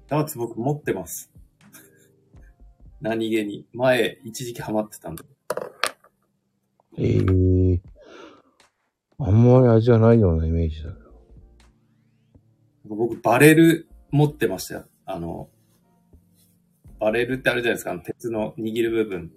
[0.06, 1.32] ダーツ僕持ってます。
[3.00, 3.66] 何気に。
[3.72, 5.24] 前、一時期ハマってたんで。
[6.98, 7.80] ええ
[9.18, 11.12] あんまり味がないようなイメージだけど。
[12.84, 14.84] 僕、バレル持ってましたよ。
[15.06, 15.48] あの、
[17.00, 17.92] バレルってあるじゃないですか。
[17.92, 19.32] あの鉄の握る部分。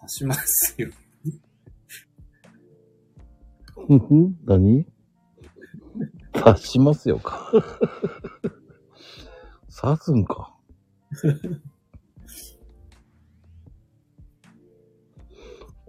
[0.00, 0.90] 足しますよ。
[3.74, 4.93] ふふ何？
[6.34, 7.50] 刺しますよか。
[9.80, 10.54] 刺すんか。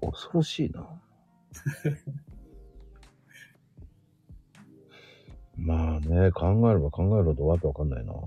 [0.01, 1.01] 恐ろしいな。
[5.57, 8.13] まあね、考えれば考えるほどわけわかんないな。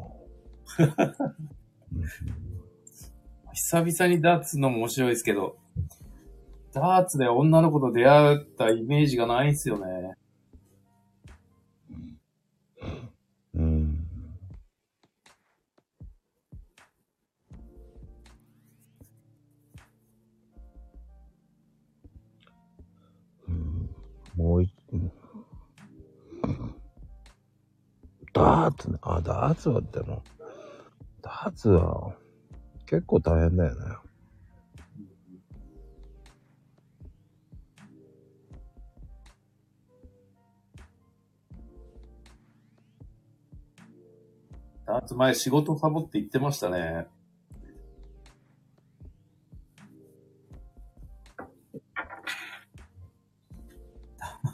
[1.93, 2.05] うん
[3.59, 5.57] 久々にダーツのも面白いですけど、
[6.73, 10.15] ダーツで女の子と出会ったイメージがないんですよね。
[24.39, 25.13] もう一、うん
[28.33, 28.99] ダーツね。
[29.03, 30.23] あ、ダーツはでも、
[31.21, 32.15] ダーツは
[32.87, 33.97] 結構大変だよね。
[44.87, 47.09] ダーツ前仕事サボって言ってましたね。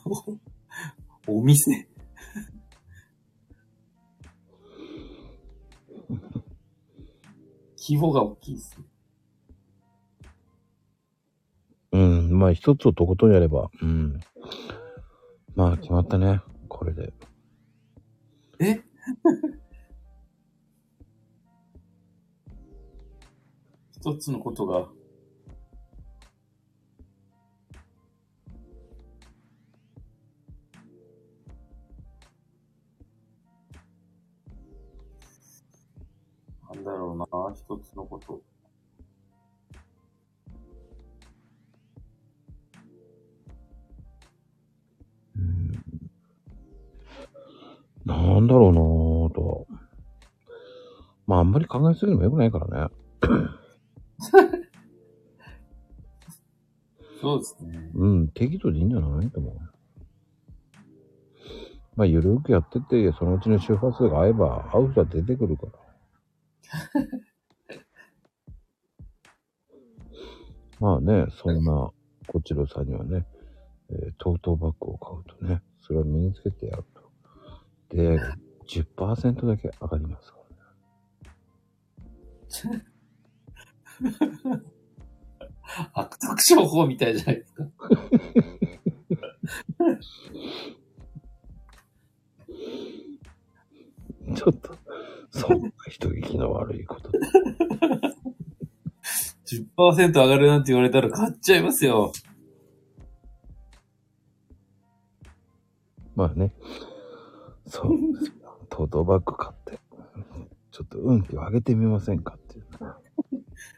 [1.26, 1.88] お店
[7.76, 8.86] 規模が大きいですね。
[11.92, 12.38] うん。
[12.38, 14.20] まあ一つをとことんやれば、うん。
[15.54, 16.40] まあ決まったね。
[16.68, 17.14] これで。
[18.58, 18.82] え？
[23.92, 24.88] 一つのことが、
[36.84, 38.42] だろうな、一つのこと。
[45.36, 45.72] うん。
[48.04, 49.66] ななんだろうなぁと。
[51.26, 52.94] まあ、あんまり考えすぎるのも良くないからね。
[57.20, 57.90] そうですね。
[57.94, 59.30] うん、適度でいいんじゃない？
[59.30, 59.54] と思う。
[61.96, 65.72] まあ、ゆるくやってって、そのうちの周波数が合えば、合う人は出てくるから。
[70.80, 71.92] まあね、そんな、
[72.26, 73.24] こちらさんにはね、
[73.90, 77.04] えートートバッグを買うとね、それを身につけてやると。
[77.90, 78.36] 出会いが
[78.66, 80.38] 10%だけ上がりますか
[82.64, 82.70] ら
[84.48, 84.62] ね。
[85.92, 87.64] 悪徳商法みたいじゃないですか。
[94.34, 94.76] ちょっと、
[95.30, 97.10] そんな人聞きの悪いこと。
[99.76, 102.12] 10%上がるなんて言われたら買っちゃいますよ。
[106.16, 106.52] まあね。
[107.66, 108.66] そうですよ。
[108.70, 109.78] トートバッグ買って、
[110.70, 112.64] ちょっと運気を上げてみませんかっていう。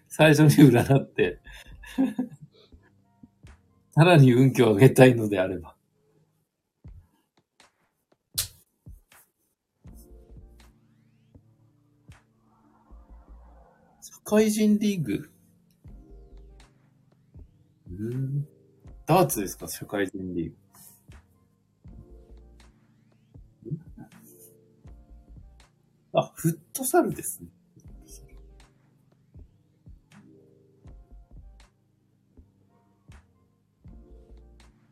[0.08, 1.40] 最初に占って。
[3.92, 5.75] さらに運気を上げたいのであれば。
[14.28, 15.30] 会人リーグ？
[17.88, 18.48] うん。
[19.06, 19.68] ダーツですか？
[19.68, 20.56] 社会人リーグ。
[26.12, 27.48] あ、フットサルですね。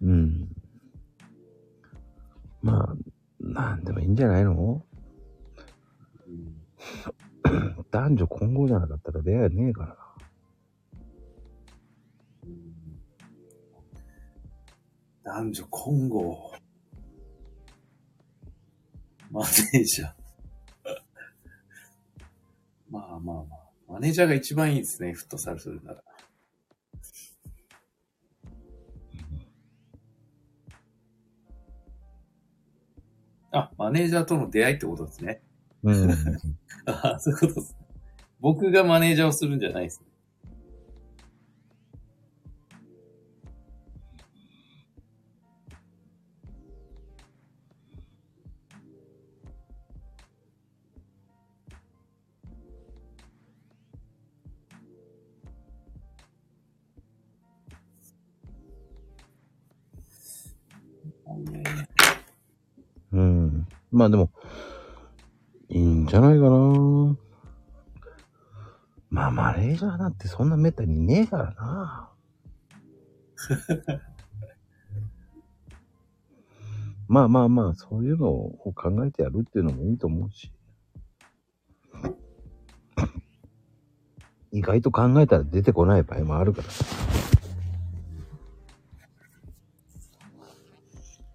[0.02, 0.48] うん。
[2.62, 2.96] まあ、
[3.40, 4.86] なんでもいいんじゃないの？
[7.90, 10.14] 男女混合じゃなかったら出会いねえからな。
[15.24, 16.52] 男女混合。
[19.30, 20.12] マネージャー。
[22.90, 23.64] まあまあまあ。
[23.88, 26.02] マネージャーが一番いいですね、フットサルするなら。
[33.52, 35.42] あ、マネージャーとの出会いってことですね。
[35.84, 36.10] うん。
[36.86, 37.86] あそういうことですね。
[38.40, 40.06] 僕がマネージャーをするんじゃないですね。
[63.12, 63.68] うん。
[63.92, 64.30] まあでも、
[65.74, 67.16] いいんじゃないかな。
[69.10, 72.12] まあマネージャーなんてそんなめったにいねえからな。
[77.08, 80.52] まあまあまあ、そういうのを考えてやるっていうのもいいと思うし。
[84.52, 86.68] 意外と考えたら出てこない場合もあるから。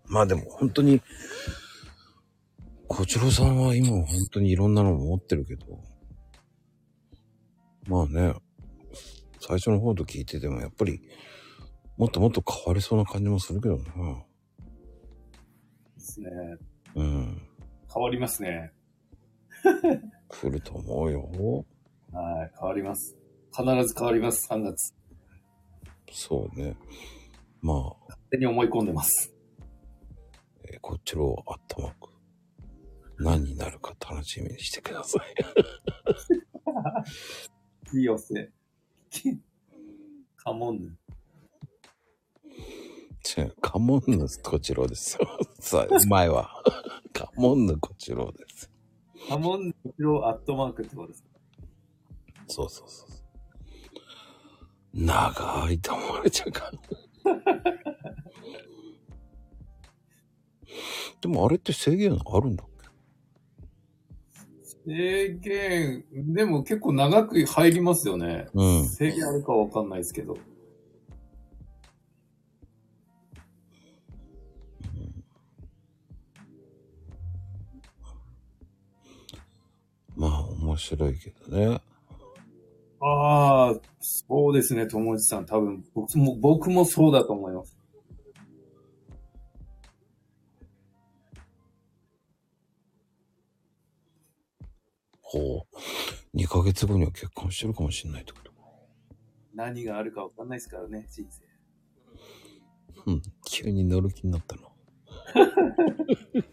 [0.07, 1.02] まあでも本当に、
[3.00, 5.66] こちろさんは今本当にいろんなの持ってるけど、
[7.88, 8.34] まあね、
[9.40, 11.00] 最初の方と聞いててもやっぱり、
[11.96, 13.84] もっともっと変わりそうな感じもするけどな。
[13.84, 13.86] で
[15.98, 16.30] すね。
[16.96, 17.42] うん。
[17.94, 18.74] 変わりますね。
[20.28, 21.22] 来ると思うよ。
[22.12, 23.16] はい、変わります。
[23.58, 24.94] 必ず変わります、3月。
[26.12, 26.76] そうね。
[27.62, 27.78] まあ、
[28.10, 29.34] 勝手に思い込んでます。
[30.66, 32.09] えーこちらをアットマーク。
[33.20, 35.20] 何になるか楽しみにしてくださ
[37.94, 37.98] い。
[37.98, 38.50] いいよせ。
[40.38, 40.98] カモンヌ。
[43.38, 45.28] 違う、カモンヌこちらですよ。
[45.60, 46.64] さあ、前は。
[47.14, 48.72] カモンヌこちらです。
[49.28, 51.30] カモンヌこちらアットマークってことですか？
[52.48, 53.20] そうそうそうそう。
[54.94, 56.72] 長いと思われちゃうか
[57.26, 57.34] ら。
[61.22, 62.64] でもあれって制限あるんだ？
[62.64, 62.69] っ
[64.90, 66.03] 制限、
[66.34, 68.48] でも結構長く入りますよね。
[68.52, 68.86] けうん。
[68.88, 70.36] 制限あるかわかんないですけど。
[80.16, 81.82] まあ面白いけどね。
[82.99, 85.45] ああ、そうですね、友達さん。
[85.45, 87.78] 多分、僕も、僕もそうだと思います。
[95.31, 96.38] ほう。
[96.38, 98.51] 2ヶ月後には結婚してるかもしれないってこと
[99.53, 101.43] 何があるかわかんないですからね、人生。
[103.06, 103.22] うん。
[103.45, 104.72] 急に乗る気になったの。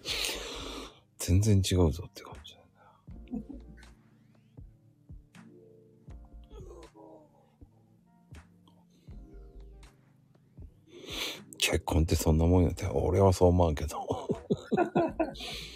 [1.18, 3.44] 全然違うぞって感じだよね。
[11.58, 14.06] 結婚ってそんなもんやって、俺はそう思うけど。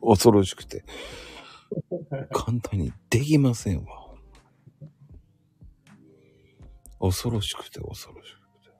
[0.00, 0.84] 恐ろしくて。
[2.32, 4.08] 簡単にできませんわ。
[7.00, 8.70] 恐ろしくて恐ろしくて。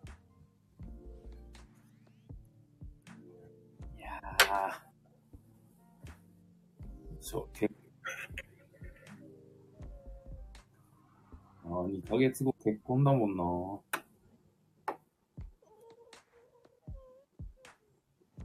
[3.98, 4.88] いやー
[7.20, 7.74] そう、結
[11.64, 13.44] ああ、2ヶ月後結婚だもんな。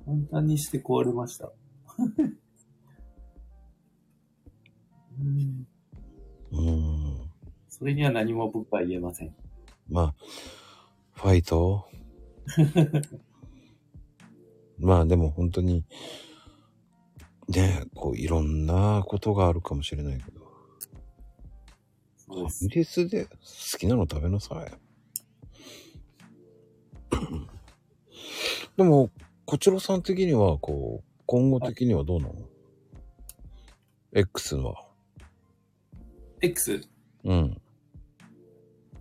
[0.05, 1.51] 簡単にして壊れました。
[5.19, 5.67] うん
[6.51, 7.31] うーん。
[7.69, 9.35] それには何も僕は言えません。
[9.89, 10.15] まあ、
[11.13, 11.87] ファイト？
[14.77, 15.85] まあでも本当に、
[17.47, 20.41] ねこういろんなことがあるかもしれないけど、
[22.27, 22.65] ファ。
[22.65, 23.29] ミレスで好
[23.79, 24.71] きなの食べなさい。
[28.75, 29.11] でも、
[29.45, 32.33] こちらさん的には、こう、今後的にはどうなの、
[34.13, 34.82] ?X は。
[36.43, 36.81] X?
[37.23, 37.61] うん。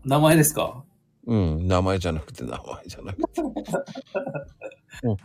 [0.04, 0.84] 名前ですか？
[1.26, 1.66] うん。
[1.66, 3.42] 名前じゃなくて、名前じゃなくて。
[5.02, 5.16] うんや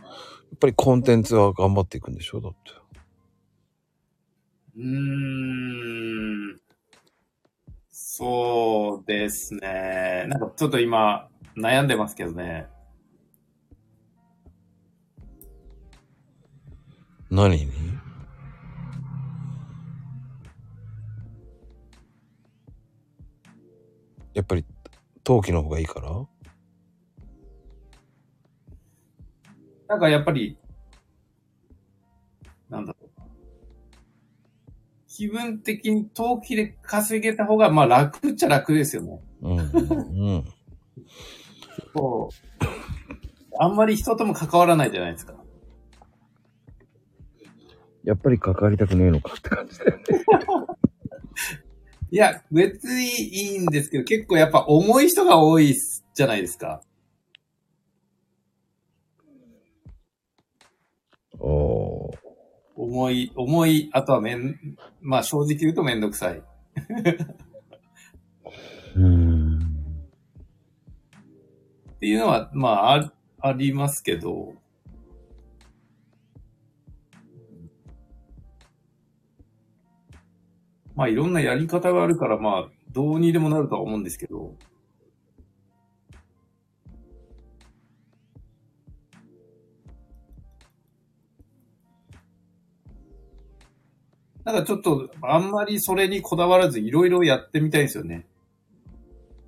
[0.56, 2.40] っぱりコンテンツは頑張っていくんでしょ？
[2.40, 2.58] だって。
[4.76, 6.60] うーん。
[7.90, 10.24] そうですね。
[10.28, 12.66] なんかちょっと今悩んでますけどね。
[17.30, 17.97] 何に？
[24.38, 24.64] やっぱり、
[25.24, 26.10] 陶器の方がいいから
[29.88, 30.56] なんかやっぱり、
[32.70, 33.08] なんだろう。
[35.08, 39.20] 気分的に陶器で稼げた方が、まあ楽っちゃ楽ですよね。
[39.42, 39.58] うん。
[39.58, 40.44] うん。
[41.92, 42.64] こう。
[43.58, 45.34] あんまり人とも関わらないじゃないですか。
[48.04, 50.04] やっぱり関わりたくねえのかって感じだよね。
[52.10, 55.74] いや、別にいいんですけど、結構やっぱ重い人が多い
[56.14, 56.80] じゃないですか。
[61.38, 62.18] おー。
[62.76, 64.56] 重い、重い、あとはめん、
[65.00, 66.42] まあ正直言うとめんどくさい。
[68.96, 69.58] うーん。
[71.92, 74.54] っていうのは、まあ、あ、ありますけど、
[80.98, 84.56] まあ、いろんなやり方があるから、まあ、どうにでもなるとは思うんですけど、
[94.44, 98.26] なんかちょっと、あんまりそれにこだわらず、いろいろやってみたいんですよね。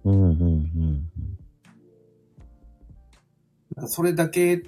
[0.05, 1.11] うん、うん、うん。
[3.75, 4.59] なんかそれだけ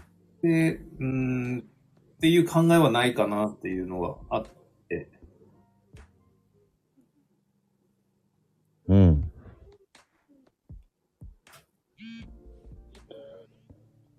[0.43, 4.62] で、うーん、っていう考えはないかなっていうのがあって。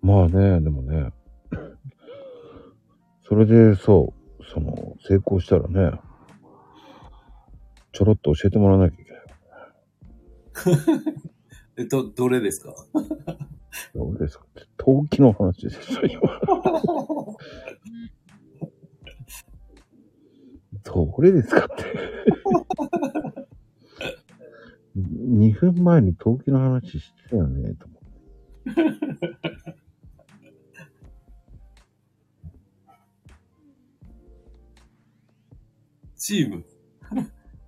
[0.04, 1.12] まあね、でもね。
[3.26, 5.98] それで、そう、その、成功したらね、
[7.92, 9.22] ちょろっと教えてもらわなきゃいけない。
[11.78, 12.74] えっと、どれですか？
[13.94, 14.44] どうですか？
[14.44, 16.20] って、陶器の話ですよ、今。
[20.84, 21.84] どれですかって。
[24.96, 27.98] 2分前に陶器の話してたよね、と思っ
[29.64, 29.83] て。
[36.26, 36.64] チーム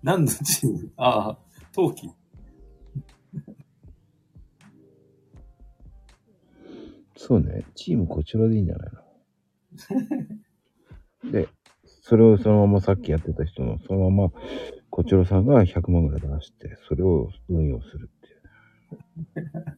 [0.03, 0.91] 何のチーム？
[0.97, 1.39] ああ、
[1.75, 2.09] 陶器。
[7.19, 8.91] そうね、チームこちらでいいんじゃない
[11.23, 11.31] の？
[11.33, 11.51] で、
[11.85, 14.33] それをそのままさっきやってた人の、そのまま、
[14.89, 18.21] こちらさんが100万ぐらい出して、それを運用するっ
[19.35, 19.77] ていう。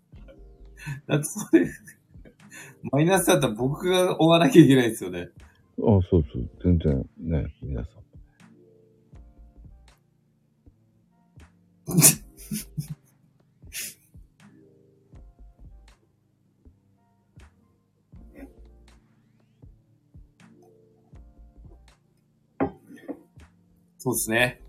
[1.09, 1.67] だってそれ、
[2.93, 5.31] マイナスだったら僕が追わなきゃいけないですよね。
[5.79, 8.08] あそうそう、全然ね、皆さん。
[24.01, 24.61] そうですね。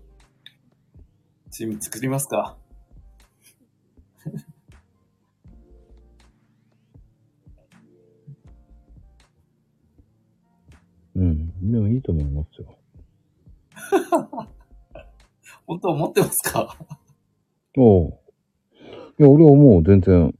[1.50, 2.56] チーム作りますか。
[11.14, 11.70] うん。
[11.72, 12.76] でもいいと思いますよ。
[15.66, 16.76] 本当思ってますか？
[17.76, 18.18] おう。
[19.18, 20.34] いや、俺はもう全然、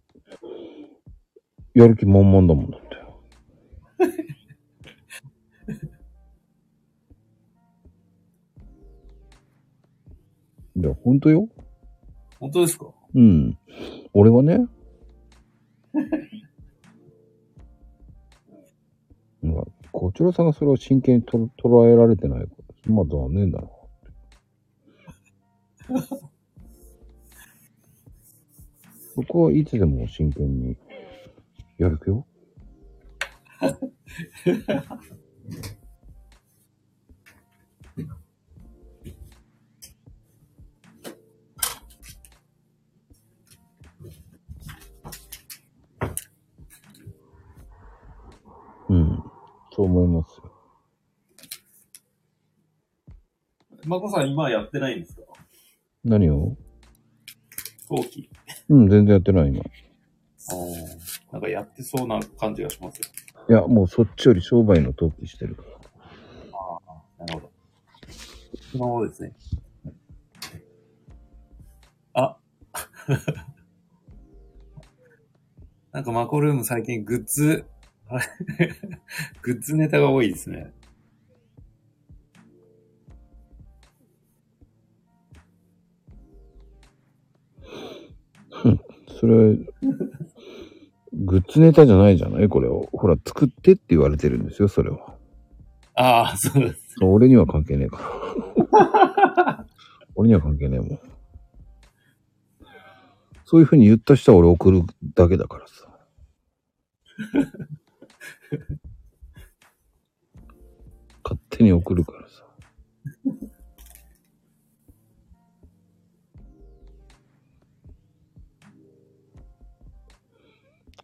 [1.75, 2.89] やる気満々だもんだって。
[10.77, 11.49] いや、ほんとよ。
[12.39, 12.93] 本当ですか？
[13.15, 13.59] うん。
[14.13, 14.67] 俺はね。
[19.43, 22.51] ほら、こちらさんがそれを真剣にと捉えられてないか
[22.87, 23.69] ら、まあ残念だな。
[29.21, 30.77] そこはいつでも真剣に
[31.77, 32.27] やるよ？
[48.89, 49.23] うん。
[49.71, 50.51] そう思いますよ。
[53.85, 55.23] まこさん今やってないんですか？
[56.05, 56.57] 何を？
[57.87, 58.31] 陶器。
[58.71, 59.59] うん、全然やってない今。
[59.59, 59.63] い
[60.49, 61.33] ああ。
[61.33, 63.09] なんかやってそうな感じがしますよ。
[63.53, 65.69] や、もうそっちより商売の登記してるから。
[67.27, 67.51] なるほど。
[68.73, 69.33] そのままですね。
[72.15, 72.37] あ
[75.93, 77.67] なんかマコルーム最近グッズ、
[79.43, 80.73] グッズネタが多いですね。
[89.21, 89.57] それ、
[91.13, 92.49] グッズネタじゃないじゃない？
[92.49, 92.89] これを。
[92.93, 95.15] ほら、作ってって言われてるんですよ、それは。
[95.95, 96.81] ああ、そうです。
[97.03, 97.99] 俺には関係ねえか
[98.73, 99.67] ら。
[100.15, 100.99] 俺には関係ねえもん。
[103.45, 104.83] そういう風に言った人は俺送る
[105.15, 105.87] だけだからさ。
[111.25, 112.20] 勝手に送るから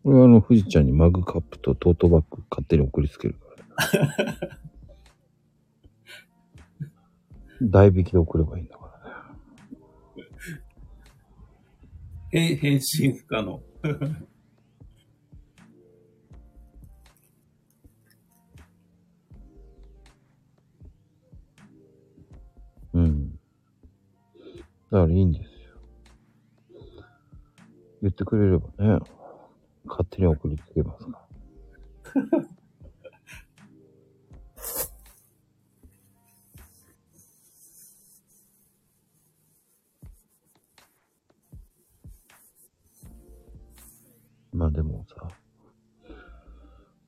[0.07, 0.11] さ。
[0.11, 3.41] 俺はあの、富士ちゃんにマグカップとトートバッグ勝手に送りつけるか
[3.99, 4.39] らね。
[7.63, 10.31] 代引きで送ればいいんだからね。
[12.31, 13.63] 変変身不可能。
[22.95, 23.33] うん。
[24.91, 25.77] だからいいんですよ。
[28.03, 29.01] 言ってくれればね、
[29.87, 31.27] 勝手に送りつけますか
[32.15, 32.47] ら。
[44.53, 45.29] まあでもさ、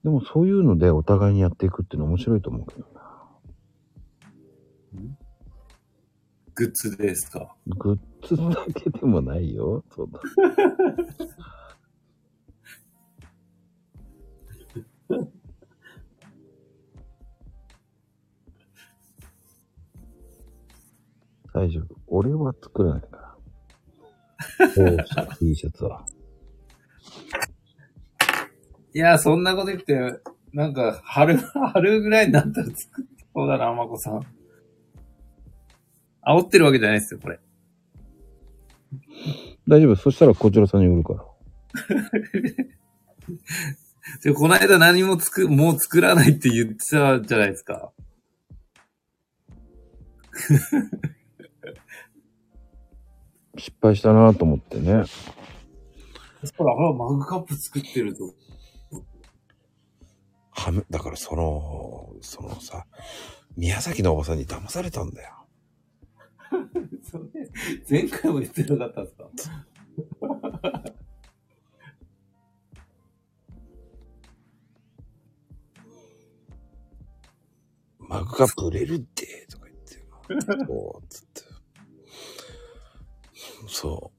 [0.05, 3.09] でもそういうのでお互いにやっていくっていうのは面白いと思うけどな。
[6.55, 7.55] グッズですか？
[7.67, 9.85] グッズだけでもないよ。
[9.95, 10.21] そうだ。
[21.55, 21.97] 大丈夫。
[22.07, 23.35] 俺は作らないから。
[25.39, 26.05] T シャツは。
[28.95, 30.21] いや、そんなこと言って、
[30.53, 34.27] なんか、春、春ぐらいになったら作ってそうだな、まこさん。
[36.27, 37.39] 煽ってるわけじゃないですよ、これ。
[39.69, 39.97] 大丈夫。
[39.97, 41.25] そしたらこちらさんに売るから。
[44.23, 47.93] でこの間何もつく、もう作らないって言ってたじゃないですか。
[53.59, 55.05] 失敗したなと思ってね。
[56.41, 58.35] そしたら、ほら、マグカップ作ってると。
[60.51, 62.87] はめ、だからその、そのさ、
[63.57, 65.35] 宮崎のおばさんに騙されたんだよ。
[67.11, 67.25] それ、
[67.91, 69.17] 前回も言ってなかったんです
[69.51, 69.65] か？
[78.09, 80.03] マグカップ売れるって、とか言って。
[80.67, 81.43] そう、つって。
[83.69, 84.19] そう。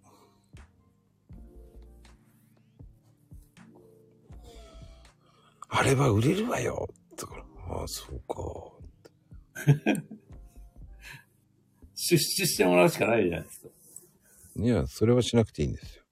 [5.69, 6.87] あれは売れるわよ。
[7.17, 8.35] だから、ああ、そうか。
[11.95, 13.69] 出資してもらうしかないじゃないですか。
[14.55, 16.03] いや、それはしなくていいんですよ。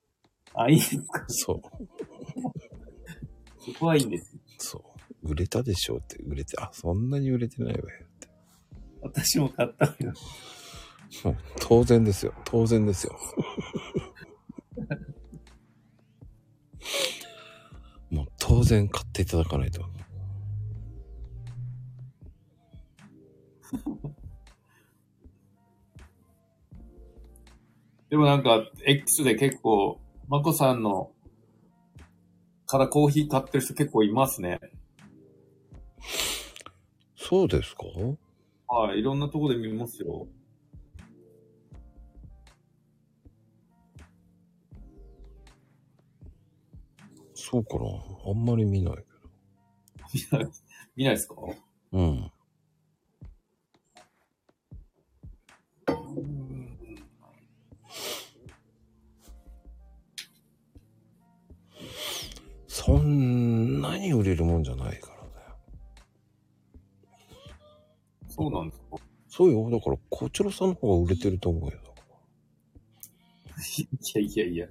[0.54, 1.62] あ、いいですかそう。
[3.58, 4.36] そこはいいんです。
[4.58, 4.82] そう。
[5.22, 8.28] 売れたでしょうって、売れて、あ、そんなに売れてないわよって。
[9.02, 10.12] 私も買ったわよ。
[11.24, 12.34] う当然ですよ。
[12.44, 13.18] 当然ですよ。
[18.10, 19.84] もう当然買っていただかないと。
[28.10, 31.12] でもなんか、X で結構、まこさんの
[32.66, 34.60] からコーヒー買ってる人結構いますね。
[37.16, 37.84] そうですか？
[38.74, 40.26] はい、いろんなとこで見ますよ。
[47.34, 47.84] そうかな
[48.26, 49.02] あんまり見ないけ
[50.32, 50.50] 見ない、
[50.96, 51.34] 見ないですか？
[51.36, 51.54] ど。
[51.92, 52.30] うん。
[62.66, 64.98] そんなに売れるもんじゃない
[68.38, 68.96] そうなんですか？
[69.28, 69.68] そうよ。
[69.68, 71.78] だから、こちらさんの方が売れてると思うよ。
[73.80, 74.68] いやいやいや。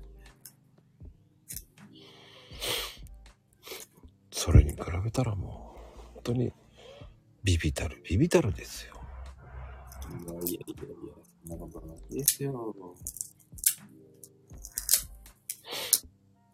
[4.31, 6.53] それに比べたらもう、本当に、
[7.43, 8.93] ビビたる、ビビたるですよ。
[10.09, 10.57] いやいやいやい
[11.49, 12.73] や、なことないですよ。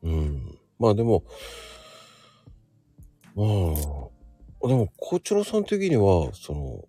[0.02, 0.60] うん。
[0.80, 1.24] まあでも、
[3.36, 6.86] まあ、でも、こちらさん的には、その、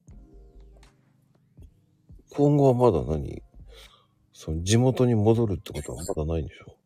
[2.37, 3.43] 今後はまだ何？
[4.33, 6.77] その地元に戻るってことはまだないんでしょ？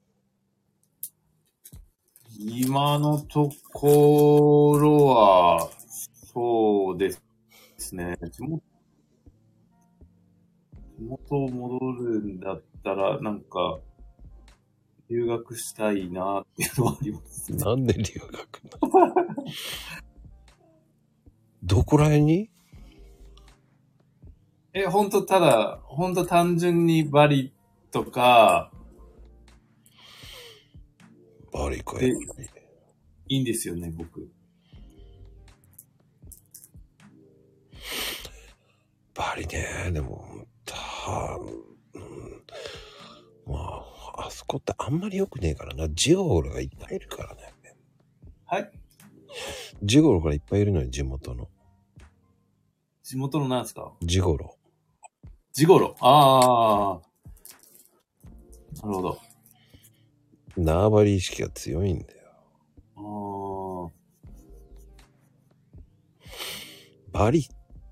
[2.39, 5.71] 今のところは、
[6.33, 7.17] そうで
[7.79, 8.17] すね。
[8.31, 8.63] 地元
[10.99, 13.81] 地元戻るんだったら、なんか、
[15.09, 17.59] 留学したいなっていうのはありますね。
[17.59, 18.35] なんで留学
[18.65, 19.13] なの？
[21.65, 22.51] どこら辺に？
[24.81, 27.53] え、ほんとただ、ほんと単純にバリ
[27.91, 28.71] とか、
[31.53, 32.19] バリかえよ。
[33.29, 34.31] いいんですよね、僕。
[39.15, 40.77] バリね、でも、た、
[41.95, 42.45] うん、
[43.47, 45.89] まあ、あそこってあんまり良くねえからな。
[45.89, 47.53] ジゴロがいっぱいいるからね。
[48.45, 48.71] はい
[49.83, 51.49] ジゴロがいっぱいいるのよ、地元の。
[53.03, 53.93] 地元のなんですか？
[54.03, 54.58] ジゴロ。
[55.53, 55.97] ジゴロ。
[56.01, 57.09] ああ。
[58.83, 59.19] なるほど。
[60.57, 62.07] 縄張り意識が強いんだ
[62.97, 63.93] あよ。
[67.15, 67.19] あ。
[67.19, 67.49] バリ、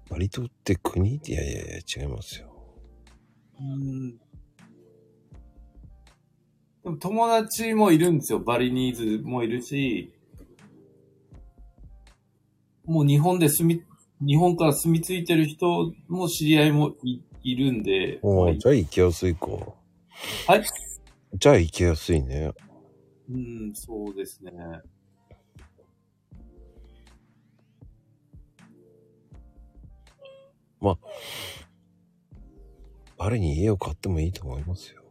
[0.08, 1.16] バリ島って国？
[1.16, 2.52] いやいやいや、違いますよ。
[3.60, 4.16] うん。
[4.18, 4.20] で
[6.84, 8.38] も友達もいるんですよ。
[8.38, 10.12] バリニーズもいるし、
[12.84, 13.82] もう日本で住み、
[14.24, 17.20] 日本から住み着いてる人も知り合いもい
[17.50, 19.46] いるんで、おーまあじゃあ行きやすいか。
[20.46, 20.64] はい。
[21.34, 22.52] じゃあ行きやすいね。
[23.30, 24.52] うん、そうですね。
[33.26, 35.02] バリに家を買ってもいいと思いますよ。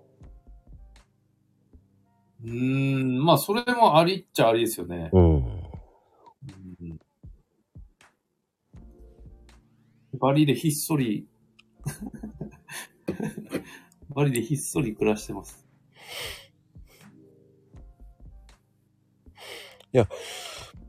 [2.43, 5.09] うーん、まあそれもありっちゃありですよね。
[5.11, 5.35] うん。
[5.35, 6.99] うん
[10.17, 11.27] バリでひっそり、
[14.15, 15.67] バリでひっそり暮らしてます。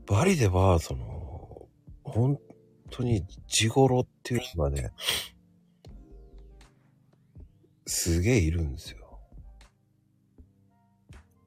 [0.05, 1.67] バリでは、その、
[2.03, 2.39] 本
[2.89, 4.91] 当に地頃っていうのがね、
[7.85, 9.19] すげえいるんですよ。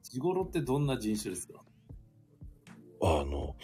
[0.03, 1.63] ジゴロってどんな人種ですか？
[3.01, 3.55] あの、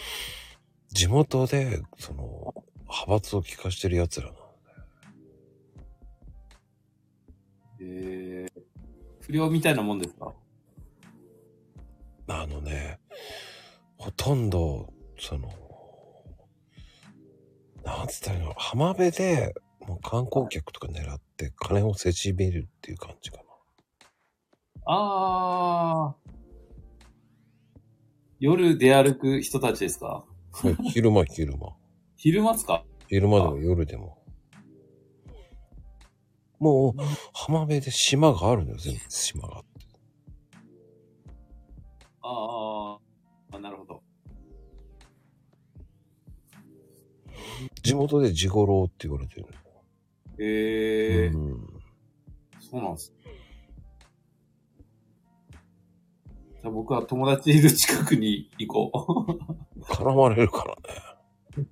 [0.90, 2.54] 地元で、その、
[2.86, 4.47] 派閥を聞かしてる奴らなの。
[7.80, 8.62] えー、
[9.22, 10.34] 不良みたいなもんですか？
[12.28, 13.00] あのね、
[13.98, 15.50] ほとんど、その、
[17.84, 19.54] なんつったらいいの、浜辺で、
[19.88, 23.44] もう観光客とか狙って金をせしめるっていう感じかな。
[24.86, 26.32] あー。
[28.40, 30.26] 夜出歩く人たちですか？
[30.52, 31.76] はい昼間昼間。
[32.18, 32.84] 昼間っすか？
[33.08, 34.17] 昼間でも夜でも。
[36.60, 37.02] もう、
[37.34, 39.68] 浜辺で島があるのよ、全部島があって。
[42.22, 44.02] あーあ、なるほど。
[47.84, 49.48] 地元で地頃って言われてる
[50.40, 51.40] えー、の。
[51.40, 51.68] うん。
[52.60, 53.14] そうなんです。
[55.50, 59.82] じゃあ僕は友達いる近くに行こう。
[59.82, 61.68] 絡まれるからね。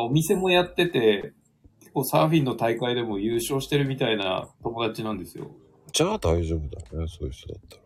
[0.00, 1.32] お店もやってて、
[1.80, 5.50] 結構サーフィンの大会でも優勝してるみたいな友達なんですよ。
[5.92, 7.82] じゃあ大丈夫だね、そういう人だったら。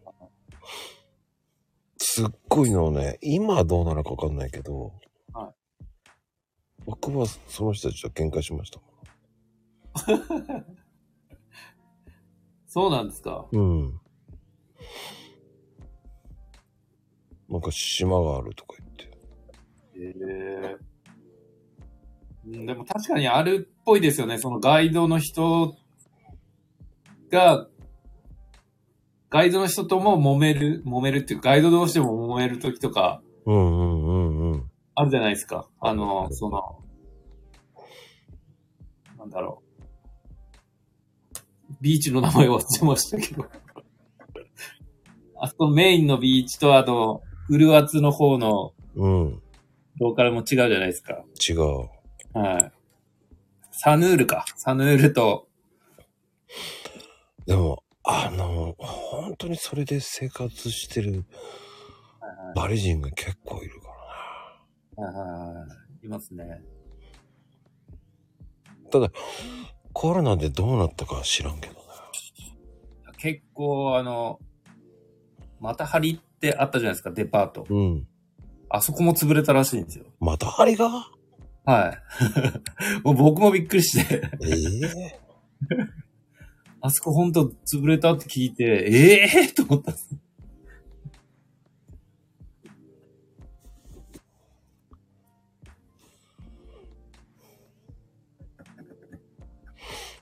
[1.99, 4.93] すっごいのね、今はどうなのかわかんないけど、
[5.33, 5.53] は
[6.85, 8.87] 僕はその人たちと喧嘩しましたも
[10.17, 10.65] ん。
[12.69, 13.47] そうなんですか？
[13.51, 14.01] うん。
[17.49, 19.05] なんか島があるとか言って。
[19.99, 20.13] へ
[20.73, 20.96] えうん
[22.47, 24.39] でも確かにあるっぽいですよね。
[24.39, 25.77] そのガイドの人
[27.31, 27.67] が、
[29.31, 34.71] ガイドの人とも揉める、揉めるっていうか、ガイド同士でも揉める時とかうんうんうんうん。
[34.95, 35.69] あるじゃないですか。
[35.81, 36.79] あの、その、
[39.19, 39.67] なんだろう。
[41.81, 43.47] ビーチの名前忘れましたけど。
[45.39, 49.43] あそこメインのビーチとあと、ウルアツの方のうん。
[49.99, 51.25] ローカルも違うじゃないですか。
[51.49, 51.89] 違う。
[52.41, 52.73] はい。
[53.71, 54.45] サヌールか。
[54.57, 55.49] サヌールと、
[57.47, 61.25] でも、あの、本当にそれで生活してる
[62.55, 63.89] バリ人が結構いるか
[64.99, 65.21] らな。
[65.21, 65.67] はいはいは
[66.03, 66.63] いいますね。
[68.91, 69.11] ただ、
[69.93, 71.81] コロナでどうなったかは知らんけどね。
[73.19, 74.41] 結構、あの、
[75.61, 77.67] また張りってあったじゃないですか、デパート。
[77.69, 78.07] うん。
[78.69, 80.07] あそこも潰れたらしいんですよ。
[80.21, 81.09] また針が？
[81.67, 83.03] はい。
[83.03, 85.21] もう僕もびっくりして、ええ
[86.81, 90.17] あそこほんと潰れたって聞いて、ええー、と思ったんです。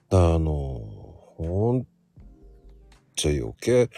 [0.08, 0.80] だあの、
[1.36, 1.86] ほん
[3.16, 3.90] じゃ余計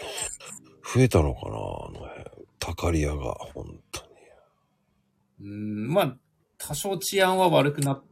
[0.93, 2.47] 増えたのかな、あの辺。
[2.59, 4.09] たかり屋が、本当に。
[5.39, 6.17] うーん、まあ、
[6.57, 8.03] 多少治安は悪くなっ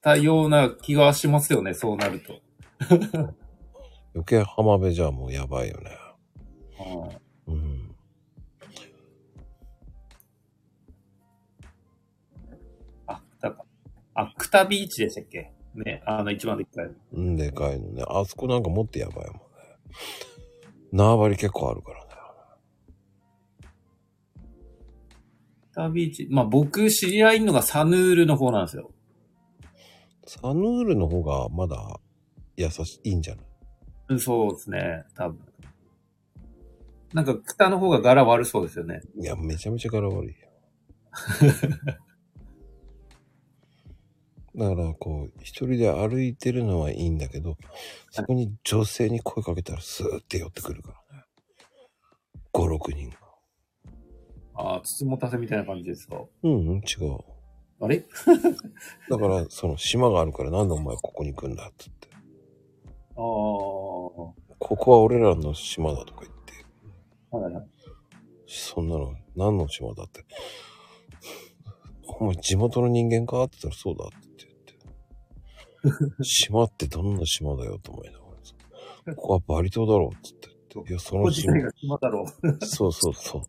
[0.00, 2.40] たような気がしますよね、そうなると。
[4.14, 5.90] 余計浜辺じゃもうやばいよね。
[6.76, 7.20] はい
[7.50, 7.96] うん。
[13.06, 13.64] あ、だか
[14.14, 15.52] ら、あ、クタビーチでしたっけ？
[15.74, 16.90] ね、あの一番でっかい。
[17.14, 18.04] うん、でかいのね。
[18.06, 19.40] あそこなんかもっとやばいもんね。
[20.92, 22.03] 縄張り結構あるから
[25.74, 28.90] タビーチ、まあ僕知り合いのがサヌールの方なんですよ。
[30.26, 32.00] サヌールの方がまだ
[32.56, 33.46] 優しいいいんじゃない？
[34.10, 35.38] うんそうですね、多分。
[37.12, 39.00] なんか北の方が柄悪そうですよね。
[39.20, 40.48] いや、めちゃめちゃ柄悪いよ。
[44.56, 47.56] だから、こう、一人で歩いてるのはいいんだけど、
[48.10, 51.24] そこに女性に声かけたらスーって寄ってくるからね。
[52.52, 53.16] 5、6人が。
[54.54, 56.22] ああ、筒持たせみたいな感じですか？
[56.42, 57.18] うん、うん、違う。
[57.80, 58.04] あれ？
[59.10, 62.08] だから、その島があるからなんでお前ここに来んだっつって。
[62.12, 62.16] あ
[63.16, 66.52] あ、ここは俺らの島だとか言って。
[67.30, 67.68] はいはい。
[68.46, 70.24] そんなの何の島だって。
[72.06, 74.46] お前地元の人間かって言ったらそうだって
[75.82, 76.24] 言って。
[76.24, 78.54] 島ってどんな島だよと思いながらさ。
[79.16, 80.90] ここはバリ島だろうって言って。
[80.90, 81.62] いや、その島ここ自体。
[81.62, 82.64] が島だろう。
[82.64, 83.42] そうそうそう。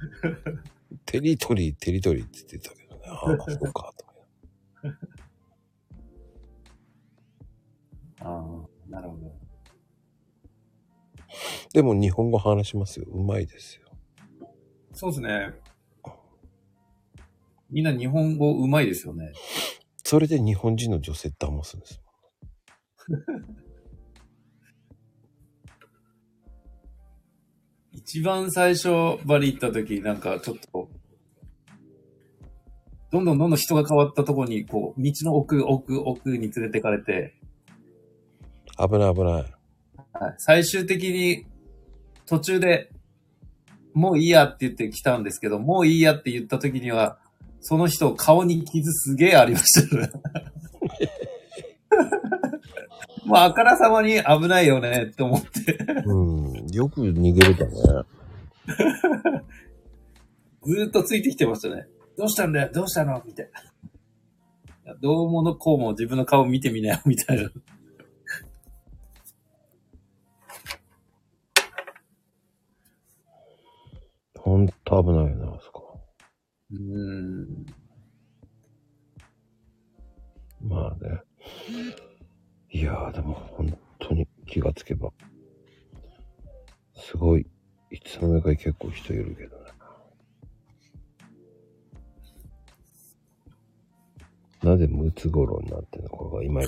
[1.06, 3.02] テリトリー、テリトリーって言ってたけどね。
[3.06, 4.10] あ あ、そうか、と。
[8.20, 9.32] ああ、なるほど。
[11.72, 13.06] でも日本語話しますよ。
[13.08, 13.88] うまいですよ。
[14.92, 15.54] そうですね。
[17.70, 19.32] みんな日本語うまいですよね。
[20.04, 22.02] それで日本人の女性騙すんです。
[27.92, 28.88] 一番最初
[29.24, 30.88] バリ行った時、なんかちょっと、
[33.10, 37.34] どんどんどんどん人が変わったところに、こう、道の奥、奥、奥に連れてかれて、
[38.78, 39.32] 危ない危ない。
[39.32, 39.54] はい
[40.38, 41.46] 最終的に
[42.26, 42.90] 途中で、
[43.94, 47.18] もういいやって言って来たんですけど、もういいやって言った時には、
[47.60, 50.10] その人顔に傷すげえありましたね。
[53.26, 56.14] まあ、あからさまに危ないよねって思って、う
[56.66, 56.66] ん。
[56.72, 57.72] よく逃げれたね。
[60.62, 61.86] ずーっとついてきてましたね。
[62.16, 63.50] どうしたんだよどうしたのみたい
[64.84, 64.94] な。
[65.00, 67.50] どうものこうも自分の顔見てみなよ、みたいな。
[74.38, 76.00] ほんと危ないよな、あそこ。
[76.72, 77.66] うーん。
[80.62, 81.20] まあね。
[82.72, 85.10] いやーでも本当に気がつけば、
[86.94, 87.46] すごい、
[87.90, 89.70] いつの間にか結構人いるけどね。
[94.62, 96.60] なぜムツゴロウになってんのかが今、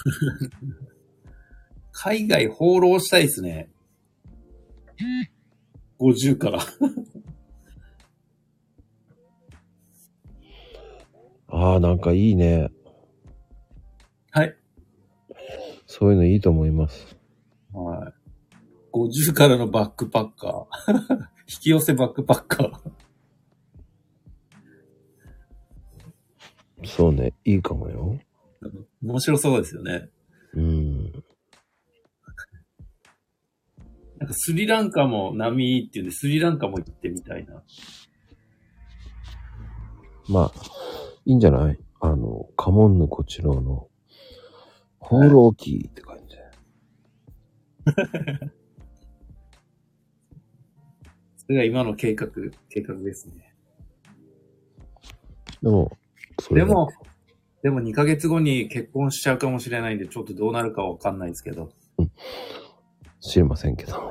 [1.92, 3.70] 海外放浪したいですね。
[6.00, 6.58] 50から。
[11.48, 12.70] ああ、なんかいいね。
[14.30, 14.56] はい。
[15.94, 17.18] そういうのいいと思います。
[17.74, 18.14] はい。
[18.94, 20.94] 50からのバックパッカー。
[21.46, 22.80] 引き寄せバックパッカー。
[26.86, 28.18] そうね、いいかもよ。
[29.02, 30.08] 面白そうですよね。
[30.54, 31.12] うん。
[34.16, 37.62] なんかスリランカも波いいっていうんで、スリランカも行ってみたいな。
[40.30, 40.52] まあ、
[41.26, 41.78] いいんじゃない？
[42.00, 43.90] あの、カモンヌコチロの、
[45.02, 46.36] ホール大きいって感じ。
[51.36, 52.28] それが今の計画、
[52.68, 53.52] 計画ですね。
[55.62, 55.90] でも、
[56.40, 56.88] それでも、
[57.62, 61.70] でも2ヶ月後に結婚しちゃうかもしれないんで、ちょっとどうなるかわかんないですけど。
[63.20, 64.08] 知りませんけど。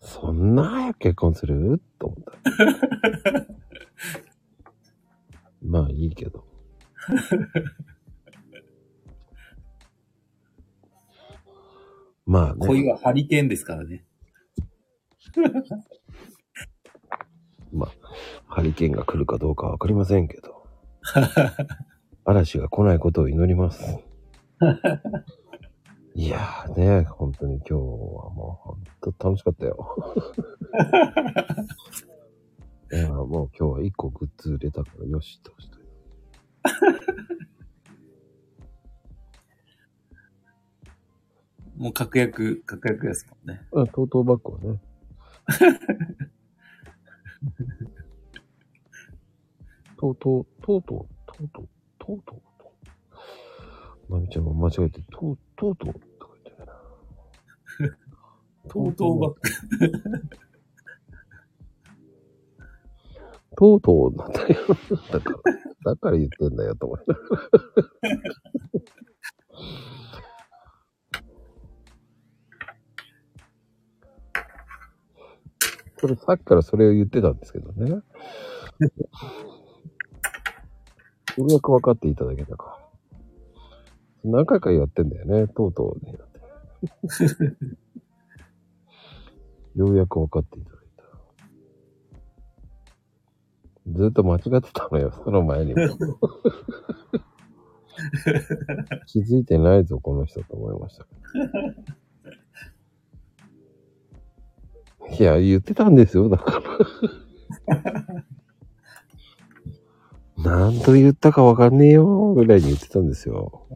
[0.00, 1.80] そんな早く結婚する？
[1.98, 2.32] と思った。
[5.70, 6.44] まあいいけど。
[12.26, 12.66] まあね。
[12.66, 14.04] 恋はハリケーンですからね。
[17.72, 17.90] まあ、
[18.48, 20.64] ハリケーンが来るかどうかわかりませんけど。
[22.24, 24.00] 嵐が来ないことを祈ります。
[26.16, 29.96] いやーね、本当に今日はもう本当楽しかったよ。
[32.92, 35.90] いやーもう今日は一個グッズ売れたからよしって押しといて
[41.80, 43.62] もう確約、確約ですもんね。
[43.72, 44.80] あ、トートバッグはね。
[49.96, 54.12] とうとう、とうとう、とうとう、とうとう。
[54.12, 56.74] まみちゃんも間違えて、とう、とうとう、とか言ってるな。
[58.68, 59.40] とうとうバッグ。
[63.60, 64.48] とうとうなんだよ。
[65.12, 65.32] だか
[65.84, 67.28] ら、だから言ってんだよと思いながら。
[76.00, 77.90] それさっきからそれを言ってたんですけどね。
[77.90, 78.02] よ
[81.36, 82.78] うやく分かっていただけたか。
[84.24, 86.40] 何回かやってんだよね、とうとうになって。
[89.76, 90.79] ようやく分かっていただ
[93.88, 95.80] ずっと間違ってたのよ、 その前にも。
[99.06, 101.06] 気づいてないぞ、この人と思いました。
[105.18, 106.62] いや、言ってたんですよ、だから。
[110.42, 113.66] 何と言ったかわかんねえよ、ぐらいに言ってたんですよ。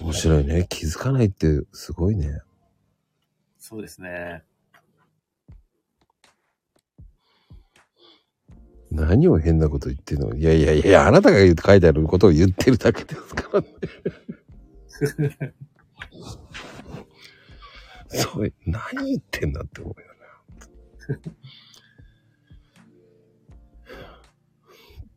[0.00, 0.66] 面白いね。
[0.68, 2.40] 気づかないってすごいね。
[3.58, 4.44] そうですね。
[8.94, 10.34] 何を変なこと言ってんの？
[10.34, 13.68] いやいやいや、あなたが言う書いてあることを言ってるだけですからね。
[18.08, 20.14] そう、何言ってんだって思うよね。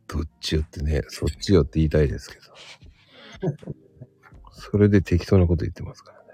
[0.08, 2.44] どっちよってね、そっちよって言いたいですけど。
[4.52, 6.30] それで適当なこと言ってますからね。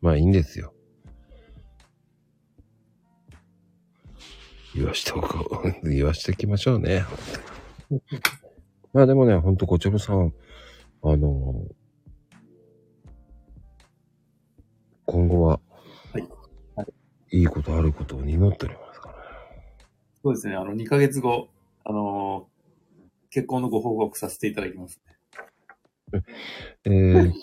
[0.00, 0.74] まあいいんですよ。
[4.74, 5.72] 言わしておこう。
[5.88, 7.04] 言わしておきましょうね。
[8.92, 10.32] まあでもね、ほんと、こちらさん、
[11.02, 11.64] あの、
[15.06, 15.60] 今後は、
[16.12, 16.28] はい
[17.32, 19.20] いいことあることを祈っておりますからね。
[20.24, 20.54] そうですね。
[20.56, 21.48] あの、2ヶ月後、
[21.84, 22.50] あのー
[23.32, 25.00] 結婚のご報告させていただきます
[26.12, 26.24] ね。
[26.82, 27.36] えーと、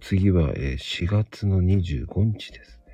[0.00, 2.92] 次は、えー4月の25日ですね。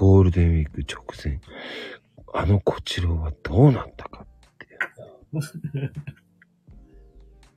[0.00, 1.42] ゴールデンウィーク直前、
[2.32, 4.68] あのこちらはどうなったかってい
[5.38, 5.42] う。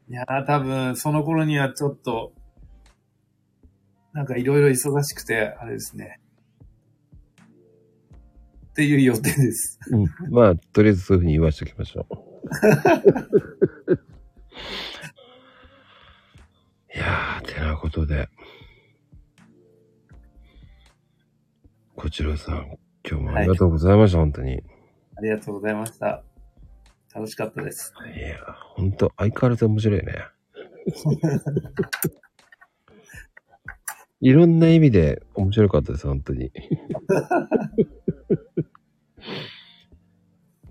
[0.11, 2.33] いやー、多分、その頃にはちょっと、
[4.11, 6.19] なんかいろいろ忙しくて、あれですね。
[8.72, 9.80] っていう予定です。
[9.91, 10.07] うん。
[10.30, 12.15] まあ、とりあえずそういうふうに言わしておきましょう。
[16.93, 18.27] いやー、てなことで。
[21.95, 24.55] こちらさん、今日もありがとうございました、本当に。
[24.55, 24.57] い
[25.15, 26.23] ありがとうございました。
[27.13, 27.93] 楽しかったです。
[28.19, 28.39] や、
[28.75, 30.15] 本当相変わらず面白いね。
[34.22, 36.51] いろんな意味で面白かったです、本当に。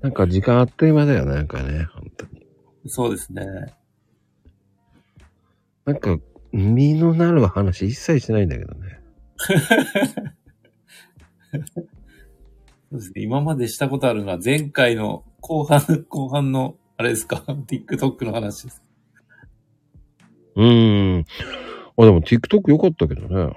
[0.01, 2.44] なんか時間あっという間だよね、なんかね、本当に。
[2.86, 3.47] そうですね。
[5.84, 6.18] なんか、
[6.51, 9.01] 身のなる話一切してないんだけどね。
[11.73, 11.81] そ
[12.93, 13.23] うですね。
[13.23, 18.83] 今までしたことあるのは前回の後半、後半の、あれですか ?TikTok の話です。
[20.57, 21.25] うーん。
[21.97, 23.57] あ、でも TikTok 良かったけどね。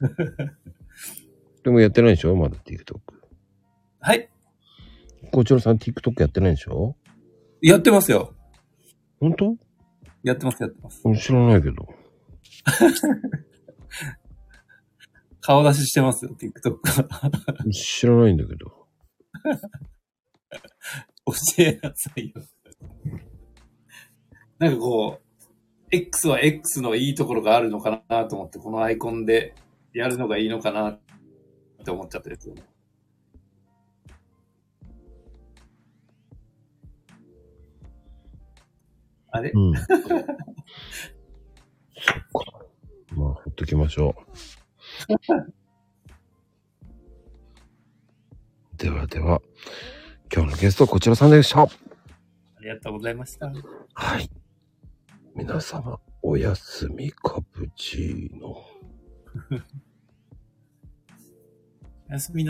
[1.64, 2.34] でもやってないでしょ？
[2.36, 2.98] まだ TikTok。
[4.00, 4.28] はい。
[5.32, 6.96] こちらさん TikTok やってないでしょ？
[7.60, 8.34] やってますよ。
[9.20, 9.56] 本当？
[10.22, 11.00] やってます、やってます。
[11.04, 11.88] うん知らないけど。
[15.48, 16.78] 顔出ししてますよ、TikTok。
[17.72, 18.86] 知らないんだけど。
[21.24, 21.32] 教
[21.64, 22.42] えなさいよ。
[24.58, 25.26] なんかこう、
[25.90, 29.54] X は X のいいところがあるのかなと思って、このアイコンで
[29.94, 31.00] やるのがいいのかなっ
[31.82, 32.62] て思っちゃったですよね。
[39.30, 39.50] あれ？
[39.54, 39.74] うん。
[39.74, 39.86] そっ
[42.34, 42.66] か。
[43.16, 44.57] まあ、ほっときましょう。
[48.76, 49.40] ではでは、
[50.32, 51.62] 今日のゲストはこちらさんでした。
[51.62, 51.68] あ
[52.60, 53.52] りがとうございました。
[53.94, 54.30] はい。
[55.34, 58.64] 皆様、おやすみカプチーノ。
[62.08, 62.44] おやすみなさい。